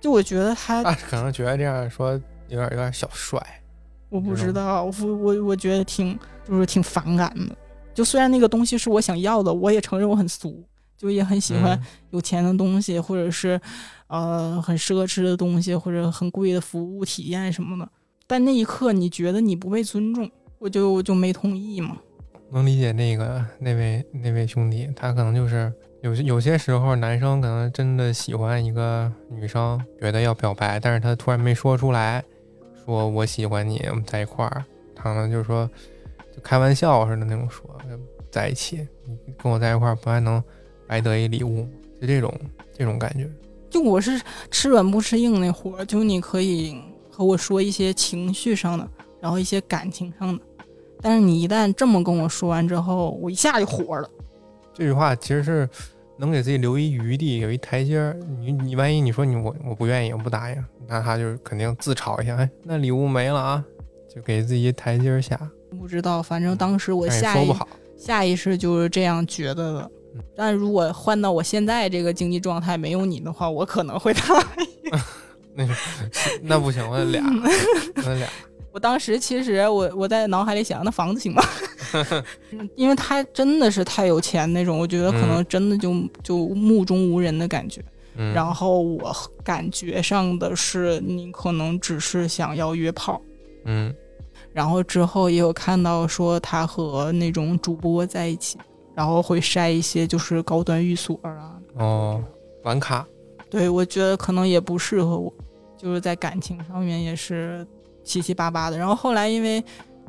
[0.00, 2.12] 就我觉得他，他可能觉得这样说
[2.48, 3.40] 有点有点小帅，
[4.08, 7.56] 我不知道，我我我觉得挺就是挺反感的。
[7.94, 10.62] 就虽然那个东西是我想要的，我也承认我很俗，
[10.96, 13.60] 就也很喜欢嗯有钱的东西，或者是
[14.08, 17.90] 呃很奢侈的东西，或者很贵的服务体验什么的。
[18.26, 21.96] 但那一刻你觉得你不被尊重，我就我就没同意嘛。
[22.52, 25.72] 能理解那个那位那位兄弟，他可能就是
[26.02, 32.22] 有些有些时候男生可能真的喜欢一个女生，觉得要表白，但是他突然没说出来，
[32.86, 34.64] 说我喜欢你，我们在一块儿，
[34.94, 35.68] 他呢就是说
[36.34, 37.68] 就开玩笑似的那种说
[38.30, 40.42] 在一起，你跟我在一块儿不还能
[40.86, 41.68] 白得一礼物吗？
[42.00, 42.32] 就这种
[42.76, 43.28] 这种感觉。
[43.68, 46.80] 就我是吃软不吃硬那活儿，就你可以
[47.10, 48.88] 和我说一些情绪上的，
[49.20, 50.42] 然后一些感情上的，
[51.00, 54.08] 但是你一旦这么跟我说完之后，我一下就火了。
[54.72, 55.68] 这句话其实是
[56.18, 58.16] 能给自己留一余地，有一台阶儿。
[58.40, 63.64] 你你万一你说你我我不愿意，我不答应，那他就是肯定自嘲一下，哎，那礼物没了啊，
[64.14, 65.38] 就给自己一台阶儿下。
[65.78, 70.22] 不知道，反正当时我下意说不好，下意识就是这样觉得的嗯。
[70.34, 74.20] 但如果换到我现在这个经济状态没有你的话，我可能会答
[74.84, 74.92] 应。
[75.58, 75.72] 那是
[76.42, 77.22] 那不行，我得俩，
[77.96, 78.28] 我得俩。
[78.72, 81.42] 我当时其实我我在脑海里想，那房子行吗？
[82.52, 87.82] 嗯 因为他真的是太有钱那种，我觉得可能真的就、就目中无人的感觉。
[88.16, 89.14] 嗯，然后我
[89.44, 93.20] 感觉上的是，你可能只是想要约炮。
[93.64, 93.94] 嗯
[94.52, 98.56] 然后之后也有看到说他和那种主播在一起，
[98.94, 101.52] 然后会晒一些就是高端寓所啊。
[101.76, 102.24] 哦，
[102.62, 103.06] 玩卡，
[103.50, 105.30] 对，我觉得可能也不适合我，
[105.76, 107.66] 就是在感情上面也是
[108.02, 108.78] 七七八八的。
[108.78, 109.62] 然后后来因为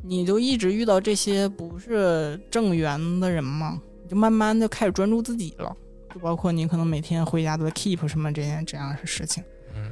[0.07, 5.75] 你就一直遇到这些不是正缘的人嘛，你就慢慢就开始专注自己了，
[6.13, 9.43] 就包括你可能每天回家都在 keep 什么这件这样的事情。
[9.75, 9.91] 嗯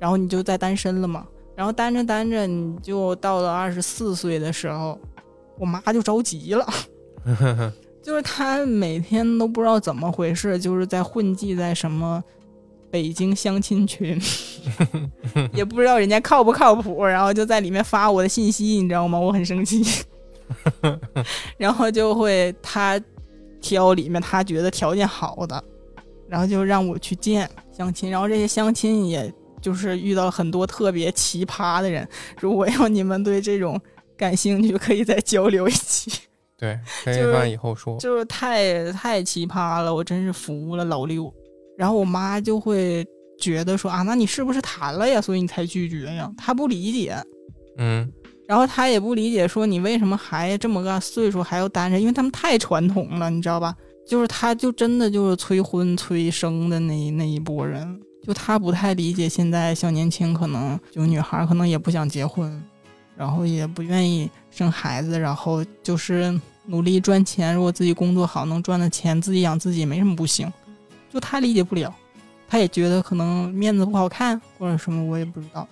[0.00, 4.98] 然后你就在单身了嘛，然后单着单着，你就到了二十四岁的时候，
[5.58, 6.66] 我妈就着急了，
[8.02, 12.22] 就是她每天都不知道怎么回事，就是在混迹在什么
[12.94, 14.16] 北京相亲群，
[15.52, 19.18] 也不知道人家靠不靠谱，然后就在里面发我的信息，你知道吗？
[19.18, 19.82] 我很生气，
[21.58, 23.02] 然后就会他
[23.60, 25.60] 挑里面他觉得条件好的，
[26.28, 32.08] 然后就让我去见相亲，然后这些相亲也就是遇到很多特别奇葩的人。
[32.38, 33.76] 如果要你们对这种
[34.16, 36.12] 感兴趣，可以再交流一期。
[36.56, 37.98] 对，可以就以后说。
[37.98, 41.34] 就是太太奇葩了，我真是服了老六。
[41.76, 43.04] 然后我妈就会
[43.38, 45.20] 觉得说啊，那你是不是谈了呀？
[45.20, 46.30] 所以你才拒绝呀？
[46.36, 47.16] 她不理解，
[47.78, 48.10] 嗯
[48.46, 53.74] 然后她也不理解说你为什么还这么个岁数还要单着，因为他们太传统了，你知道吧？
[54.06, 62.62] 就是她就真的就是催婚催生的那那一波人，就她不太理解现在小年轻可能就女孩可能也不想结婚，
[63.16, 67.54] 然后也不愿意生孩子，然后就是努力赚钱。
[67.54, 70.52] 如果自己工作好，能赚的钱自己养自己没什么不行。
[71.14, 71.94] 就他理解不了，
[72.48, 75.66] 他也觉得可能面子不好看或者什么，我也不知道。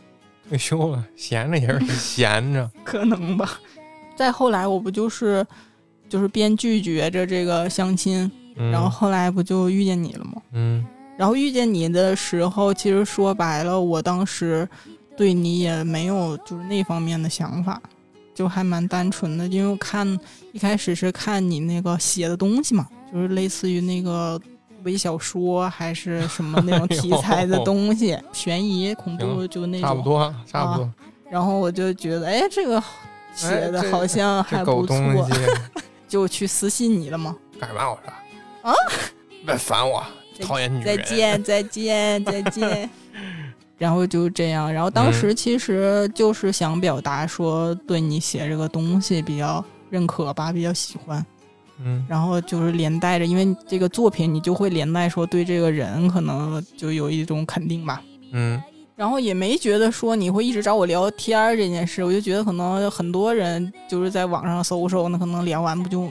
[0.49, 2.71] 退休了，闲着也是 闲着。
[2.85, 3.59] 可能吧。
[4.17, 5.45] 再后来，我不就是
[6.09, 10.41] 就是边拒绝着这个相亲，嗯、然后后来不就遇见你了吗？
[10.53, 10.87] 嗯
[11.19, 14.69] 然后遇见你的时候，其实说白了，我当时
[15.17, 17.81] 对你也没有就是那方面的想法，
[18.35, 19.47] 就还蛮单纯的。
[19.47, 20.19] 因为我看
[20.53, 24.41] 一开始是看你那个写的东西嘛，就是类似于那个
[24.85, 29.89] 微小说还是什么那种题材的东西， 悬疑、恐怖就那种。
[29.89, 30.91] 差不多，差不多。
[31.31, 32.83] 然后我就觉得，哎，这个
[33.35, 35.33] 写的好像还不错，东西
[36.07, 37.37] 就去私信你了吗。
[37.59, 37.89] 干嘛？
[37.91, 38.75] 我说啊，
[39.47, 40.05] 别烦我，
[40.41, 40.83] 讨厌你。
[40.83, 42.91] 再见，再见，再见。
[43.79, 51.25] 然后就这样，然后当嗯时其实就是想表达说，对你写这个东西比较认可吧，比较喜欢。
[51.85, 58.03] 嗯然后就是连带着，因为这个作品，你就会连带说对这个人可能就有一种肯定吧。
[58.33, 58.63] 嗯
[58.95, 66.09] 然后也没觉得说你会一直找我聊天这件事，我就觉得可能很多人就是在网上搜搜，那可能聊完不就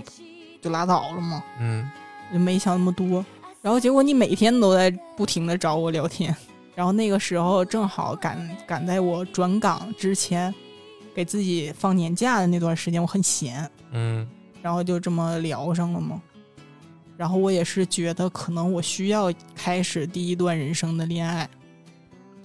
[0.61, 1.43] 就拉倒了吗？
[1.59, 1.89] 嗯
[2.33, 3.23] 就没想那么多。
[3.61, 6.35] 然后结果你每天都在不停的找我聊天，
[6.73, 10.53] 然后那个时候正好赶赶在我转岗之前，
[11.13, 14.27] 给自己放年假的那段时间，我很闲，嗯
[14.61, 16.21] 然后就这么聊上了嘛。
[17.17, 21.47] 然后我也是觉得可能我需要开始第一段人生的恋爱，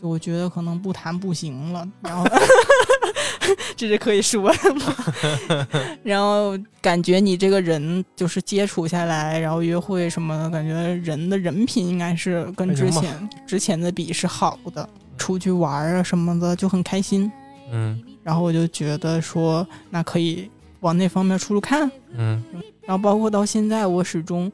[0.01, 2.27] 就我觉得可能不谈不行了，然后
[3.75, 5.67] 这是可以说的吗？
[6.05, 14.87] 然后感觉你这个人就是接触下来，然后约会什么的，感觉人的人品应该是跟之前之前的比是好的，
[15.17, 17.31] 出去玩啊什么的就很开心。
[17.71, 20.51] 嗯然后我就觉得说，那可以
[20.81, 21.91] 往那方面处处看。
[22.17, 22.43] 嗯
[22.87, 24.51] 然后包括到现在，我始终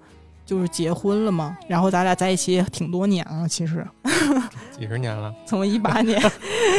[0.46, 3.86] 就是结婚了嘛，然后咱俩在一起也挺多年了，其实
[4.78, 6.18] 几十年了，从一八年，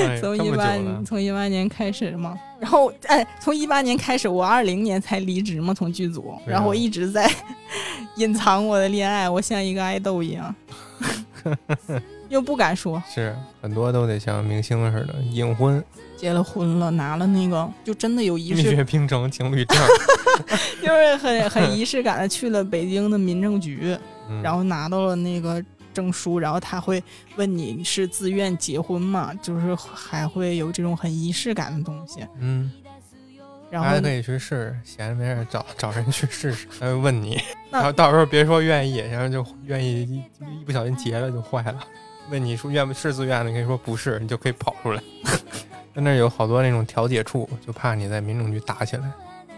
[0.07, 1.03] 哎从一八么久了。
[1.05, 7.29] 从一八年开始嘛，然后哎，从一八年开始，我二零年才离职嘛，从剧组，然后我一直在
[8.17, 10.55] 隐藏我的恋爱，我像一个爱豆一样，
[12.29, 13.01] 又不敢说。
[13.07, 15.83] 是很多都得像明星似的隐婚，
[16.23, 19.77] 结了婚了，拿了那个，就真的有仪蜜式，月冰城情侣证，
[20.81, 23.93] 就是很很仪式感的去了北京的民政局，
[24.29, 25.61] 嗯然后拿到了那个
[25.93, 27.03] 证书，然后他会
[27.35, 29.33] 问你是自愿结婚吗？
[29.41, 32.25] 就是还会有这种很仪式感的东西。
[32.39, 32.71] 嗯，
[33.69, 37.37] 然后还可以去试试，闲着没事找找人去试试， 他会问你，
[37.69, 40.17] 那然后到时候别说愿意，然后就愿意一
[40.61, 41.83] 一不小心结了就坏了。
[42.29, 45.03] 问你说愿不是自愿的，你可以说不是，你就可以跑出来。
[45.95, 49.11] 在那儿有好多那种调解处，就怕你在民政局打起来，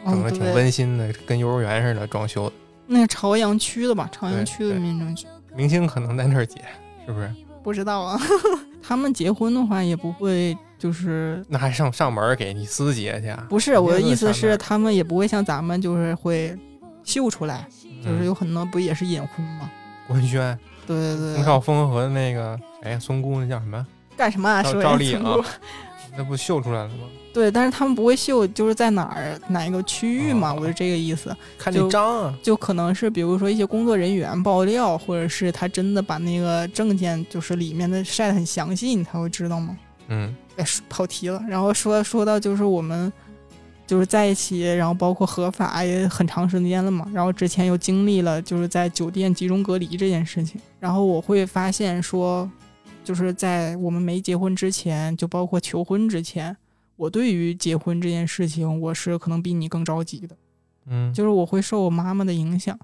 [0.05, 2.55] 整个挺温馨的，跟幼儿园似的装修的。
[2.87, 5.25] 那个朝阳区的吧，朝阳区的民政局，
[5.55, 6.61] 明星可能在那儿结，
[7.05, 7.31] 是不是？
[7.63, 8.19] 不知道啊。
[8.87, 11.43] 他们结婚的话也不会就是。
[11.47, 13.47] 那还上上门给你私结去啊？
[13.49, 16.55] 不是我的意思是，他们也不会像咱们就是会
[17.03, 17.65] 秀出来，
[18.03, 19.71] 就是嗯有很多不也是隐婚吗？
[20.07, 23.83] 官宣，对对对，冯绍峰和那个谁松姑那叫什么？
[24.15, 24.61] 干什么啊？
[24.61, 25.23] 赵说赵丽 颖
[26.17, 27.03] 那不秀出来了吗？
[27.33, 31.35] 对，但是他们不会秀，就是在哪儿哪一个区域嘛，哦我是这个意思。
[31.57, 39.77] 看就那章啊，就可能是比如说一些工作人员爆料，或者是他真的把那个证件就是里面的晒得很详细，你才会知道吗？
[40.07, 41.43] 嗯哎，说跑题了。
[41.49, 43.11] 然后说说到就是我们
[43.85, 47.05] 就是在一起，然后包括合法也很长时间了嘛。
[47.13, 52.49] 然后之前又经历了就是在酒店集中隔离这件事情，然后我会发现说，
[53.05, 56.57] 就是在我们没结婚之前，就包括求婚之前，
[56.97, 60.35] 我对于结婚这件事情，我是可能比你更着急的。
[60.87, 62.77] 嗯，就是我会受我妈妈的影响，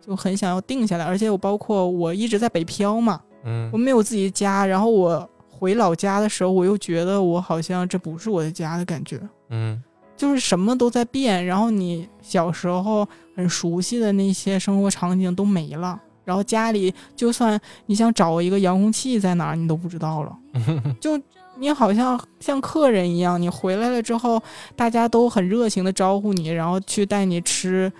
[0.00, 9.20] 就很想要定下来，而且我包括我一直在北漂嘛，嗯我没有自己的家，然后我回老家的时候，我又觉得我好像这不是我的家的感觉，
[9.50, 9.82] 嗯
[10.16, 20.38] 就是什么都在变，然后你小时候很熟悉的那些生活场景都没了，然后家里就算你想找一个遥控器在哪儿，你都不知道了，
[21.00, 21.18] 就。
[21.60, 24.40] 你好像像客人一样，你回来了之后，
[24.76, 27.92] 大家都很热情的招呼你，然后去带你吃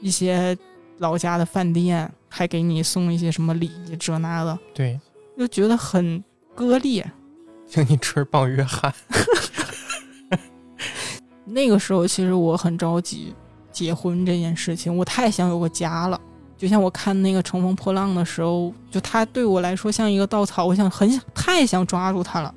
[0.00, 0.56] 一些
[0.96, 4.98] 老家的饭店，还给你送一些什么礼这那的，对，
[5.36, 7.06] 就觉得很割裂。
[7.68, 8.90] 请你吃棒约翰。
[11.44, 13.34] 那个时候其实我很着急
[13.70, 16.18] 结婚这件事情，我太想有个家了。
[16.62, 22.54] 就像我看那个《乘风破浪》的时候，就他对我来说像一个稻草，我想很想太想抓住他了。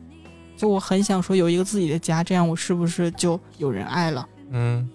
[0.55, 4.29] 就我很想说有一个自己的家，这样我是不是就有人爱了？
[4.51, 4.87] 嗯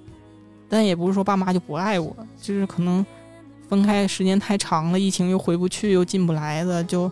[0.69, 3.05] 但也不是说爸妈就不爱我，就是可能
[3.69, 7.11] 分开时间太长了，疫情又回不去，又进不来的，就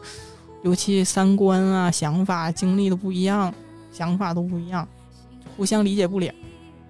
[0.62, 3.53] 尤其三观啊、想法、经历都不一样，
[3.91, 4.87] 想法都不一样，
[5.57, 6.33] 互相理解不了。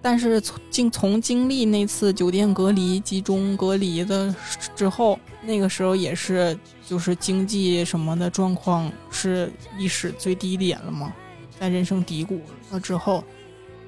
[0.08, 4.34] 但是从经从经历那次酒店隔离、集中隔离的
[4.74, 11.12] 之后，那个时候也是就是经济什么的状况是历史最低点了嘛，
[11.60, 12.40] 在人生低谷
[12.70, 13.22] 了之后，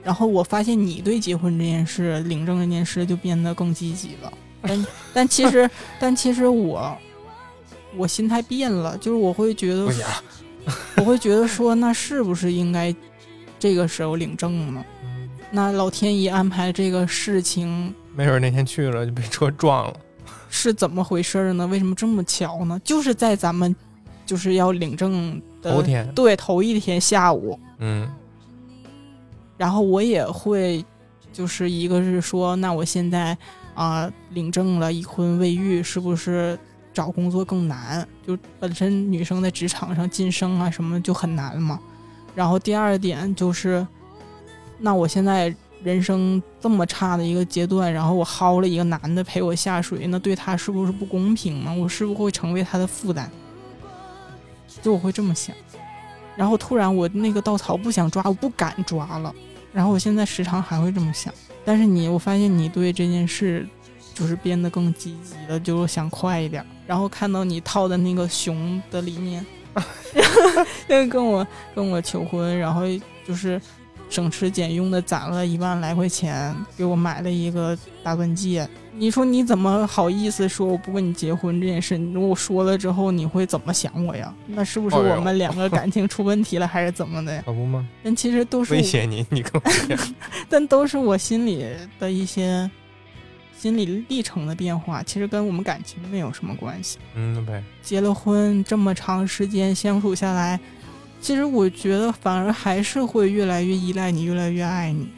[0.05, 4.31] 然后我发现你对结婚这件事、领证这件事就变得更积极了，
[4.61, 6.95] 但 但其实但其实我
[7.97, 9.91] 我心态变了，就是我会觉得。
[10.99, 12.95] 我会觉得说，那是不是应该
[13.59, 14.85] 这个时候领证呢？
[15.51, 19.95] 嗯那老天爷安排这个事情没准儿那天去了就被车撞了。
[20.49, 21.67] 是怎么回事儿呢？
[21.67, 22.81] 为什么这么巧呢？
[22.85, 23.75] 就是在咱们
[24.27, 28.09] 就是要领证的头天，对头一天下午，嗯
[29.57, 30.85] 然后我也会，
[31.33, 33.37] 就是一个是说，那我现在
[33.75, 36.59] 啊、领证了，已婚未育，是不是
[36.93, 38.07] 找工作更难？
[38.27, 41.79] 就本身女生在职场上晋升啊什么就很难嘛。
[42.35, 43.87] 然后第二点就是，
[44.81, 51.75] 那我现在人生这么差的一个阶段，然后我薅了一个男的陪我下水，那对他是不是不公平呢？
[51.75, 53.31] 我是不是会成为他的负担？
[54.83, 55.55] 就我会这么想。
[56.37, 59.35] 然后突然我那个稻草不想抓，我不敢抓了。
[59.73, 61.33] 然后我现在时常还会这么想，
[61.65, 63.69] 但是你，我发现你对这件事
[64.15, 66.65] 就是变得更积极了，就是想快一点。
[66.87, 69.45] 然后看到你套的那个熊的理念
[70.89, 72.83] 那个跟我跟我求婚，然后
[73.27, 73.61] 就是
[74.11, 78.69] 省吃俭用的攒了一万来块钱，给我买了一个大钻戒。
[78.93, 81.97] 你说你怎么好意思说我不跟你结婚这件事？
[81.97, 84.35] 你如果我说了之后，你会怎么想我呀？
[84.47, 87.43] 那是不是我们两个感情出问题了，还是怎么的呀？
[87.47, 87.89] 可不吗？
[88.03, 89.99] 但其实都是威胁你，你跟我讲。
[90.51, 91.65] 但都是我心里
[91.99, 92.69] 的一些
[93.57, 96.99] 心理历程的变化，其实跟我们感情没有什么关系。
[97.15, 100.59] 嗯呗，结了婚这么长时间相处下来，
[101.21, 105.09] 其实我觉得反而还是会越来越依赖你，越来越爱你，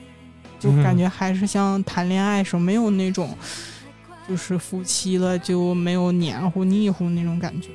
[0.59, 3.37] 就感觉还是像谈恋爱时候没有那种，
[4.29, 7.69] 就是夫妻了就没有黏糊腻糊那种感觉。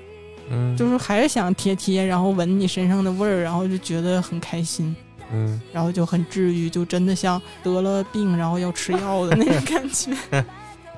[0.50, 4.96] 嗯，就是还是想贴贴，然后闻你身上的味儿，然后就觉得很开心，
[5.34, 5.62] 嗯。
[5.74, 10.12] 然后就很治愈，就真的像得了病然后要吃药的那种感觉。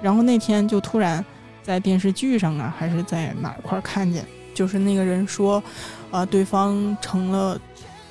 [0.01, 1.23] 然后那天就突然
[1.63, 4.23] 在电视剧上啊，还是在哪块儿看见，
[4.53, 5.61] 就是那个人说，
[6.11, 7.59] 啊、对方成了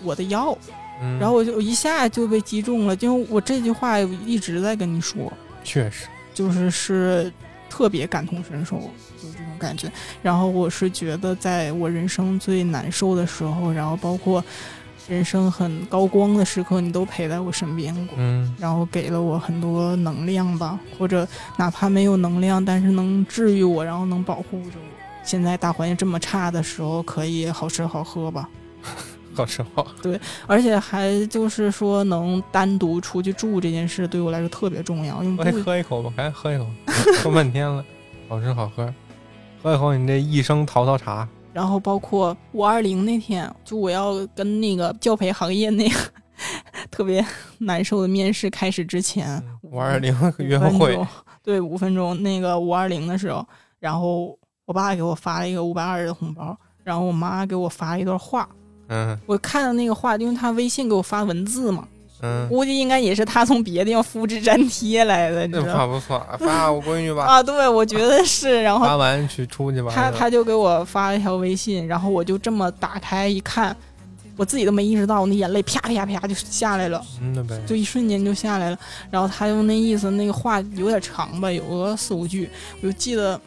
[0.02, 0.56] 我的药，
[1.02, 5.32] 嗯，然后我就一下就被击中了，因为我这句话一直在跟你说，
[5.64, 7.32] 确实，就是是
[7.68, 8.76] 特别感同身受，
[9.20, 9.90] 就这种感觉。
[10.22, 14.42] 然后我是觉得，在我人生最难受的时候，然后包括
[15.08, 18.54] 人生很高光的时刻，你都陪在我身边过，嗯。
[18.58, 21.26] 然后给了我很多能量吧，或者
[21.56, 24.97] 哪怕没有能量，但是能治愈我，然后能保护着我。
[25.28, 28.48] 现在大环境这么差的时候，可以好吃好喝吧，
[29.36, 36.66] 好吃好对，而且还就是说能单独出去住这件事对我来说特别重要，因我得为喝一口吧，赶紧喝一口，
[37.22, 37.84] 喝半天了，
[38.26, 38.90] 好吃好喝，
[39.62, 45.94] 喝一口你这一生桃桃茶，然后包括五二零那天，就我要跟那个教培行业那个
[46.90, 47.22] 特别
[47.58, 50.98] 难受的面试开始之前，五二零约会，
[51.42, 53.46] 对，五分钟那个五二零的时候，
[53.78, 54.36] 然后
[54.68, 56.54] 我爸给我发了一个五百二的红包，
[56.84, 58.46] 然后我妈给我发了一段话，
[58.88, 61.88] 嗯我看到那个话，因为他微信给我发文字嘛，
[62.20, 65.78] 嗯，估计应该也是他从别的地方复制粘贴来的，你这知道吗？
[65.78, 73.74] 发不错，发我闺女吧，啊，对，我觉得是，然后发完去出去吧，他他就给我发了一条微信，然后我就这么打开一看，
[74.36, 77.02] 我自己都没意识到，我那眼泪啪啪啪就下来了，
[77.48, 78.78] 呗，就一瞬间就下来了。
[79.10, 82.50] 然后他就那意思，那个话有点长吧，有个四五句，
[82.82, 83.40] 我就记得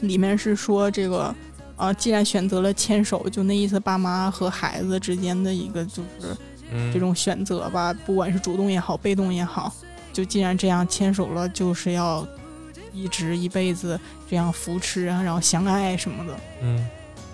[0.00, 1.34] 里面是说这个。
[1.78, 6.36] 啊，既然选择了牵手，就那意思，爸妈和孩子之间的一个就是
[6.72, 9.72] 嗯这种选择吧，不管是主动也好，被动也好，
[10.12, 12.26] 就既然这样牵手了，就是要
[12.92, 13.96] 一直一辈子
[14.28, 16.36] 这样扶持啊，然后相爱什么的。
[16.62, 16.84] 嗯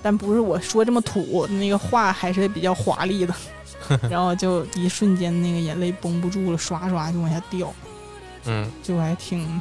[0.02, 3.34] 但不是我说这么土，那个话还是比较华丽的，
[4.10, 7.72] 然后就一瞬间那个眼泪绷不住了，刷刷就往下掉，
[8.44, 9.58] 嗯，就还挺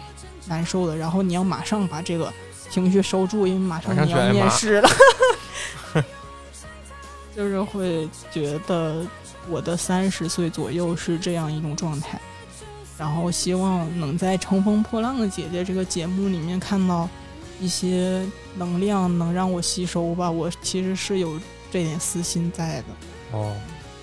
[0.48, 0.98] 难受的。
[0.98, 2.30] 然后你要马上把这个
[2.74, 4.90] 情绪收住，因为马上你要面试了，
[7.36, 9.06] 就是会觉得
[9.48, 12.20] 我的三十岁左右是这样一种状态。
[12.98, 17.08] 然后希望能在《乘风破浪的姐姐》这个节目里面看到
[17.60, 18.26] 一些
[18.56, 20.32] 能量，能让我吸收吧。
[20.32, 21.40] 我其实是有
[21.72, 22.86] 这点私心在的。
[23.34, 23.56] 哦，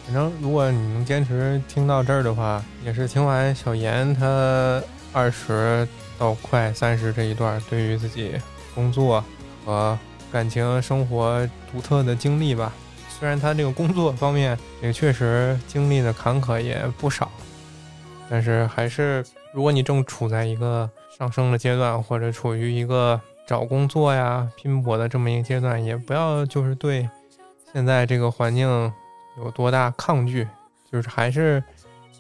[0.04, 4.82] 反正如果你能坚持听到这儿的话，也是听完小严他
[5.12, 5.86] 二十
[6.18, 8.32] 到快三十这一段对于自己
[8.74, 9.24] 工作
[9.64, 9.98] 和
[10.32, 12.72] 感情生活独特的经历吧。
[13.08, 17.30] 虽然他这个工作方面也确实经历的坎坷也不少，
[18.30, 20.88] 但是还是如果你正处在一个
[21.18, 27.06] 上升的阶段，或者处于一个找工作呀拼搏的这么一个阶段，也不要就是对
[27.74, 28.90] 现在这个环境
[29.36, 30.48] 有多大抗拒，
[30.90, 31.62] 就是还是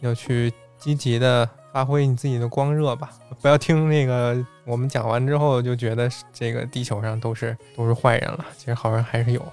[0.00, 3.08] 要去积极的发挥你自己的光热吧，
[3.40, 9.44] 不要听那个我们讲完之后就觉得这个地球上都是都是坏人了，其实好人还是有。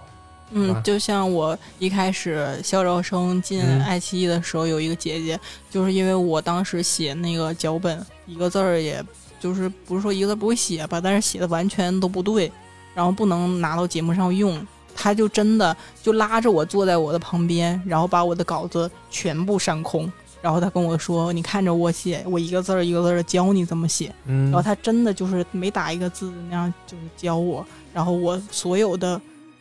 [0.52, 5.38] 嗯就像我一开始校招生进嗯爱奇艺的时候，有一个姐姐，
[5.70, 9.04] 就是因为我当时写那个脚本，一个字儿也，
[9.42, 12.50] 就是不是说一个字不会写吧，但是写的完全都不对，
[12.94, 14.66] 然后不能拿到节目上用。
[14.96, 20.10] 她就真的就拉着我坐在我的旁边，然后把我的稿子全部删空，
[20.42, 24.46] 然后他跟我说：“你看着我写，我一个字儿一个字儿的教你怎么写。”嗯。
[24.46, 29.20] 然后他真的就是每打一个字那样就是教我，然后我所有的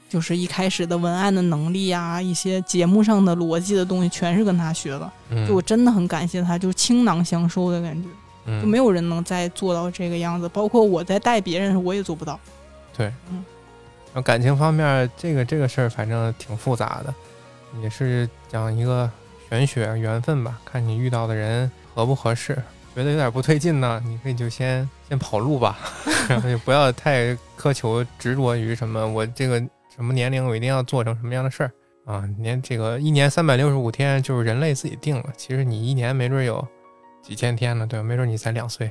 [0.09, 5.47] 就是一开始的文案的能力啊，一些节目上的逻辑的东西全是跟他学的，嗯。
[5.49, 8.09] 就我真的很感谢他，就是倾囊相授的感觉，
[8.45, 8.61] 嗯。
[8.61, 12.39] 就没有人能再做到这个样子，包括我在带别人的时候我也做不到。
[12.97, 13.45] 对，嗯。
[14.13, 17.15] 然后感情方面，这个这个事儿反正挺复杂的，
[17.83, 19.11] 也是讲一个
[19.49, 22.57] 玄学缘分吧，看你遇到的人合不合适。
[22.95, 25.77] 觉得有点不对劲呢，你可以就先先跑路吧，
[26.31, 29.61] 然后就不要太苛求执着于什么我这个
[29.95, 31.71] 什么年龄我一定要做成什么样的事儿
[32.07, 32.25] 啊。
[32.39, 36.67] 年这个一年三百六十五天就是人类自己定了，其实你一年没准有
[37.23, 38.03] 几千天呢，对吧？
[38.03, 38.91] 没准你才两岁，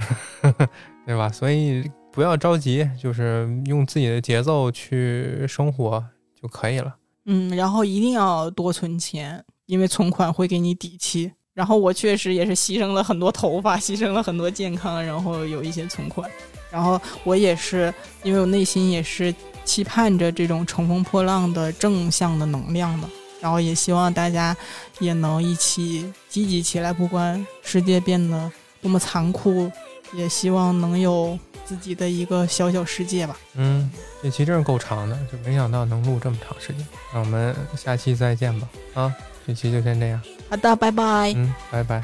[1.04, 1.28] 对吧？
[1.28, 6.02] 所以不要着急，就是用自己的节奏去生活
[6.40, 6.96] 就可以了。
[7.26, 11.32] 嗯，然后一定要多存钱，因为存款会给你底气。
[11.52, 16.30] 然后我确实也是牺牲了很多头发牺牲了很多健康然后有一些存款。
[16.70, 19.34] 然后我也是因为我内心也是
[19.64, 23.08] 期盼着这种乘风破浪的正向的能量的。
[23.40, 24.54] 然后也希望大家
[24.98, 28.50] 也能一起积极起来不管世界变得
[28.82, 29.70] 多么残酷
[30.12, 33.38] 也希望能有自己的一个小小世界吧。
[33.54, 33.90] 嗯
[34.22, 36.86] 这期真是够长的就没想到能录这么长时间。
[37.14, 39.14] 那我们下期再见吧啊。
[39.46, 40.20] 这期就先这样。
[40.48, 41.32] 好的拜拜。
[41.36, 42.02] 嗯拜拜。